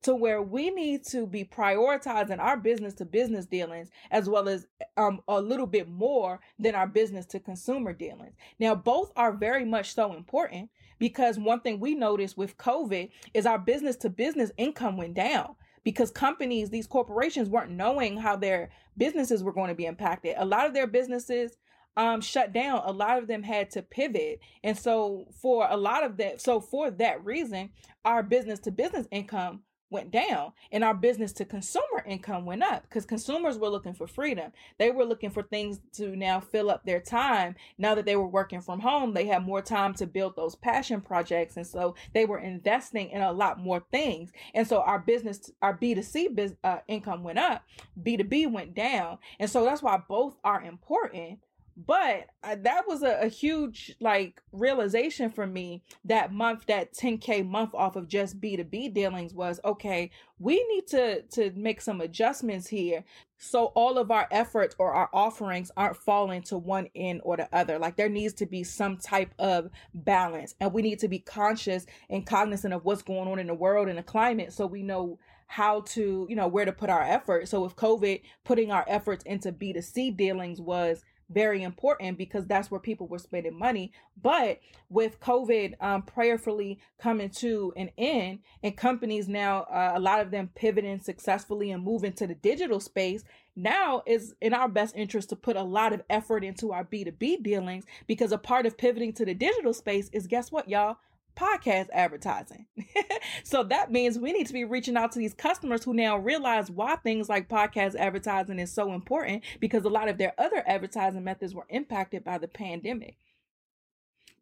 to 0.03 0.15
where 0.15 0.41
we 0.41 0.71
need 0.71 1.05
to 1.05 1.27
be 1.27 1.45
prioritizing 1.45 2.39
our 2.39 2.57
business 2.57 2.95
to 2.95 3.05
business 3.05 3.47
dealings 3.47 3.91
as 4.11 4.29
well 4.29 4.49
as 4.49 4.67
um, 4.97 5.21
a 5.27 5.41
little 5.41 5.67
bit 5.67 5.89
more 5.89 6.41
than 6.59 6.75
our 6.75 6.87
business 6.87 7.27
to 7.27 7.41
consumer 7.41 7.93
dealings. 7.93 8.35
Now, 8.61 8.75
both 8.75 9.13
are 9.17 9.33
very 9.33 9.65
much 9.65 9.95
so 9.95 10.15
important 10.15 10.71
because 10.99 11.39
one 11.39 11.61
thing 11.61 11.81
we 11.81 11.95
noticed 11.95 12.37
with 12.37 12.57
COVID 12.57 13.11
is 13.35 13.47
our 13.47 13.59
business 13.59 13.97
to 13.97 14.11
business 14.11 14.51
income 14.57 14.97
went 14.97 15.15
down 15.15 15.57
because 15.89 16.11
companies, 16.11 16.69
these 16.69 16.87
corporations 16.87 17.49
weren't 17.49 17.71
knowing 17.71 18.19
how 18.19 18.37
their 18.37 18.69
businesses 18.99 19.43
were 19.43 19.55
going 19.55 19.71
to 19.71 19.75
be 19.75 19.87
impacted. 19.87 20.35
A 20.37 20.45
lot 20.45 20.67
of 20.67 20.75
their 20.75 20.87
businesses 20.87 21.57
um, 21.97 22.21
shut 22.21 22.53
down, 22.53 22.83
a 22.85 22.93
lot 22.93 23.17
of 23.17 23.27
them 23.27 23.43
had 23.43 23.71
to 23.71 23.81
pivot. 23.81 24.41
And 24.63 24.77
so 24.77 25.29
for 25.41 25.67
a 25.71 25.79
lot 25.79 26.05
of 26.05 26.19
that, 26.19 26.43
so 26.43 26.61
for 26.61 26.91
that 26.91 27.25
reason, 27.25 27.71
our 28.05 28.23
business 28.23 28.59
to 28.61 28.71
business 28.71 29.07
income 29.11 29.63
went 29.91 30.11
down 30.11 30.53
and 30.71 30.85
our 30.85 30.95
business 30.95 31.33
to 31.33 31.45
consumer 31.45 32.05
income 32.07 32.45
went 32.45 32.63
up 32.63 32.83
because 32.83 33.07
consumers 33.07 33.59
were 33.59 33.69
looking 33.69 33.95
for 33.95 34.07
freedom. 34.07 34.53
They 34.79 34.91
were 34.91 35.05
looking 35.05 35.31
for 35.31 35.43
things 35.43 35.81
to 35.95 36.15
now 36.15 36.41
fill 36.41 36.71
up 36.71 36.85
their 36.85 37.01
time. 37.01 37.55
Now 37.79 37.95
that 37.95 38.05
they 38.05 38.17
were 38.17 38.29
working 38.29 38.61
from 38.61 38.81
home, 38.81 39.15
they 39.15 39.27
had 39.27 39.45
more 39.45 39.63
time 39.63 39.95
to 39.95 40.07
build 40.07 40.37
those 40.37 40.55
passion 40.55 41.01
projects. 41.01 41.57
And 41.57 41.67
so 41.67 41.95
they 42.13 42.25
were 42.25 42.39
investing 42.39 43.11
in 43.11 43.23
a 43.23 43.33
lot 43.33 43.59
more 43.59 43.85
things. 43.91 44.31
And 44.55 44.67
so 44.67 44.81
our 44.83 44.99
business, 44.99 45.51
our 45.63 45.77
B2C 45.77 46.35
business, 46.35 46.59
uh, 46.65 46.79
income 46.89 47.23
went 47.23 47.39
up, 47.39 47.65
B2B 48.03 48.51
went 48.51 48.75
down. 48.75 49.19
And 49.39 49.49
so 49.49 49.65
that's 49.65 49.83
why 49.83 50.01
both 50.09 50.37
are 50.45 50.63
important 50.63 51.41
but 51.87 52.27
uh, 52.43 52.57
that 52.61 52.83
was 52.89 53.03
a, 53.03 53.21
a, 53.23 53.29
huge 53.29 53.95
like 54.01 54.41
realization 54.53 55.31
for 55.31 55.47
me 55.47 55.83
that 56.05 56.33
month 56.33 56.67
that 56.67 56.93
10k 56.93 57.47
month 57.47 57.75
off 57.75 57.95
of 57.95 58.09
just 58.09 58.41
b2b 58.41 58.93
dealings 58.93 59.33
was 59.33 59.61
okay 59.65 60.11
we 60.41 60.65
need 60.69 60.87
to 60.87 61.23
to 61.23 61.53
make 61.55 61.81
some 61.81 62.01
adjustments 62.01 62.67
here 62.67 63.05
so 63.39 63.67
all 63.67 63.99
of 63.99 64.11
our 64.11 64.27
efforts 64.31 64.75
or 64.79 64.93
our 64.93 65.09
offerings 65.13 65.71
aren't 65.77 65.97
falling 65.97 66.43
to 66.43 66.59
one 66.59 66.89
end 66.95 67.21
or 67.23 67.37
the 67.37 67.49
other. 67.55 67.79
Like 67.79 67.97
there 67.97 68.09
needs 68.09 68.35
to 68.35 68.47
be 68.47 68.65
some 68.65 68.97
type 68.97 69.33
of 69.39 69.71
balance 69.95 70.55
and 70.61 70.73
we 70.73 70.83
need 70.83 70.99
to 71.01 71.09
be 71.09 71.21
conscious 71.21 71.87
and 72.11 72.27
cognizant 72.27 72.75
of 72.75 72.85
what's 72.85 73.03
going 73.03 73.29
on 73.29 73.39
in 73.39 73.47
the 73.47 73.55
world 73.55 73.89
and 73.89 73.99
the 73.99 74.03
climate 74.03 74.53
so 74.53 74.67
we 74.67 74.83
know 74.83 75.19
how 75.47 75.81
to 75.81 76.27
you 76.29 76.37
know 76.37 76.49
where 76.49 76.65
to 76.65 76.73
put 76.73 76.91
our 76.91 77.03
effort. 77.03 77.49
So 77.49 77.63
with 77.63 77.77
covid 77.77 78.23
putting 78.45 78.73
our 78.73 78.85
efforts 78.89 79.25
into 79.25 79.53
b2c 79.53 80.17
dealings 80.17 80.61
was 80.61 81.05
very 81.31 81.63
important 81.63 82.19
because 82.19 82.47
that's 82.47 82.71
where 82.71 82.81
people 82.81 83.07
were 83.07 83.19
spending 83.19 83.59
money. 83.59 83.93
But 84.21 84.61
with 84.89 85.21
COVID 85.21 85.75
um, 85.83 86.03
prayerfully 86.03 86.81
coming 86.99 87.31
to 87.31 87.73
an 87.77 87.91
end, 87.99 88.41
and 88.63 88.77
companies 88.77 89.29
now, 89.29 89.63
uh, 89.63 89.93
a 89.95 90.01
lot 90.01 90.21
of 90.21 90.31
them 90.31 90.51
pivoting 90.55 91.01
successfully 91.01 91.71
and 91.71 91.83
moving 91.83 92.13
to 92.15 92.27
the 92.27 92.35
digital 92.35 92.81
space, 92.81 93.25
now 93.57 94.03
is 94.07 94.35
in 94.41 94.55
our 94.55 94.69
best 94.69 94.97
interest 94.97 95.31
to 95.31 95.37
put 95.37 95.57
a 95.57 95.63
lot 95.63 95.93
of 95.93 96.03
effort 96.09 96.45
into 96.45 96.73
our 96.73 96.85
B2B 96.85 97.43
dealings 97.43 97.85
because 98.07 98.33
a 98.33 98.39
part 98.39 98.67
of 98.67 98.79
pivoting 98.79 99.13
to 99.15 99.25
the 99.25 99.35
digital 99.35 99.73
space 99.73 100.09
is 100.13 100.27
guess 100.27 100.53
what, 100.53 100.69
y'all? 100.69 100.97
Podcast 101.39 101.89
advertising. 101.93 102.67
so 103.45 103.63
that 103.65 103.93
means 103.93 104.19
we 104.19 104.33
need 104.33 104.47
to 104.47 104.53
be 104.53 104.65
reaching 104.65 104.97
out 104.97 105.13
to 105.13 105.19
these 105.19 105.35
customers 105.35 105.85
who 105.85 105.95
now 105.95 106.17
realize 106.17 106.71
why 106.71 106.97
things 106.97 107.29
like 107.29 107.49
podcast 107.49 107.95
advertising 107.95 108.59
is 108.59 108.73
so 108.73 108.93
important 108.93 109.45
because 109.61 109.85
a 109.85 109.89
lot 109.89 110.09
of 110.09 110.19
their 110.19 110.35
other 110.39 110.63
advertising 110.67 111.25
methods 111.25 111.55
were 111.55 111.67
impacted 111.69 112.25
by 112.25 112.39
the 112.39 112.49
pandemic 112.49 113.17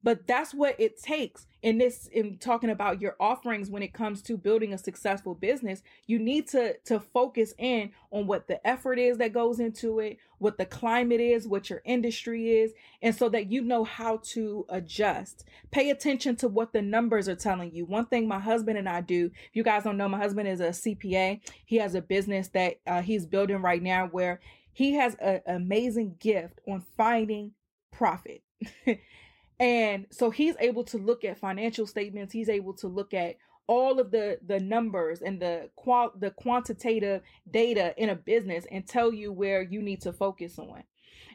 but 0.06 0.24
that's 0.28 0.54
what 0.54 0.78
it 0.78 1.02
takes. 1.02 1.48
In 1.62 1.78
this 1.78 2.06
in 2.12 2.38
talking 2.38 2.70
about 2.70 3.00
your 3.00 3.16
offerings 3.18 3.68
when 3.68 3.82
it 3.82 3.92
comes 3.92 4.22
to 4.22 4.36
building 4.36 4.72
a 4.72 4.78
successful 4.78 5.34
business 5.34 5.82
you 6.06 6.20
need 6.20 6.46
to 6.50 6.76
to 6.84 7.00
focus 7.00 7.54
in 7.58 7.90
on 8.12 8.28
what 8.28 8.46
the 8.46 8.64
effort 8.64 9.00
is 9.00 9.18
that 9.18 9.32
goes 9.32 9.58
into 9.58 9.98
it 9.98 10.18
what 10.38 10.58
the 10.58 10.64
climate 10.64 11.20
is 11.20 11.48
what 11.48 11.68
your 11.68 11.82
industry 11.84 12.50
is 12.50 12.72
and 13.02 13.16
so 13.16 13.28
that 13.30 13.50
you 13.50 13.62
know 13.62 13.82
how 13.82 14.18
to 14.18 14.64
adjust. 14.68 15.44
Pay 15.72 15.90
attention 15.90 16.36
to 16.36 16.46
what 16.46 16.72
the 16.72 16.82
numbers 16.82 17.28
are 17.28 17.34
telling 17.34 17.74
you. 17.74 17.84
One 17.84 18.06
thing 18.06 18.28
my 18.28 18.38
husband 18.38 18.78
and 18.78 18.88
i 18.88 19.00
do 19.00 19.32
if 19.48 19.56
you 19.56 19.64
guys 19.64 19.82
don't 19.82 19.96
know 19.96 20.08
my 20.08 20.18
husband 20.18 20.46
is 20.46 20.60
a 20.60 20.68
cpa 20.68 21.40
he 21.64 21.76
has 21.78 21.96
a 21.96 22.00
business 22.00 22.46
that 22.48 22.76
uh, 22.86 23.02
he's 23.02 23.26
building 23.26 23.60
right 23.60 23.82
now 23.82 24.06
where 24.06 24.38
he 24.72 24.92
has 24.92 25.16
an 25.16 25.40
amazing 25.48 26.14
gift 26.20 26.60
on 26.68 26.84
finding 26.96 27.50
profit 27.90 28.44
And 29.58 30.06
so 30.10 30.30
he's 30.30 30.54
able 30.60 30.84
to 30.84 30.98
look 30.98 31.24
at 31.24 31.38
financial 31.38 31.86
statements, 31.86 32.32
he's 32.32 32.48
able 32.48 32.74
to 32.74 32.88
look 32.88 33.14
at 33.14 33.36
all 33.68 33.98
of 33.98 34.10
the 34.10 34.38
the 34.46 34.60
numbers 34.60 35.22
and 35.22 35.40
the 35.40 35.68
qual 35.74 36.12
the 36.16 36.30
quantitative 36.30 37.22
data 37.50 37.94
in 37.96 38.10
a 38.10 38.14
business 38.14 38.64
and 38.70 38.86
tell 38.86 39.12
you 39.12 39.32
where 39.32 39.62
you 39.62 39.82
need 39.82 40.00
to 40.02 40.12
focus 40.12 40.58
on. 40.58 40.84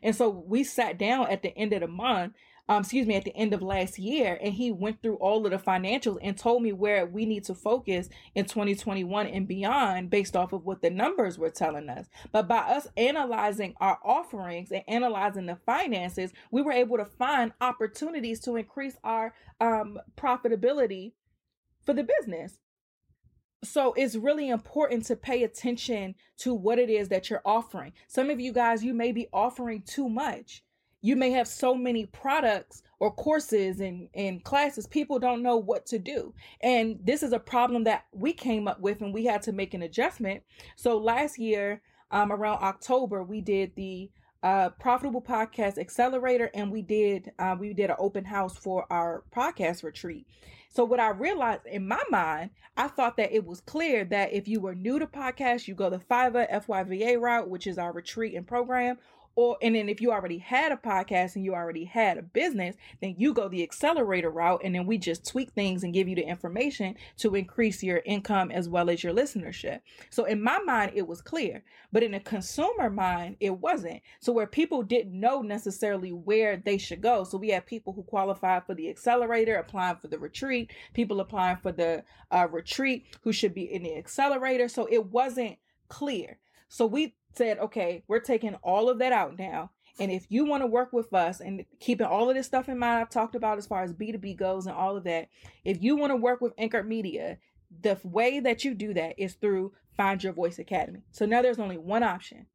And 0.03 0.15
so 0.15 0.29
we 0.29 0.63
sat 0.63 0.97
down 0.97 1.29
at 1.29 1.41
the 1.41 1.55
end 1.57 1.73
of 1.73 1.81
the 1.81 1.87
month 1.87 2.33
um, 2.71 2.83
excuse 2.83 3.05
me, 3.05 3.15
at 3.15 3.25
the 3.25 3.35
end 3.35 3.53
of 3.53 3.61
last 3.61 3.99
year, 3.99 4.39
and 4.41 4.53
he 4.53 4.71
went 4.71 5.01
through 5.01 5.15
all 5.15 5.45
of 5.45 5.51
the 5.51 5.57
financials 5.57 6.19
and 6.21 6.37
told 6.37 6.63
me 6.63 6.71
where 6.71 7.05
we 7.05 7.25
need 7.25 7.43
to 7.43 7.53
focus 7.53 8.07
in 8.33 8.45
2021 8.45 9.27
and 9.27 9.45
beyond 9.45 10.09
based 10.09 10.37
off 10.37 10.53
of 10.53 10.65
what 10.65 10.81
the 10.81 10.89
numbers 10.89 11.37
were 11.37 11.49
telling 11.49 11.89
us. 11.89 12.07
But 12.31 12.47
by 12.47 12.59
us 12.59 12.87
analyzing 12.95 13.75
our 13.81 13.99
offerings 14.05 14.71
and 14.71 14.83
analyzing 14.87 15.47
the 15.47 15.57
finances, 15.57 16.31
we 16.49 16.61
were 16.61 16.71
able 16.71 16.95
to 16.95 17.03
find 17.03 17.51
opportunities 17.59 18.39
to 18.41 18.55
increase 18.55 18.95
our 19.03 19.33
um, 19.59 19.99
profitability 20.15 21.11
for 21.85 21.93
the 21.93 22.07
business. 22.19 22.57
So 23.65 23.91
it's 23.97 24.15
really 24.15 24.47
important 24.47 25.03
to 25.07 25.17
pay 25.17 25.43
attention 25.43 26.15
to 26.37 26.53
what 26.53 26.79
it 26.79 26.89
is 26.89 27.09
that 27.09 27.29
you're 27.29 27.41
offering. 27.43 27.91
Some 28.07 28.29
of 28.29 28.39
you 28.39 28.53
guys, 28.53 28.81
you 28.81 28.93
may 28.93 29.11
be 29.11 29.27
offering 29.33 29.81
too 29.81 30.07
much 30.07 30.63
you 31.01 31.15
may 31.15 31.31
have 31.31 31.47
so 31.47 31.73
many 31.73 32.05
products 32.05 32.83
or 32.99 33.11
courses 33.11 33.79
and, 33.79 34.07
and 34.13 34.43
classes 34.43 34.85
people 34.85 35.17
don't 35.17 35.41
know 35.41 35.57
what 35.57 35.85
to 35.87 35.97
do. 35.97 36.33
And 36.61 36.99
this 37.03 37.23
is 37.23 37.33
a 37.33 37.39
problem 37.39 37.83
that 37.85 38.05
we 38.11 38.31
came 38.33 38.67
up 38.67 38.79
with 38.79 39.01
and 39.01 39.13
we 39.13 39.25
had 39.25 39.41
to 39.43 39.51
make 39.51 39.73
an 39.73 39.81
adjustment. 39.81 40.43
So 40.75 40.97
last 40.97 41.39
year 41.39 41.81
um, 42.11 42.31
around 42.31 42.61
october 42.61 43.23
we 43.23 43.41
did 43.41 43.73
the 43.75 44.09
uh, 44.43 44.69
profitable 44.79 45.21
podcast 45.21 45.77
accelerator 45.77 46.49
and 46.53 46.71
we 46.71 46.81
did 46.81 47.31
uh, 47.39 47.55
we 47.59 47.73
did 47.73 47.89
an 47.89 47.95
open 47.99 48.25
house 48.25 48.57
for 48.57 48.85
our 48.91 49.23
podcast 49.35 49.83
retreat. 49.83 50.27
So 50.69 50.83
what 50.83 50.99
i 50.99 51.09
realized 51.09 51.65
in 51.65 51.87
my 51.87 52.01
mind 52.09 52.51
i 52.77 52.87
thought 52.87 53.17
that 53.17 53.33
it 53.33 53.45
was 53.45 53.61
clear 53.61 54.05
that 54.05 54.33
if 54.33 54.47
you 54.47 54.59
were 54.59 54.75
new 54.75 54.99
to 54.99 55.07
podcast 55.07 55.67
you 55.67 55.75
go 55.75 55.89
the 55.89 55.99
fiverr 55.99 56.49
fyva 56.65 57.21
route 57.21 57.49
which 57.49 57.67
is 57.67 57.77
our 57.77 57.91
retreat 57.91 58.35
and 58.35 58.47
program 58.47 58.97
or 59.35 59.57
and 59.61 59.75
then 59.75 59.89
if 59.89 60.01
you 60.01 60.11
already 60.11 60.37
had 60.37 60.71
a 60.71 60.77
podcast 60.77 61.35
and 61.35 61.45
you 61.45 61.53
already 61.53 61.85
had 61.85 62.17
a 62.17 62.21
business 62.21 62.75
then 63.01 63.15
you 63.17 63.33
go 63.33 63.47
the 63.47 63.63
accelerator 63.63 64.29
route 64.29 64.61
and 64.63 64.75
then 64.75 64.85
we 64.85 64.97
just 64.97 65.25
tweak 65.25 65.51
things 65.51 65.83
and 65.83 65.93
give 65.93 66.07
you 66.07 66.15
the 66.15 66.27
information 66.27 66.95
to 67.17 67.35
increase 67.35 67.83
your 67.83 68.01
income 68.05 68.51
as 68.51 68.67
well 68.67 68.89
as 68.89 69.03
your 69.03 69.13
listenership. 69.13 69.79
So 70.09 70.25
in 70.25 70.41
my 70.41 70.59
mind 70.59 70.91
it 70.95 71.07
was 71.07 71.21
clear 71.21 71.63
but 71.91 72.03
in 72.03 72.13
a 72.13 72.19
consumer 72.19 72.89
mind 72.89 73.37
it 73.39 73.57
wasn't. 73.57 74.01
So 74.19 74.31
where 74.31 74.47
people 74.47 74.83
didn't 74.83 75.17
know 75.17 75.41
necessarily 75.41 76.11
where 76.11 76.57
they 76.57 76.77
should 76.77 77.01
go. 77.01 77.23
So 77.23 77.37
we 77.37 77.49
had 77.49 77.65
people 77.65 77.93
who 77.93 78.03
qualified 78.03 78.65
for 78.65 78.73
the 78.73 78.89
accelerator 78.89 79.55
applying 79.55 79.97
for 79.97 80.07
the 80.07 80.19
retreat 80.19 80.71
people 80.93 81.19
applying 81.19 81.57
for 81.57 81.71
the 81.71 82.03
uh, 82.31 82.47
retreat 82.51 83.05
who 83.21 83.31
should 83.31 83.53
be 83.53 83.71
in 83.71 83.83
the 83.83 83.95
accelerator. 83.95 84.67
So 84.67 84.87
it 84.89 85.07
wasn't 85.07 85.57
clear. 85.87 86.37
So 86.69 86.85
we 86.85 87.15
said, 87.35 87.59
okay, 87.59 88.03
we're 88.07 88.19
taking 88.19 88.55
all 88.55 88.89
of 88.89 88.99
that 88.99 89.11
out 89.11 89.37
now. 89.37 89.71
And 89.99 90.11
if 90.11 90.25
you 90.29 90.45
want 90.45 90.63
to 90.63 90.67
work 90.67 90.93
with 90.93 91.13
us 91.13 91.41
and 91.41 91.65
keeping 91.79 92.07
all 92.07 92.29
of 92.29 92.35
this 92.35 92.47
stuff 92.47 92.69
in 92.69 92.79
mind, 92.79 92.99
I've 92.99 93.09
talked 93.09 93.35
about 93.35 93.57
as 93.57 93.67
far 93.67 93.83
as 93.83 93.93
B2B 93.93 94.37
goes 94.37 94.65
and 94.65 94.75
all 94.75 94.95
of 94.97 95.03
that, 95.03 95.27
if 95.65 95.83
you 95.83 95.95
want 95.95 96.11
to 96.11 96.15
work 96.15 96.41
with 96.41 96.53
Anchored 96.57 96.87
Media, 96.87 97.37
the 97.81 97.99
way 98.03 98.39
that 98.39 98.63
you 98.63 98.73
do 98.73 98.93
that 98.93 99.15
is 99.17 99.35
through 99.35 99.73
Find 99.95 100.23
Your 100.23 100.33
Voice 100.33 100.59
Academy. 100.59 101.03
So 101.11 101.25
now 101.25 101.41
there's 101.41 101.59
only 101.59 101.77
one 101.77 102.03
option. 102.03 102.47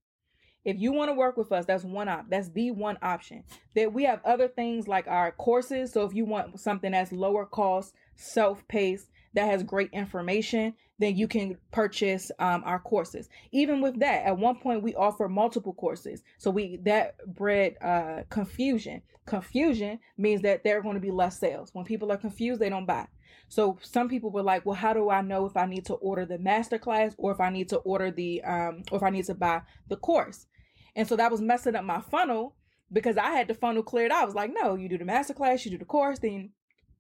If 0.64 0.81
you 0.81 0.93
want 0.93 1.11
to 1.11 1.14
work 1.14 1.37
with 1.37 1.53
us, 1.53 1.64
that's 1.64 1.85
one 1.85 2.09
op. 2.09 2.29
That's 2.29 2.49
the 2.49 2.72
one 2.72 2.99
option. 3.01 3.45
That 3.77 3.93
we 3.93 4.05
have 4.05 4.20
other 4.24 4.49
things 4.49 4.89
like 4.89 5.07
our 5.07 5.31
courses. 5.31 5.93
So 5.93 6.05
if 6.05 6.12
you 6.12 6.24
want 6.24 6.59
something 6.59 6.91
that's 6.91 7.12
lower 7.12 7.47
cost, 7.47 7.95
self-paced, 8.16 9.09
that 9.37 9.47
has 9.47 9.62
great 9.62 9.91
information, 9.93 10.74
then 10.99 11.14
you 11.14 11.28
can 11.28 11.59
purchase 11.70 12.32
um, 12.39 12.62
our 12.64 12.78
courses. 12.78 13.28
Even 13.53 13.82
with 13.82 14.01
that, 14.01 14.24
at 14.24 14.39
one 14.39 14.57
point 14.57 14.82
we 14.82 14.95
offer 14.95 15.28
multiple 15.28 15.74
courses. 15.74 16.22
So 16.39 16.51
we 16.51 16.78
that 16.78 17.16
bred 17.26 17.76
uh, 17.82 18.22
confusion. 18.30 19.03
Confusion 19.26 19.99
means 20.16 20.41
that 20.43 20.64
there 20.64 20.78
are 20.78 20.82
going 20.82 20.95
to 20.95 21.01
be 21.01 21.11
less 21.11 21.39
sales. 21.39 21.70
When 21.74 21.84
people 21.84 22.11
are 22.11 22.16
confused, 22.16 22.61
they 22.61 22.70
don't 22.70 22.87
buy. 22.87 23.07
So 23.49 23.78
some 23.82 24.09
people 24.09 24.30
were 24.30 24.43
like, 24.43 24.64
well, 24.64 24.74
how 24.74 24.95
do 24.95 25.11
I 25.11 25.20
know 25.20 25.45
if 25.45 25.57
I 25.57 25.66
need 25.66 25.84
to 25.87 25.95
order 25.95 26.24
the 26.24 26.39
master 26.39 26.78
class 26.78 27.14
or 27.18 27.30
if 27.30 27.41
I 27.41 27.51
need 27.51 27.68
to 27.68 27.76
order 27.78 28.11
the 28.11 28.43
um 28.43 28.82
or 28.91 28.97
if 28.97 29.03
I 29.03 29.11
need 29.11 29.26
to 29.26 29.34
buy 29.34 29.62
the 29.89 29.97
course? 29.97 30.47
And 30.95 31.07
so 31.07 31.14
that 31.16 31.30
was 31.30 31.43
messing 31.43 31.76
up 31.76 31.84
my 31.84 32.01
funnel 32.01 32.57
because 32.91 33.18
I 33.18 33.32
had 33.32 33.49
the 33.49 33.55
funnel 33.55 33.82
cleared. 33.82 34.12
I 34.12 34.24
was 34.24 34.34
like, 34.34 34.51
no, 34.55 34.76
you 34.76 34.89
do 34.89 34.97
the 34.97 35.05
master 35.05 35.34
class, 35.34 35.64
you 35.66 35.70
do 35.70 35.78
the 35.78 35.84
course, 35.84 36.20
then 36.20 36.53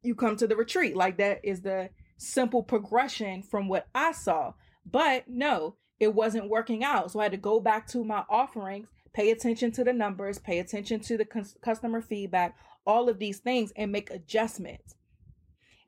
you 0.02 0.14
come 0.14 0.36
to 0.36 0.46
the 0.46 0.56
retreat. 0.56 0.96
Like 0.96 1.16
that 1.16 1.40
is 1.42 1.62
the 1.62 1.88
simple 2.16 2.62
progression 2.62 3.42
from 3.42 3.68
what 3.68 3.88
I 3.94 4.12
saw. 4.12 4.54
But 4.84 5.28
no, 5.28 5.76
it 5.98 6.14
wasn't 6.14 6.50
working 6.50 6.84
out. 6.84 7.10
So 7.10 7.20
I 7.20 7.24
had 7.24 7.32
to 7.32 7.38
go 7.38 7.60
back 7.60 7.86
to 7.88 8.04
my 8.04 8.24
offerings, 8.28 8.88
pay 9.12 9.30
attention 9.30 9.72
to 9.72 9.84
the 9.84 9.92
numbers, 9.92 10.38
pay 10.38 10.58
attention 10.58 11.00
to 11.00 11.16
the 11.16 11.26
customer 11.62 12.00
feedback, 12.00 12.56
all 12.86 13.08
of 13.08 13.18
these 13.18 13.38
things, 13.38 13.72
and 13.76 13.90
make 13.90 14.10
adjustments. 14.10 14.94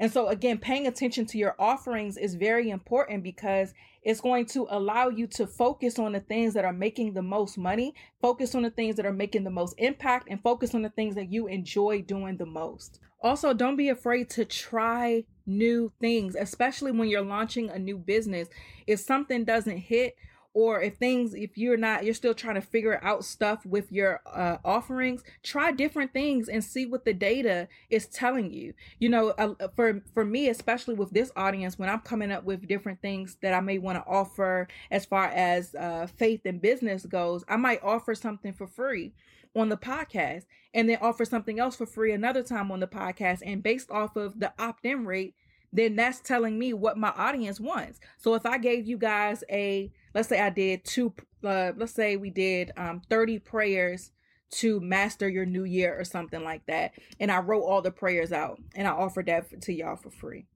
And 0.01 0.13
so, 0.13 0.29
again, 0.29 0.59
paying 0.59 0.87
attention 0.87 1.27
to 1.27 1.39
your 1.39 1.57
offerings 1.59 2.17
is 2.17 2.37
very 2.37 2.71
important 2.71 3.25
because 3.25 3.75
it's 4.03 4.21
going 4.21 4.47
to 4.47 4.67
allow 4.71 5.09
you 5.09 5.27
to 5.27 5.47
focus 5.47 5.99
on 5.99 6.13
the 6.13 6.21
things 6.21 6.55
that 6.55 6.65
are 6.65 6.73
making 6.73 7.15
the 7.15 7.23
most 7.23 7.59
money, 7.59 7.95
focus 8.23 8.55
on 8.55 8.63
the 8.63 8.71
things 8.71 8.95
that 8.97 9.07
are 9.07 9.13
making 9.13 9.43
the 9.43 9.51
most 9.51 9.75
impact, 9.77 10.29
and 10.31 10.41
focus 10.41 10.73
on 10.75 10.83
the 10.83 10.91
things 10.91 11.17
that 11.17 11.33
you 11.33 11.49
enjoy 11.49 12.01
doing 12.01 12.37
the 12.37 12.47
most. 12.47 13.01
Also, 13.21 13.53
don't 13.53 13.77
be 13.77 13.89
afraid 13.89 14.31
to 14.31 14.45
try 14.45 15.25
new 15.49 15.91
things, 16.01 16.37
especially 16.37 16.93
when 16.93 17.09
you're 17.09 17.23
launching 17.23 17.71
a 17.71 17.79
new 17.79 17.99
business. 17.99 18.49
If 18.87 19.01
something 19.01 19.45
doesn't 19.45 19.79
hit, 19.79 20.17
or 20.55 20.83
if 20.83 20.97
things 20.97 21.35
if 21.35 21.57
you're 21.57 21.77
not 21.77 22.05
you're 22.05 22.15
still 22.15 22.35
trying 22.35 22.55
to 22.55 22.61
figure 22.61 22.99
out 23.03 23.25
stuff 23.25 23.65
with 23.67 23.93
your 23.93 24.21
uh, 24.27 24.57
offerings 24.65 25.23
try 25.43 25.71
different 25.71 26.13
things 26.13 26.49
and 26.49 26.65
see 26.65 26.87
what 26.87 27.05
the 27.05 27.13
data 27.13 27.69
is 27.91 28.07
telling 28.07 28.51
you 28.51 28.73
you 28.99 29.09
know 29.09 29.29
uh, 29.39 29.69
for 29.77 30.03
for 30.15 30.25
me 30.25 30.49
especially 30.49 30.95
with 30.95 31.11
this 31.11 31.31
audience 31.37 31.79
when 31.79 31.89
i'm 31.89 32.01
coming 32.01 32.33
up 32.33 32.45
with 32.45 32.67
different 32.67 33.01
things 33.01 33.37
that 33.43 33.55
i 33.55 33.61
may 33.61 33.79
want 33.79 33.97
to 33.97 34.11
offer 34.11 34.67
as 34.91 35.05
far 35.05 35.27
as 35.27 35.75
uh, 35.75 36.07
faith 36.17 36.41
and 36.45 36.61
business 36.61 37.05
goes 37.07 37.45
i 37.49 37.57
might 37.57 37.83
offer 37.83 38.15
something 38.15 38.53
for 38.53 38.67
free 38.67 39.13
on 39.57 39.69
the 39.69 39.77
podcast 39.77 40.45
and 40.75 40.89
then 40.89 40.99
offer 41.01 41.25
something 41.25 41.59
else 41.59 41.77
for 41.77 41.87
free 41.87 42.13
another 42.13 42.43
time 42.43 42.71
on 42.71 42.81
the 42.81 42.87
podcast 42.87 43.41
and 43.45 43.63
based 43.63 43.91
off 43.91 44.17
of 44.17 44.39
the 44.41 44.53
opt-in 44.59 45.05
rate 45.05 45.35
then 45.73 45.97
that's 45.97 46.21
telling 46.21 46.59
me 46.59 46.73
what 46.73 46.97
my 46.97 47.13
audience 47.17 47.61
wants 47.61 48.01
so 48.17 48.35
if 48.35 48.47
i 48.47 48.57
gave 48.59 48.87
you 48.87 48.97
guys 48.97 49.45
a 49.51 49.91
let's 50.15 50.29
say 50.29 50.41
I 50.41 50.51
did 50.51 50.85
two, 50.85 51.13
uh, 51.45 51.73
let's 51.77 51.93
say 51.93 52.17
we 52.17 52.31
did 52.31 52.73
um, 52.77 53.03
30 53.09 53.39
prayers 53.39 54.11
to 54.51 54.81
master 54.81 55.29
your 55.29 55.47
new 55.47 55.65
year 55.65 55.97
or 55.99 56.05
something 56.05 56.43
like 56.43 56.67
that. 56.67 56.93
And 57.21 57.31
I 57.31 57.39
wrote 57.39 57.63
all 57.63 57.83
the 57.83 57.91
prayers 57.91 58.33
out 58.33 58.59
and 58.75 58.89
I 58.89 58.91
offered 58.91 59.27
that 59.27 59.61
to 59.63 59.73
y'all 59.73 59.95
for 59.97 60.11
free. 60.11 60.47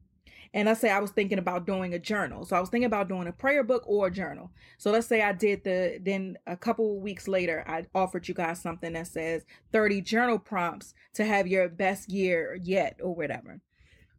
And 0.55 0.67
let's 0.67 0.81
say 0.81 0.91
I 0.91 0.99
was 0.99 1.11
thinking 1.11 1.39
about 1.39 1.67
doing 1.67 1.95
a 1.95 1.99
journal. 1.99 2.45
So 2.45 2.57
I 2.57 2.61
was 2.61 2.69
thinking 2.69 2.87
about 2.87 3.09
doing 3.09 3.27
a 3.27 3.33
prayer 3.33 3.65
book 3.65 3.85
or 3.87 4.09
a 4.09 4.11
journal. 4.11 4.51
So 4.77 4.91
let's 4.91 5.07
say 5.07 5.23
I 5.23 5.33
did 5.33 5.65
the, 5.65 5.99
then 6.03 6.37
a 6.47 6.57
couple 6.57 7.01
weeks 7.01 7.27
later, 7.27 7.65
I 7.67 7.87
offered 7.95 8.29
you 8.29 8.35
guys 8.35 8.61
something 8.61 8.93
that 8.93 9.07
says 9.07 9.45
30 9.73 10.03
journal 10.03 10.39
prompts 10.39 10.95
to 11.15 11.25
have 11.25 11.47
your 11.47 11.69
best 11.69 12.11
year 12.11 12.59
yet 12.63 12.99
or 13.03 13.15
whatever 13.15 13.61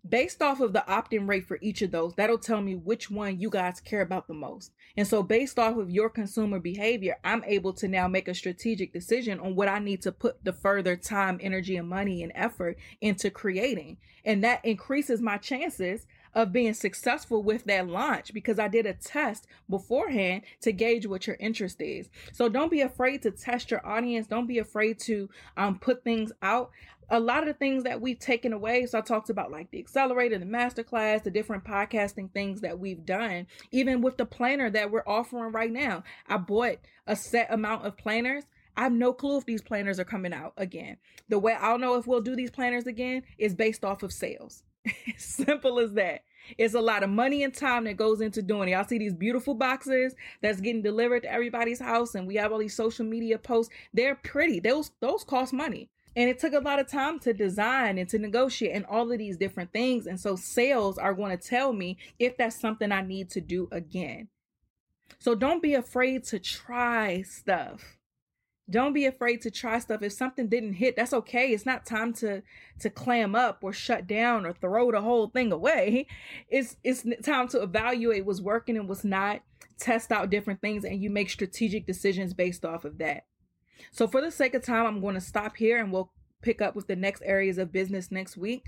based 0.08 0.42
off 0.42 0.60
of 0.60 0.74
the 0.74 0.86
opt-in 0.92 1.28
rate 1.28 1.48
for 1.48 1.58
each 1.62 1.82
of 1.82 1.92
those 1.92 2.14
that'll 2.16 2.38
tell 2.38 2.62
me 2.62 2.76
which 2.76 3.10
one 3.10 3.40
you 3.40 3.50
guys 3.50 3.80
care 3.80 4.02
about 4.02 4.28
the 4.28 4.34
most 4.34 4.72
and 4.98 5.08
so 5.08 5.24
based 5.24 5.58
off 5.58 5.78
of 5.78 5.90
your 5.90 6.10
consumer 6.10 6.60
behavior 6.60 7.16
i'm 7.24 7.42
able 7.46 7.72
to 7.72 7.88
now 7.88 8.06
make 8.06 8.28
a 8.28 8.36
strategic 8.36 8.92
decision 8.92 9.40
on 9.40 9.56
what 9.56 9.70
i 9.70 9.80
need 9.80 10.02
to 10.02 10.12
put 10.12 10.44
the 10.44 10.52
further 10.52 10.98
time 10.98 11.40
energy 11.42 11.78
and 11.78 11.88
money 11.88 12.22
and 12.22 12.34
effort 12.36 12.78
into 13.00 13.30
creating 13.30 13.96
and 14.26 14.44
that 14.44 14.64
increases 14.66 15.22
my 15.22 15.38
chances 15.38 16.06
of 16.36 16.52
being 16.52 16.74
successful 16.74 17.44
with 17.44 17.66
that 17.66 17.88
launch 17.88 18.34
because 18.34 18.60
I 18.60 18.68
did 18.68 18.86
a 18.86 18.94
test 18.94 19.48
beforehand 19.70 20.44
to 20.62 20.72
gauge 20.72 21.06
what 21.06 21.28
your 21.28 21.38
interest 21.40 21.82
is. 21.82 22.10
So 22.32 22.50
don't 22.50 22.72
be 22.72 22.82
afraid 22.82 23.22
to 23.24 23.32
test 23.32 23.72
your 23.72 23.86
audience. 23.86 24.28
Don't 24.28 24.48
be 24.48 24.60
afraid 24.60 25.00
to 25.02 25.30
um, 25.58 25.80
put 25.80 26.04
things 26.04 26.32
out 26.42 26.72
a 27.10 27.20
lot 27.20 27.40
of 27.40 27.48
the 27.48 27.54
things 27.54 27.84
that 27.84 28.02
we've 28.02 28.20
taken 28.20 28.54
away. 28.54 28.86
So 28.86 28.98
I 28.98 29.02
talked 29.02 29.30
about 29.30 29.52
like 29.52 29.70
the 29.72 29.80
accelerator, 29.80 30.38
the 30.40 30.46
masterclass, 30.46 31.24
the 31.24 31.32
different 31.32 31.64
podcasting 31.64 32.32
things 32.32 32.62
that 32.62 32.80
we've 32.80 33.06
done, 33.06 33.48
even 33.72 34.02
with 34.02 34.18
the 34.18 34.26
planner 34.26 34.70
that 34.72 34.90
we're 34.90 35.04
offering 35.06 35.52
right 35.52 35.72
now. 35.72 36.04
I 36.28 36.38
bought 36.38 36.78
a 37.06 37.16
set 37.16 37.54
amount 37.54 37.86
of 37.86 37.98
planners. 37.98 38.46
I 38.76 38.82
have 38.84 38.94
no 38.94 39.14
clue 39.14 39.38
if 39.38 39.46
these 39.46 39.62
planners 39.62 40.00
are 40.00 40.06
coming 40.06 40.34
out 40.34 40.54
again. 40.58 40.98
The 41.30 41.38
way 41.38 41.54
I'll 41.54 41.78
know 41.78 41.96
if 41.96 42.08
we'll 42.08 42.22
do 42.22 42.36
these 42.36 42.52
planners 42.52 42.88
again 42.88 43.24
is 43.38 43.54
based 43.54 43.86
off 43.86 44.02
of 44.02 44.12
sales. 44.12 44.64
Simple 45.18 45.80
as 45.80 45.94
that. 45.94 46.24
It's 46.58 46.74
a 46.74 46.82
lot 46.82 47.04
of 47.04 47.10
money 47.10 47.44
and 47.44 47.54
time 47.54 47.86
that 47.86 47.98
goes 47.98 48.20
into 48.20 48.42
doing 48.42 48.68
it. 48.68 48.74
Y'all 48.74 48.84
see 48.84 48.98
these 48.98 49.14
beautiful 49.14 49.54
boxes 49.54 50.14
that's 50.42 50.60
getting 50.60 50.82
delivered 50.82 51.24
to 51.24 51.32
everybody's 51.32 51.80
house, 51.80 52.16
and 52.16 52.28
we 52.28 52.36
have 52.36 52.52
all 52.52 52.60
these 52.60 52.76
social 52.76 53.06
media 53.06 53.38
posts. 53.38 53.74
They're 53.94 54.16
pretty. 54.16 54.60
Those 54.60 54.92
those 55.00 55.24
cost 55.24 55.54
money. 55.54 55.90
And 56.16 56.30
it 56.30 56.38
took 56.38 56.54
a 56.54 56.60
lot 56.60 56.80
of 56.80 56.88
time 56.88 57.18
to 57.20 57.34
design 57.34 57.98
and 57.98 58.08
to 58.10 58.20
negotiate 58.20 58.76
and 58.76 58.86
all 58.86 59.12
of 59.12 59.18
these 59.18 59.38
different 59.38 59.74
things. 59.74 60.06
And 60.06 60.20
so 60.20 60.36
sales 60.36 61.00
are 61.00 61.14
going 61.14 61.36
to 61.36 61.48
tell 61.48 61.74
me 61.74 61.98
if 62.20 62.38
that's 62.38 62.60
something 62.60 62.92
I 62.92 63.02
need 63.02 63.32
to 63.32 63.42
do 63.42 63.68
again. 63.72 64.28
So 65.18 65.34
don't 65.34 65.64
be 65.64 65.74
afraid 65.74 66.24
to 66.26 66.38
try 66.38 67.24
stuff. 67.24 67.98
Don't 68.70 68.94
be 68.94 69.06
afraid 69.06 69.42
to 69.42 69.52
try 69.52 69.80
stuff. 69.80 70.02
If 70.02 70.14
something 70.14 70.48
didn't 70.48 70.74
hit, 70.74 70.96
that's 70.96 71.14
okay. 71.14 71.50
It's 71.50 71.66
not 71.66 71.86
time 71.86 72.14
to 72.16 72.42
to 72.80 72.90
clam 72.90 73.36
up 73.36 73.60
or 73.62 73.74
shut 73.74 74.08
down 74.08 74.46
or 74.46 74.54
throw 74.54 74.92
the 74.92 75.02
whole 75.02 75.28
thing 75.28 75.52
away. 75.52 76.08
It's 76.50 76.78
it's 76.84 77.06
time 77.24 77.48
to 77.50 77.62
evaluate 77.62 78.26
what's 78.26 78.42
working 78.42 78.78
and 78.78 78.88
what's 78.88 79.04
not, 79.04 79.42
test 79.80 80.12
out 80.12 80.30
different 80.30 80.62
things 80.62 80.86
and 80.86 81.02
you 81.02 81.10
make 81.10 81.30
strategic 81.30 81.86
decisions 81.86 82.34
based 82.34 82.64
off 82.64 82.86
of 82.86 82.98
that. 83.00 83.26
So, 83.92 84.08
for 84.08 84.22
the 84.22 84.32
sake 84.32 84.54
of 84.54 84.64
time, 84.64 84.86
I'm 84.86 85.02
going 85.02 85.16
to 85.16 85.22
stop 85.22 85.58
here 85.58 85.80
and 85.80 85.92
we'll 85.92 86.12
pick 86.42 86.62
up 86.62 86.76
with 86.76 86.88
the 86.88 86.96
next 86.96 87.22
areas 87.26 87.58
of 87.58 87.72
business 87.72 88.12
next 88.12 88.38
week. 88.38 88.64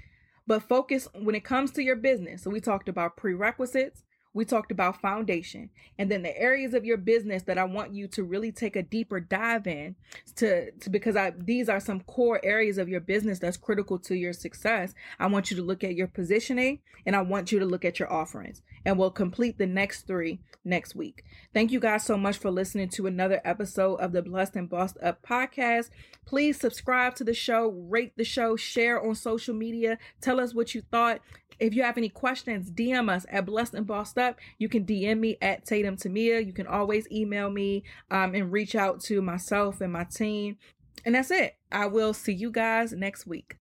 But 0.48 0.64
focus 0.64 1.08
when 1.14 1.36
it 1.36 1.44
comes 1.44 1.72
to 1.72 1.84
your 1.84 1.96
business. 1.96 2.44
So, 2.44 2.50
we 2.50 2.60
talked 2.60 2.90
about 2.90 3.18
prerequisites, 3.18 4.04
we 4.36 4.44
talked 4.44 4.70
about 4.70 5.02
foundation 5.02 5.70
and 5.98 6.12
then 6.12 6.22
the 6.22 6.38
areas 6.38 6.74
of 6.74 6.84
your 6.84 6.98
business 6.98 7.44
that 7.44 7.58
I 7.58 7.64
want 7.64 7.94
you 7.94 8.06
to 8.10 8.24
really 8.24 8.52
take 8.52 8.76
a 8.76 8.84
deeper 8.84 9.22
dive 9.22 9.66
in 9.66 9.96
to, 10.36 10.72
to 10.72 10.90
because 10.90 11.16
I 11.16 11.32
these 11.36 11.70
are 11.70 11.80
some 11.80 12.02
core 12.02 12.42
areas 12.44 12.78
of 12.78 12.90
your 12.90 13.00
business 13.00 13.40
that's 13.40 13.56
critical 13.56 13.98
to 14.00 14.14
your 14.14 14.34
success. 14.34 14.94
I 15.20 15.28
want 15.28 15.50
you 15.50 15.58
to 15.58 15.64
look 15.64 15.86
at 15.86 15.96
your 15.96 16.08
positioning 16.08 16.80
and 17.06 17.16
I 17.16 17.22
want 17.22 17.54
you 17.54 17.60
to 17.60 17.66
look 17.66 17.86
at 17.86 17.98
your 17.98 18.12
offerings 18.12 18.62
and 18.84 19.00
we'll 19.00 19.10
complete 19.10 19.58
the 19.58 19.68
next 19.68 20.06
three 20.06 20.42
next 20.66 20.96
week. 20.96 21.24
Thank 21.54 21.72
you 21.72 21.80
guys 21.80 22.04
so 22.04 22.18
much 22.18 22.38
for 22.38 22.52
listening 22.52 22.90
to 22.90 23.08
another 23.08 23.40
episode 23.46 23.96
of 23.96 24.12
the 24.12 24.22
Blessed 24.22 24.58
and 24.58 24.70
Bossed 24.70 24.98
Up 25.02 25.26
podcast. 25.26 25.92
Please 26.26 26.60
subscribe 26.60 27.16
to 27.16 27.24
the 27.24 27.34
show, 27.34 27.70
rate 27.70 28.14
the 28.18 28.26
show, 28.26 28.56
share 28.56 29.02
on 29.02 29.16
social 29.16 29.54
media, 29.54 29.98
tell 30.20 30.40
us 30.40 30.54
what 30.54 30.76
you 30.76 30.82
thought. 30.82 31.22
If 31.60 31.74
you 31.74 31.84
have 31.84 31.98
any 31.98 32.10
questions, 32.10 32.72
DM 32.72 33.10
us 33.10 33.26
at 33.30 33.46
Blessed 33.46 33.74
and 33.74 33.88
Bossed 33.88 34.18
Up. 34.18 34.40
You 34.58 34.70
can 34.70 34.86
DM 34.86 35.20
me 35.20 35.38
at 35.42 35.66
Tatum 35.66 35.98
Temia. 35.98 36.46
You 36.46 36.54
can 36.54 36.68
always 36.68 37.10
email 37.12 37.50
me 37.50 37.84
um, 38.12 38.36
and 38.36 38.52
reach 38.52 38.76
out 38.76 39.02
to 39.02 39.22
myself 39.22 39.82
and 39.82 39.94
my 39.94 40.04
team. 40.06 40.58
And 41.06 41.16
that's 41.16 41.32
it. 41.32 41.58
I 41.72 41.86
will 41.86 42.14
see 42.14 42.34
you 42.34 42.52
guys 42.52 42.92
next 42.94 43.28
week. 43.28 43.58